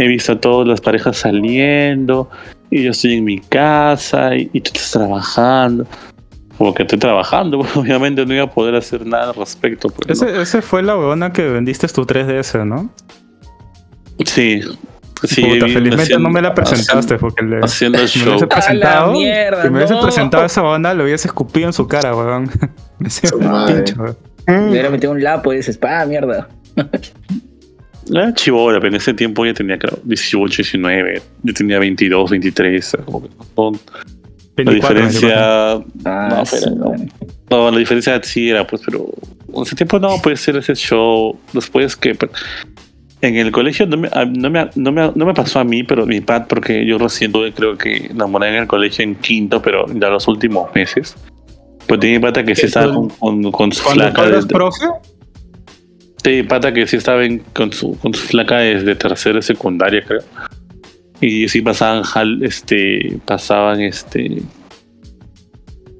[0.03, 2.30] he visto a todas las parejas saliendo
[2.71, 5.85] y yo estoy en mi casa y, y tú estás trabajando.
[6.57, 9.89] Como que estoy trabajando, pues, obviamente no iba a poder hacer nada al respecto.
[9.89, 10.27] Pues, ¿no?
[10.27, 12.89] Ese, fue la huevona que vendiste tu 3DS, ¿no?
[14.26, 14.61] Sí.
[15.23, 18.30] Sí, Puta, felizmente haciendo- no me la presentaste porque le, Haciendo el me show.
[18.30, 20.01] hubiese presentado, mierda, si me hubiese no.
[20.01, 22.43] presentado esa onda, lo hubiese escupido en su cara, weón.
[22.99, 23.35] Me pincho,
[24.01, 24.17] weón.
[24.47, 26.47] Me hubiera metido un lapo y dices, pa, mierda.
[28.10, 31.22] Era chivola, pero en ese tiempo ya tenía creo, 18, 19.
[31.44, 32.98] Yo tenía 22, 23.
[33.06, 35.72] como que no- La 24, diferencia.
[36.06, 36.91] Ah, No, sí, pero no.
[37.49, 39.06] No, la diferencia sí era, pues, pero
[39.56, 41.38] en ese tiempo no puede ser ese show.
[41.53, 42.31] Después que pero,
[43.22, 45.84] en el colegio no me, a- no, me, no, me, no me pasó a mí,
[45.84, 49.61] pero mi pad, porque yo recién tuve, creo que enamoré en el colegio en quinto,
[49.61, 51.15] pero ya los últimos meses.
[51.88, 54.30] Pues tenía mi pata que sí estaba con, con, con su flaca.
[54.30, 54.86] desde- profe,
[56.23, 57.21] Sí, pata que sí estaba
[57.53, 60.21] con, su, con su flaca desde tercera secundaria, creo.
[61.21, 62.03] Y sí pasaban
[62.41, 64.41] este, pasaban este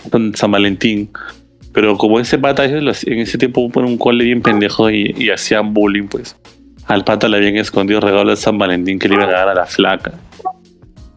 [0.09, 1.09] con San Valentín.
[1.73, 6.07] Pero como ese pata en ese tiempo fue un cole bien pendejo y, hacían bullying,
[6.07, 6.35] pues.
[6.87, 9.53] Al pata le habían escondido regalos de San Valentín que le iban a dar a
[9.53, 10.13] la flaca.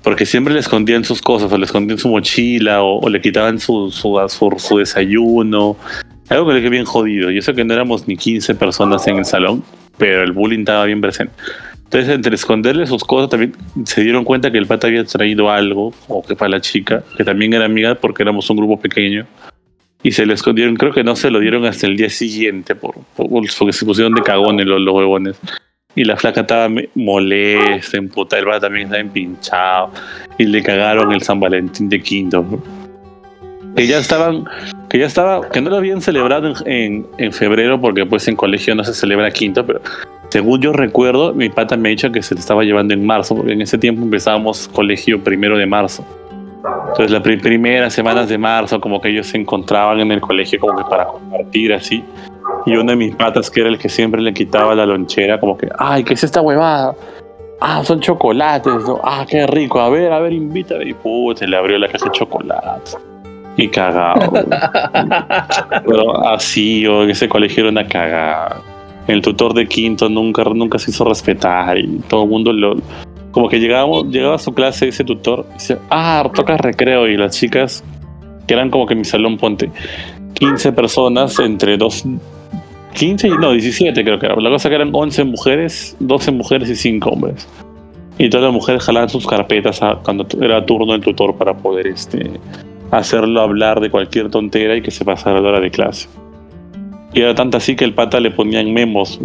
[0.03, 3.91] Porque siempre le escondían sus cosas, o le escondían su mochila, o, le quitaban su,
[3.91, 4.21] su,
[4.59, 5.77] su desayuno.
[6.33, 7.31] Algo que le quedó bien jodido.
[7.31, 9.63] Y eso que no éramos ni 15 personas en el salón,
[9.99, 11.33] pero el bullying estaba bien presente.
[11.85, 13.55] Entonces, entre esconderle sus cosas, también
[13.85, 17.23] se dieron cuenta que el pata había traído algo, o que para la chica, que
[17.25, 19.27] también era amiga porque éramos un grupo pequeño.
[20.03, 22.95] Y se lo escondieron, creo que no se lo dieron hasta el día siguiente, por,
[23.15, 25.37] por- porque se pusieron de cagones los, los huevones.
[25.95, 29.91] Y la flaca estaba molesta, emputada, el pata también estaba empinchado.
[30.39, 32.45] Y le cagaron el San Valentín de quinto.
[33.77, 34.45] Que ya estaban,
[34.93, 38.75] que ya estaba, que no lo habían celebrado en, en, febrero, porque pues en colegio
[38.75, 39.81] no se celebra quinto, pero
[40.29, 43.35] según yo recuerdo, mi pata me ha dicho que se le estaba llevando en marzo,
[43.35, 46.05] porque en ese tiempo empezábamos colegio primero de marzo.
[46.89, 50.61] Entonces, las pri- primeras semanas de marzo, como que ellos se encontraban en el colegio
[50.61, 52.05] como que para compartir así.
[52.67, 55.57] Y uno de mis patas, que era el que siempre le quitaba la lonchera, como
[55.57, 56.95] que, ay, ¿qué es esta huevada?
[57.63, 59.01] Ah, son chocolates, ¿no?
[59.03, 60.85] Ah, qué rico, a ver, a ver, invítame.
[60.91, 62.95] Y puta, le abrió la caja de chocolates.
[63.57, 64.33] Y cagado.
[65.87, 68.61] Pero así, o en ese colegio era una cagada.
[69.07, 72.77] El tutor de quinto nunca, nunca se hizo respetar y todo el mundo lo.
[73.31, 77.09] Como que llegábamos, llegaba a su clase ese tutor y decía, ah, toca recreo.
[77.09, 77.83] Y las chicas,
[78.47, 79.71] que eran como que mi salón, ponte
[80.35, 82.05] 15 personas entre dos.
[82.95, 84.37] 15 y no, 17 creo que era.
[84.37, 87.49] La cosa que eran 11 mujeres, 12 mujeres y 5 hombres.
[88.19, 91.87] Y todas las mujeres jalaban sus carpetas a- cuando era turno del tutor para poder
[91.87, 92.31] este,
[92.99, 96.09] hacerlo hablar de cualquier tontera y que se pasara la hora de clase.
[97.15, 99.21] Y era tanto así que el pata le ponían memos.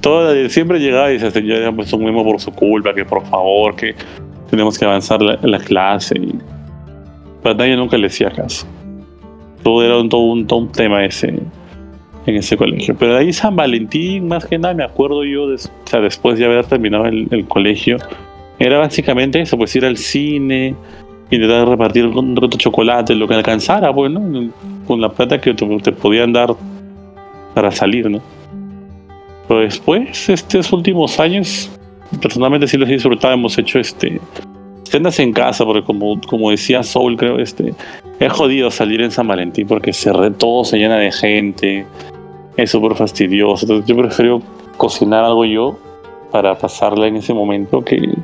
[0.00, 3.24] Todo- siempre llegaba y decía, señor, ya pues un memo por su culpa, que por
[3.26, 3.94] favor, que
[4.50, 6.16] tenemos que avanzar la, la clase.
[6.18, 6.34] Y
[7.42, 8.66] pero nadie nunca le hacía caso.
[9.62, 11.28] Todo era un, todo, un, todo un tema ese
[12.26, 12.96] en ese colegio.
[12.98, 16.38] Pero de ahí San Valentín, más que nada, me acuerdo yo, des- o sea, después
[16.38, 17.96] de haber terminado el, el colegio,
[18.58, 20.74] era básicamente eso, pues ir al cine,
[21.30, 24.50] intentar repartir un roto chocolate, lo que alcanzara, pues, ¿no?
[24.86, 26.54] Con la plata que te, te podían dar
[27.54, 28.20] para salir, ¿no?
[29.48, 31.70] Pero después, estos últimos años,
[32.20, 34.20] personalmente sí los he disfrutado, hemos hecho este
[34.94, 37.74] cenas en casa, porque como, como decía Soul, creo, este,
[38.20, 41.84] es jodido salir en San Valentín porque se re, todo se llena de gente,
[42.56, 43.64] es súper fastidioso.
[43.64, 44.42] Entonces yo prefiero
[44.76, 45.76] cocinar algo yo
[46.30, 48.14] para pasarla en ese momento que,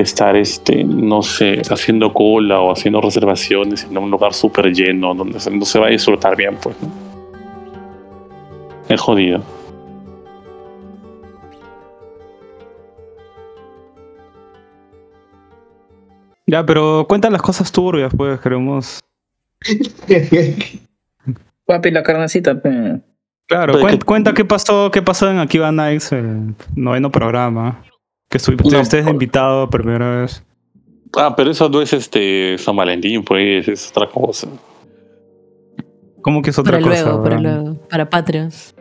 [0.00, 5.14] que estar, este, no sé, haciendo cola o haciendo reservaciones en un lugar súper lleno
[5.14, 6.74] donde no se va a disfrutar bien, pues.
[6.80, 6.88] ¿no?
[8.88, 9.42] Es jodido.
[16.46, 19.00] Ya, pero cuenta las cosas turbias, pues, queremos.
[21.66, 23.00] Papi, la carnecita, pe.
[23.46, 27.82] Claro, Pero cuen- que- cuenta qué pasó, qué pasó en Akiva Nights, el noveno programa.
[28.30, 30.42] Que estuviste No, ustedes por- invitado primera vez.
[31.16, 34.46] Ah, pero eso no es este San Valentín, pues, es otra cosa.
[36.22, 37.02] ¿Cómo que es otra Para cosa?
[37.02, 37.74] luego, para luego.
[37.88, 38.74] Para Patreons.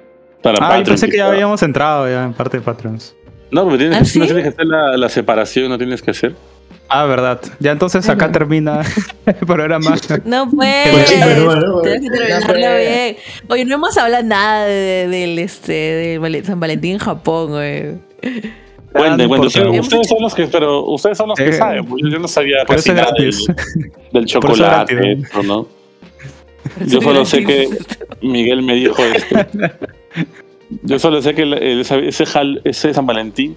[0.44, 3.16] Para Ah, yo Patreon, pensé que ya habíamos entrado ya en parte de Patreons.
[3.52, 6.36] No, pero tienes, ¿Ah, no tienes que hacer la, la separación, no tienes que hacer.
[6.88, 7.42] Ah, verdad.
[7.60, 8.32] Ya entonces acá Bueno.
[8.34, 8.82] termina
[9.26, 9.96] el programa.
[10.26, 10.90] No puedes.
[10.92, 13.18] Pues, Tienes que terminarlo bien.
[13.50, 17.96] Oye, no hemos hablado nada de- del este del Vale- San Valentín en Japón, güey.
[18.92, 19.80] Cuenten, cuenten.
[19.80, 21.86] Ustedes, son los que, pero ustedes son los que Eh, saben.
[22.10, 23.32] Yo no sabía Por casi nada del,
[24.14, 25.68] del chocolate, ¿no?
[26.86, 27.68] Yo solo sé que
[28.22, 29.36] Miguel me dijo esto.
[30.84, 33.56] Yo solo sé que el- ese, ese jal- ese San Valentín,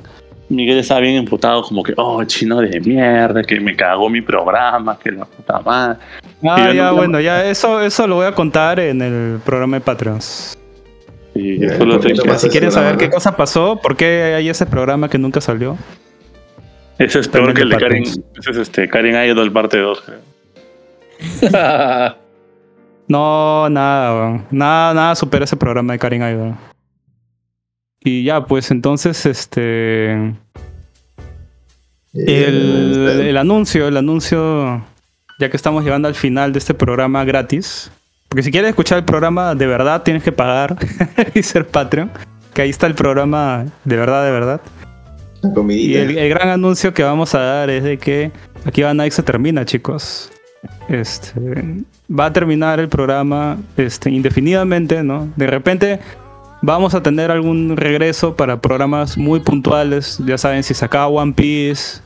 [0.48, 4.98] Miguel estaba bien emputado, como que, oh, chino de mierda, que me cagó mi programa,
[4.98, 5.98] que la puta madre.
[6.42, 10.58] Ah, ya, bueno, ya eso, eso lo voy a contar en el programa de Patreons.
[11.34, 11.60] Y.
[12.38, 15.78] Si quieren saber qué cosa pasó, por qué hay ese programa que nunca salió.
[16.98, 20.20] ese es peor que el de Karen, ese es este, Karen Idol parte 2, creo.
[23.08, 24.46] No, nada, weón.
[24.50, 26.54] nada, nada supera ese programa de Karen Idol.
[28.00, 30.12] Y ya, pues entonces, este.
[32.14, 34.82] El, el anuncio, el anuncio,
[35.38, 37.90] ya que estamos llegando al final de este programa gratis.
[38.32, 40.74] Porque si quieres escuchar el programa de verdad, tienes que pagar
[41.34, 42.10] y ser Patreon.
[42.54, 44.60] Que ahí está el programa de verdad, de verdad.
[45.42, 48.32] La Y el, el gran anuncio que vamos a dar es de que
[48.64, 50.32] aquí va Nike se termina, chicos.
[50.88, 55.30] Este, va a terminar el programa este, indefinidamente, ¿no?
[55.36, 56.00] De repente
[56.62, 60.18] vamos a tener algún regreso para programas muy puntuales.
[60.24, 62.00] Ya saben, si se acaba One Piece,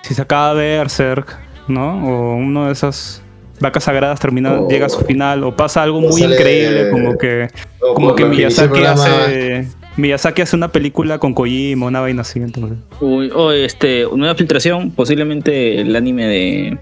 [0.00, 1.38] si se acaba Berserk,
[1.68, 2.08] ¿no?
[2.08, 3.22] O uno de esas
[3.60, 6.90] vacas sagradas termina, O- llega a su final, o pasa algo o muy sale- increíble,
[6.90, 7.48] como que
[7.94, 12.78] como que Miyazaki hace Miyazaki hace una película con Kojima, una vaina así, entonces.
[13.00, 16.78] Uy, oh, este, nueva filtración, posiblemente el anime de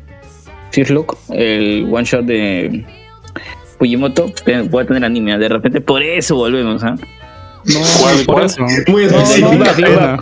[0.71, 2.85] Firlock, el one shot de
[3.79, 5.39] Fujimoto, te- puede tener anime.
[5.39, 6.95] De repente por eso volvemos, ¿ah?
[7.65, 8.47] No, ¿Cuál, por cuál?
[8.47, 8.63] eso.
[8.89, 10.17] Muy No, vale la pena.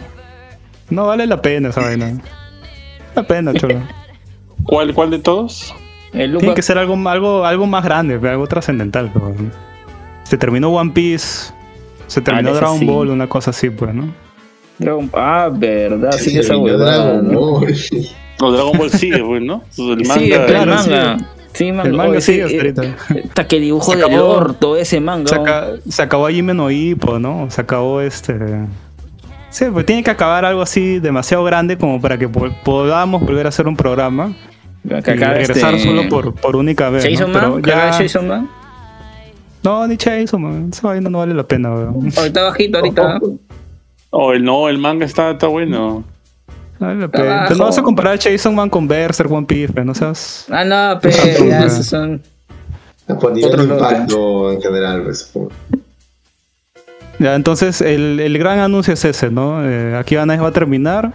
[0.91, 2.19] No vale la pena esa vaina.
[3.17, 3.81] La pena, cholo.
[4.65, 5.75] ¿Cuál, ¿Cuál de todos?
[6.15, 9.11] El Tiene que ser algo, algo, algo más grande, algo trascendental.
[9.13, 9.35] pero-
[10.25, 11.53] Se terminó One Piece,
[12.07, 12.85] se terminó ese Dragon sí.
[12.87, 14.13] Ball, una cosa así, pues, ¿no?
[14.79, 16.55] Dragon- Ah, verdad, sí, Se esa.
[16.55, 17.41] Dragon ¿no?
[17.41, 17.75] Ball.
[18.41, 19.63] O Dragon Ball sigue, pues, ¿no?
[19.79, 20.15] El manga.
[20.15, 21.17] Sigue, pero el claro, manga.
[21.53, 21.89] Sí, manga.
[21.89, 23.25] El manga Oye, sigue sí, hasta eh, ahorita.
[23.29, 25.29] Hasta que dibujo Se acabó- orto ese manga.
[25.29, 27.49] Se, aca- se acabó Jime no Ippo, ¿no?
[27.51, 28.35] Se acabó este.
[29.51, 33.47] Sí, pues tiene que acabar algo así demasiado grande como para que po- podamos volver
[33.47, 34.33] a hacer un programa
[34.87, 37.05] Que regresar este- solo por, por única vez.
[37.05, 37.11] ¿no?
[37.11, 38.51] Jason Pero Man, ya- Jason Man.
[39.63, 40.69] No, ni Jason, man.
[40.71, 42.13] Esa vaina no vale la pena, weón.
[42.17, 43.19] Ahorita bajito, ahorita.
[44.11, 46.05] Oh, el, no, el manga está, está bueno.
[46.79, 47.25] No vale la pena.
[47.25, 47.39] Abajo.
[47.45, 50.45] Entonces, no vas a comparar a Jason Man con Berserk, One Piece, pero no seas.
[50.51, 51.17] Ah, no, pero
[51.49, 52.21] ya esos son.
[53.07, 53.83] Por nivel Otro de lote.
[53.95, 55.33] impacto en general, pues.
[57.19, 59.65] Ya, entonces el, el gran anuncio es ese, ¿no?
[59.65, 61.13] Eh, aquí Anais va a terminar.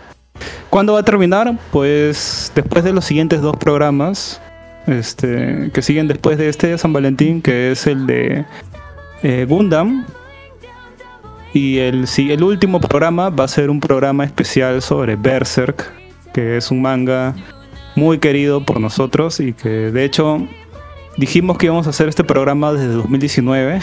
[0.69, 1.57] ¿Cuándo va a terminar?
[1.71, 4.39] Pues después de los siguientes dos programas
[4.87, 8.45] este, que siguen después de este de San Valentín, que es el de
[9.23, 10.05] eh, Gundam.
[11.53, 15.91] Y el, si- el último programa va a ser un programa especial sobre Berserk,
[16.33, 17.33] que es un manga
[17.95, 20.47] muy querido por nosotros y que de hecho
[21.17, 23.79] dijimos que íbamos a hacer este programa desde 2019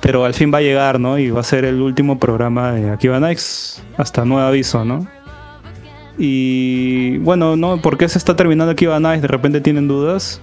[0.00, 1.18] pero al fin va a llegar, ¿no?
[1.18, 5.06] Y va a ser el último programa de Akiba Nights, hasta nuevo aviso, ¿no?
[6.18, 7.80] Y bueno, ¿no?
[7.80, 9.22] ¿Por qué se está terminando Akiba Nights?
[9.22, 10.40] De repente tienen dudas.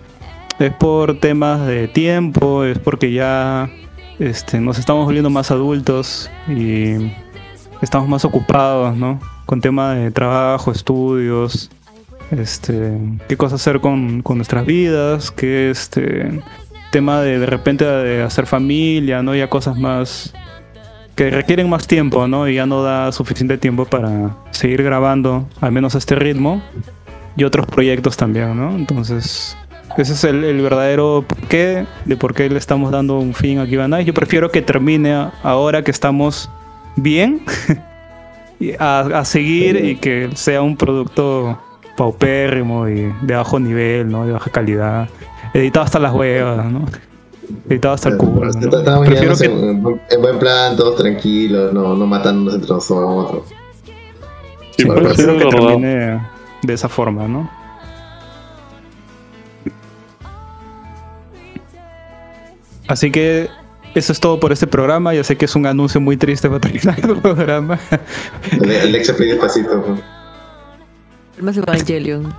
[0.59, 3.69] Es por temas de tiempo, es porque ya
[4.17, 7.11] este, nos estamos volviendo más adultos y
[7.81, 9.19] estamos más ocupados, ¿no?
[9.45, 11.69] Con tema de trabajo, estudios,
[12.31, 12.97] este,
[13.27, 16.41] qué cosa hacer con, con nuestras vidas, qué este,
[16.91, 19.35] tema de de repente de hacer familia, ¿no?
[19.35, 20.33] Ya cosas más
[21.15, 22.47] que requieren más tiempo, ¿no?
[22.47, 26.61] Y ya no da suficiente tiempo para seguir grabando, al menos a este ritmo,
[27.35, 28.75] y otros proyectos también, ¿no?
[28.75, 29.57] Entonces,
[29.97, 33.65] ese es el, el verdadero porqué de por qué le estamos dando un fin a
[33.65, 34.05] Kibanai.
[34.05, 36.51] Yo prefiero que termine ahora que estamos
[36.95, 37.41] bien,
[38.79, 41.59] a, a seguir y que sea un producto
[41.95, 44.27] paupérrimo y de bajo nivel, ¿no?
[44.27, 45.09] De baja calidad.
[45.53, 46.85] Editado hasta las huevas, ¿no?
[47.69, 48.45] Editado hasta el culo.
[48.45, 48.77] ¿no?
[48.77, 53.43] Estamos Prefiero que, en, en- en buen plan, todos tranquilos, no, no matándonos entre nosotros.
[54.77, 56.21] Sí, Bueno, prefiero que termine
[56.63, 57.49] de esa forma, ¿no?
[62.87, 63.49] Así que
[63.95, 65.13] eso es todo por este programa.
[65.13, 67.79] Ya sé que es un anuncio muy triste para terminar el programa.
[68.49, 69.97] Se pide despacito.
[71.41, 72.33] Más Evangelion.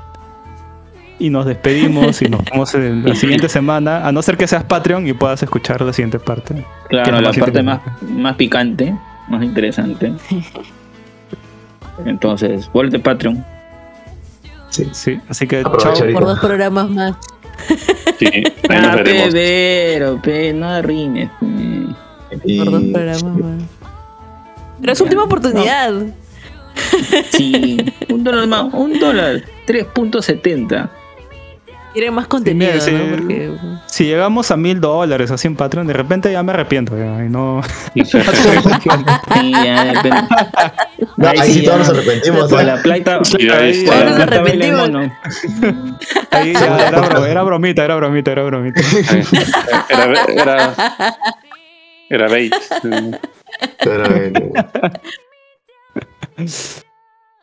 [1.20, 4.06] Y nos despedimos y nos vemos en la siguiente semana.
[4.06, 6.64] A no ser que seas Patreon y puedas escuchar la siguiente parte.
[6.88, 8.94] Claro, la más parte más, más picante,
[9.28, 10.12] más interesante.
[12.06, 13.44] Entonces, vuelve Patreon.
[14.70, 14.88] Sí.
[14.92, 15.94] Sí, así que chao.
[16.12, 17.16] Por dos programas más.
[18.18, 18.26] Sí,
[18.68, 19.28] ahí nos Ah, veremos.
[19.32, 20.78] pero, pe, no.
[22.44, 23.62] Y, Por dos programas más.
[24.80, 25.92] Pero es última oportunidad.
[27.30, 27.78] Sí,
[28.08, 30.88] un dólar más, un dólar, 3.70.
[31.98, 32.92] Quieren más contenido, mira, sí.
[32.92, 33.16] ¿no?
[33.16, 33.50] Porque
[33.86, 36.96] Si llegamos a mil dólares así en Patreon, de repente ya me arrepiento.
[36.96, 37.60] ya, y no.
[41.26, 42.52] Ahí sí todos nos arrepentimos.
[42.52, 42.62] ¿eh?
[42.64, 43.20] la plata.
[43.58, 44.90] Ahí Todos nos arrepentimos.
[46.30, 48.80] Ahí ya era, bro- era bromita, era bromita, era bromita.
[49.88, 50.74] Era, era,
[52.10, 52.54] era bait.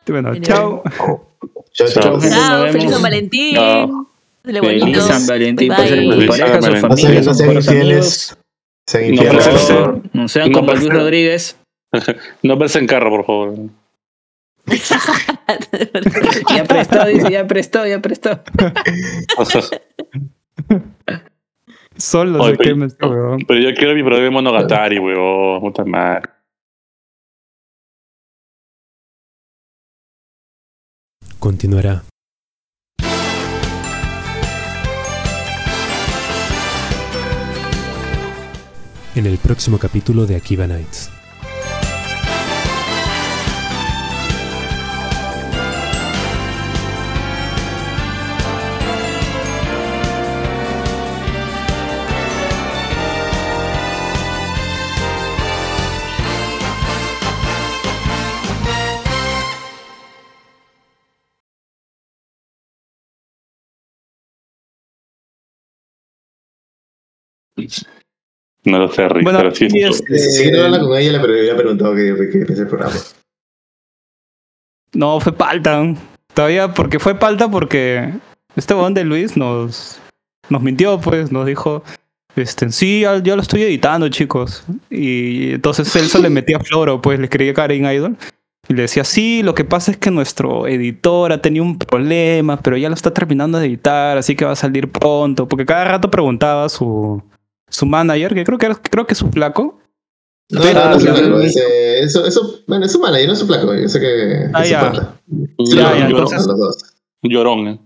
[0.08, 0.82] Bueno, chao.
[1.72, 2.20] chao, Chao.
[2.20, 2.66] chao.
[2.72, 3.54] Feliz San Valentín.
[3.54, 4.06] Chao.
[4.46, 5.04] Feliz.
[5.04, 5.72] San Valentín.
[5.74, 6.20] Ser con bye.
[6.20, 6.88] su pareja, su Valentín.
[6.88, 7.86] No sean, familia, sus sean buenos amigos.
[7.86, 8.38] infieles.
[8.86, 10.32] Sean No, infieles.
[10.32, 11.56] sean como Luis Rodríguez.
[12.42, 13.54] No en carro, por favor.
[16.54, 18.40] Ya prestó, dice, ya prestó, ya prestó.
[21.96, 23.38] Solo Oye, se pero- quema este huevón.
[23.46, 25.60] Pero yo quiero mi programa Monogatari, weón.
[25.60, 26.28] Puta madre.
[31.38, 32.02] Continuará.
[39.16, 41.10] En el próximo capítulo de Akiba Nights.
[68.66, 69.66] No lo sé, Rick, Bueno, pero sí.
[69.72, 72.66] este- Si no habla con ella, le, pre- le he preguntado qué qué es el
[72.66, 72.94] programa.
[74.92, 75.94] No, fue palta.
[76.34, 78.12] Todavía, porque fue palta porque
[78.56, 79.98] este weón de Luis nos,
[80.48, 81.82] nos mintió, pues, nos dijo,
[82.34, 84.64] este, sí, ya, ya lo estoy editando, chicos.
[84.90, 88.16] Y entonces Celso le metía floro, pues, le escribía Karen Idol.
[88.68, 92.56] Y le decía, sí, lo que pasa es que nuestro editor ha tenido un problema,
[92.60, 95.46] pero ya lo está terminando de editar, así que va a salir pronto.
[95.46, 97.22] Porque cada rato preguntaba su,
[97.68, 99.80] su manager, que creo que, creo que es su flaco.
[100.50, 103.38] No, no, no, es su flaco, ese- eso, eso, bueno, es su manager, no es
[103.40, 105.16] su flaco, yo sé que Ah, es su ya.
[105.58, 106.94] Sí, Ya, lo- ya, llorón, lo- entonces- los dos.
[107.22, 107.80] un llorón, ¿eh?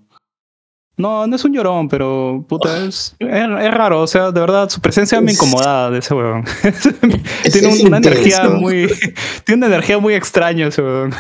[0.97, 4.03] No, no es un llorón, pero puta, es, es, es raro.
[4.03, 6.45] O sea, de verdad, su presencia me incomodaba de ese weón.
[7.51, 8.87] Tiene es una energía muy.
[9.47, 11.15] tiene una energía muy extraña ese weón.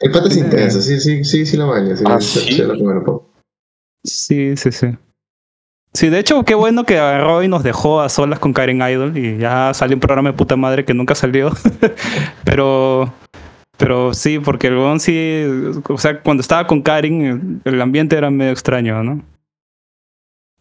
[0.00, 3.30] El pata es intenso, sí, sí, sí, sí lo baño, sí, ¿Ah, sí, lo.
[4.04, 4.86] Sí, sí, sí.
[5.94, 9.16] Sí, de hecho, qué bueno que agarró y nos dejó a solas con Karen Idol
[9.16, 11.50] y ya salió un programa de puta madre que nunca salió.
[12.44, 13.12] pero,
[13.76, 15.44] pero sí, porque el weón sí,
[15.86, 19.22] o sea, cuando estaba con Karen, el ambiente era medio extraño, ¿no?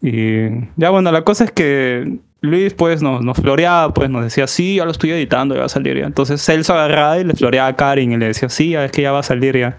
[0.02, 4.48] Y ya bueno, la cosa es que Luis pues nos, nos floreaba, pues nos decía,
[4.48, 6.08] sí, ya lo estoy editando, ya va a salir ya.
[6.08, 9.04] Entonces Celso agarraba y le floreaba a Karen y le decía, sí, ya es que
[9.04, 9.78] ya va a salir ya.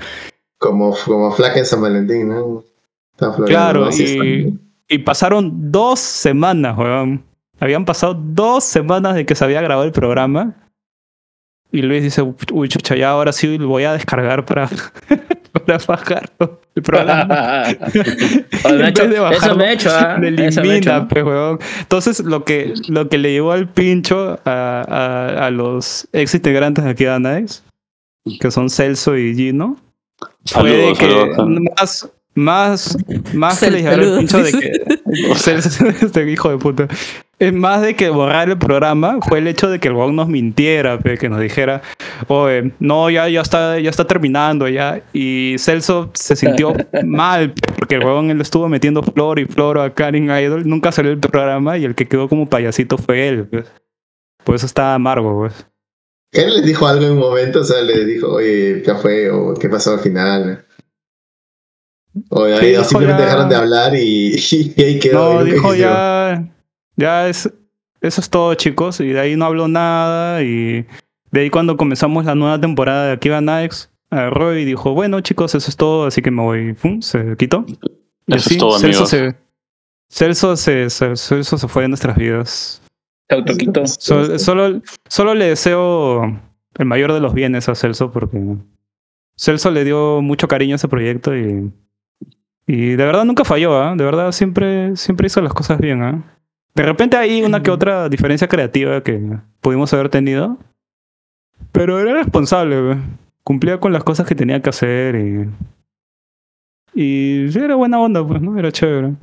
[0.59, 2.63] Como, como flaca en San Valentín, ¿no?
[3.13, 4.03] Está floreando, Claro, y-
[4.45, 4.62] está-
[4.93, 7.25] Y pasaron dos semanas, weón.
[7.61, 10.55] Habían pasado dos semanas de que se había grabado el programa.
[11.71, 14.69] Y Luis dice, uy, chucha, ya ahora sí lo voy a descargar para,
[15.53, 16.61] para bajarlo.
[16.75, 17.25] El programa.
[17.95, 20.19] Me En hecho- vez de eso bajarlo, me ha hecho, ¿ah?
[20.19, 20.61] le Eso me ha hecho.
[20.91, 21.59] elimina, pues, weón.
[21.81, 26.85] Entonces, lo que, lo que le llevó al pincho a, a, a los ex integrantes
[26.85, 27.65] de aquí de Anaex,
[28.41, 29.79] que son Celso y Gino,
[30.45, 31.61] fue Saludos, que saludos.
[31.79, 32.97] más, más,
[33.35, 34.73] más que Cel- le llevaron el pincho de que
[36.05, 36.89] este hijo de puta.
[37.39, 40.29] Es más de que borrar el programa fue el hecho de que el weón nos
[40.29, 41.83] mintiera, pe, que nos dijera,
[42.29, 45.03] oye, no, ya, ya está, ya está terminando ya.
[45.13, 46.73] Y Celso se sintió
[47.05, 50.93] mal, pe, porque el weón le estuvo metiendo flor y flor a Karen Idol, nunca
[50.93, 53.45] salió el programa y el que quedó como payasito fue él.
[53.47, 53.67] Pues.
[54.45, 55.67] Por eso está amargo, pues.
[56.31, 59.31] Karen les dijo algo en un momento, o sea, le dijo, oye, ¿qué fue?
[59.31, 60.65] o ¿qué pasó al final?
[62.29, 64.37] O ahí dijo simplemente ya- dejaron de hablar y,
[64.77, 65.35] y ahí quedó.
[65.35, 66.47] No, dijo ya,
[66.97, 67.51] ya es,
[68.01, 70.87] eso es todo chicos, y de ahí no habló nada, y
[71.31, 75.55] de ahí cuando comenzamos la nueva temporada de Akiva Nikes, agarró y dijo, bueno chicos,
[75.55, 77.65] eso es todo, así que me voy, pum, se quitó.
[78.27, 79.09] Y Eso así, es todo, Celso amigos.
[79.11, 79.35] se,
[80.11, 82.83] Celso se, se- Celso se fue de nuestras vidas.
[83.29, 83.87] Se autoquitó.
[83.87, 86.25] Sol- solo, solo le deseo
[86.79, 88.39] el mayor de los bienes a Celso porque
[89.37, 91.71] Celso le dio mucho cariño a ese proyecto y,
[92.67, 93.95] y de verdad nunca falló, ¿ah?
[93.97, 96.23] De verdad siempre, siempre hizo las cosas bien, ¿ah?
[96.75, 100.57] De repente hay una que otra diferencia creativa que pudimos haber tenido,
[101.71, 102.97] pero era responsable,
[103.45, 105.49] cumplía con las cosas que tenía que hacer y
[106.95, 108.59] y sí, era buena onda, pues, ¿no?
[108.59, 109.15] Era chévere.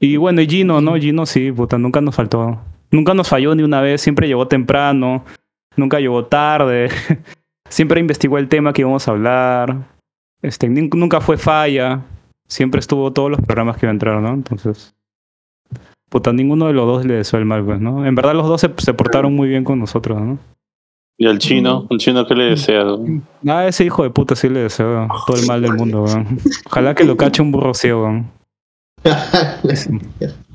[0.00, 0.96] Y bueno, y Gino, ¿no?
[0.96, 2.60] Gino sí, puta, nunca nos faltó.
[2.90, 5.24] Nunca nos falló ni una vez, siempre llegó temprano,
[5.76, 6.90] nunca llegó tarde,
[7.68, 9.86] siempre investigó el tema que íbamos a hablar,
[10.42, 12.02] este, nunca fue falla,
[12.52, 14.28] siempre estuvo todos los programas que iba a entrar, ¿no?
[14.30, 14.94] Entonces,
[16.10, 18.06] puta, ninguno de los dos le deseó el mal, pues, ¿no?
[18.06, 20.38] En verdad los dos se, se portaron muy bien con nosotros, ¿no?
[21.18, 22.84] Y al chino, ¿el chino qué le desea?
[23.46, 26.38] Ah, ese hijo de puta sí le deseo todo el mal del mundo, weón.
[26.66, 28.30] Ojalá que lo cache un burro ciego, weón.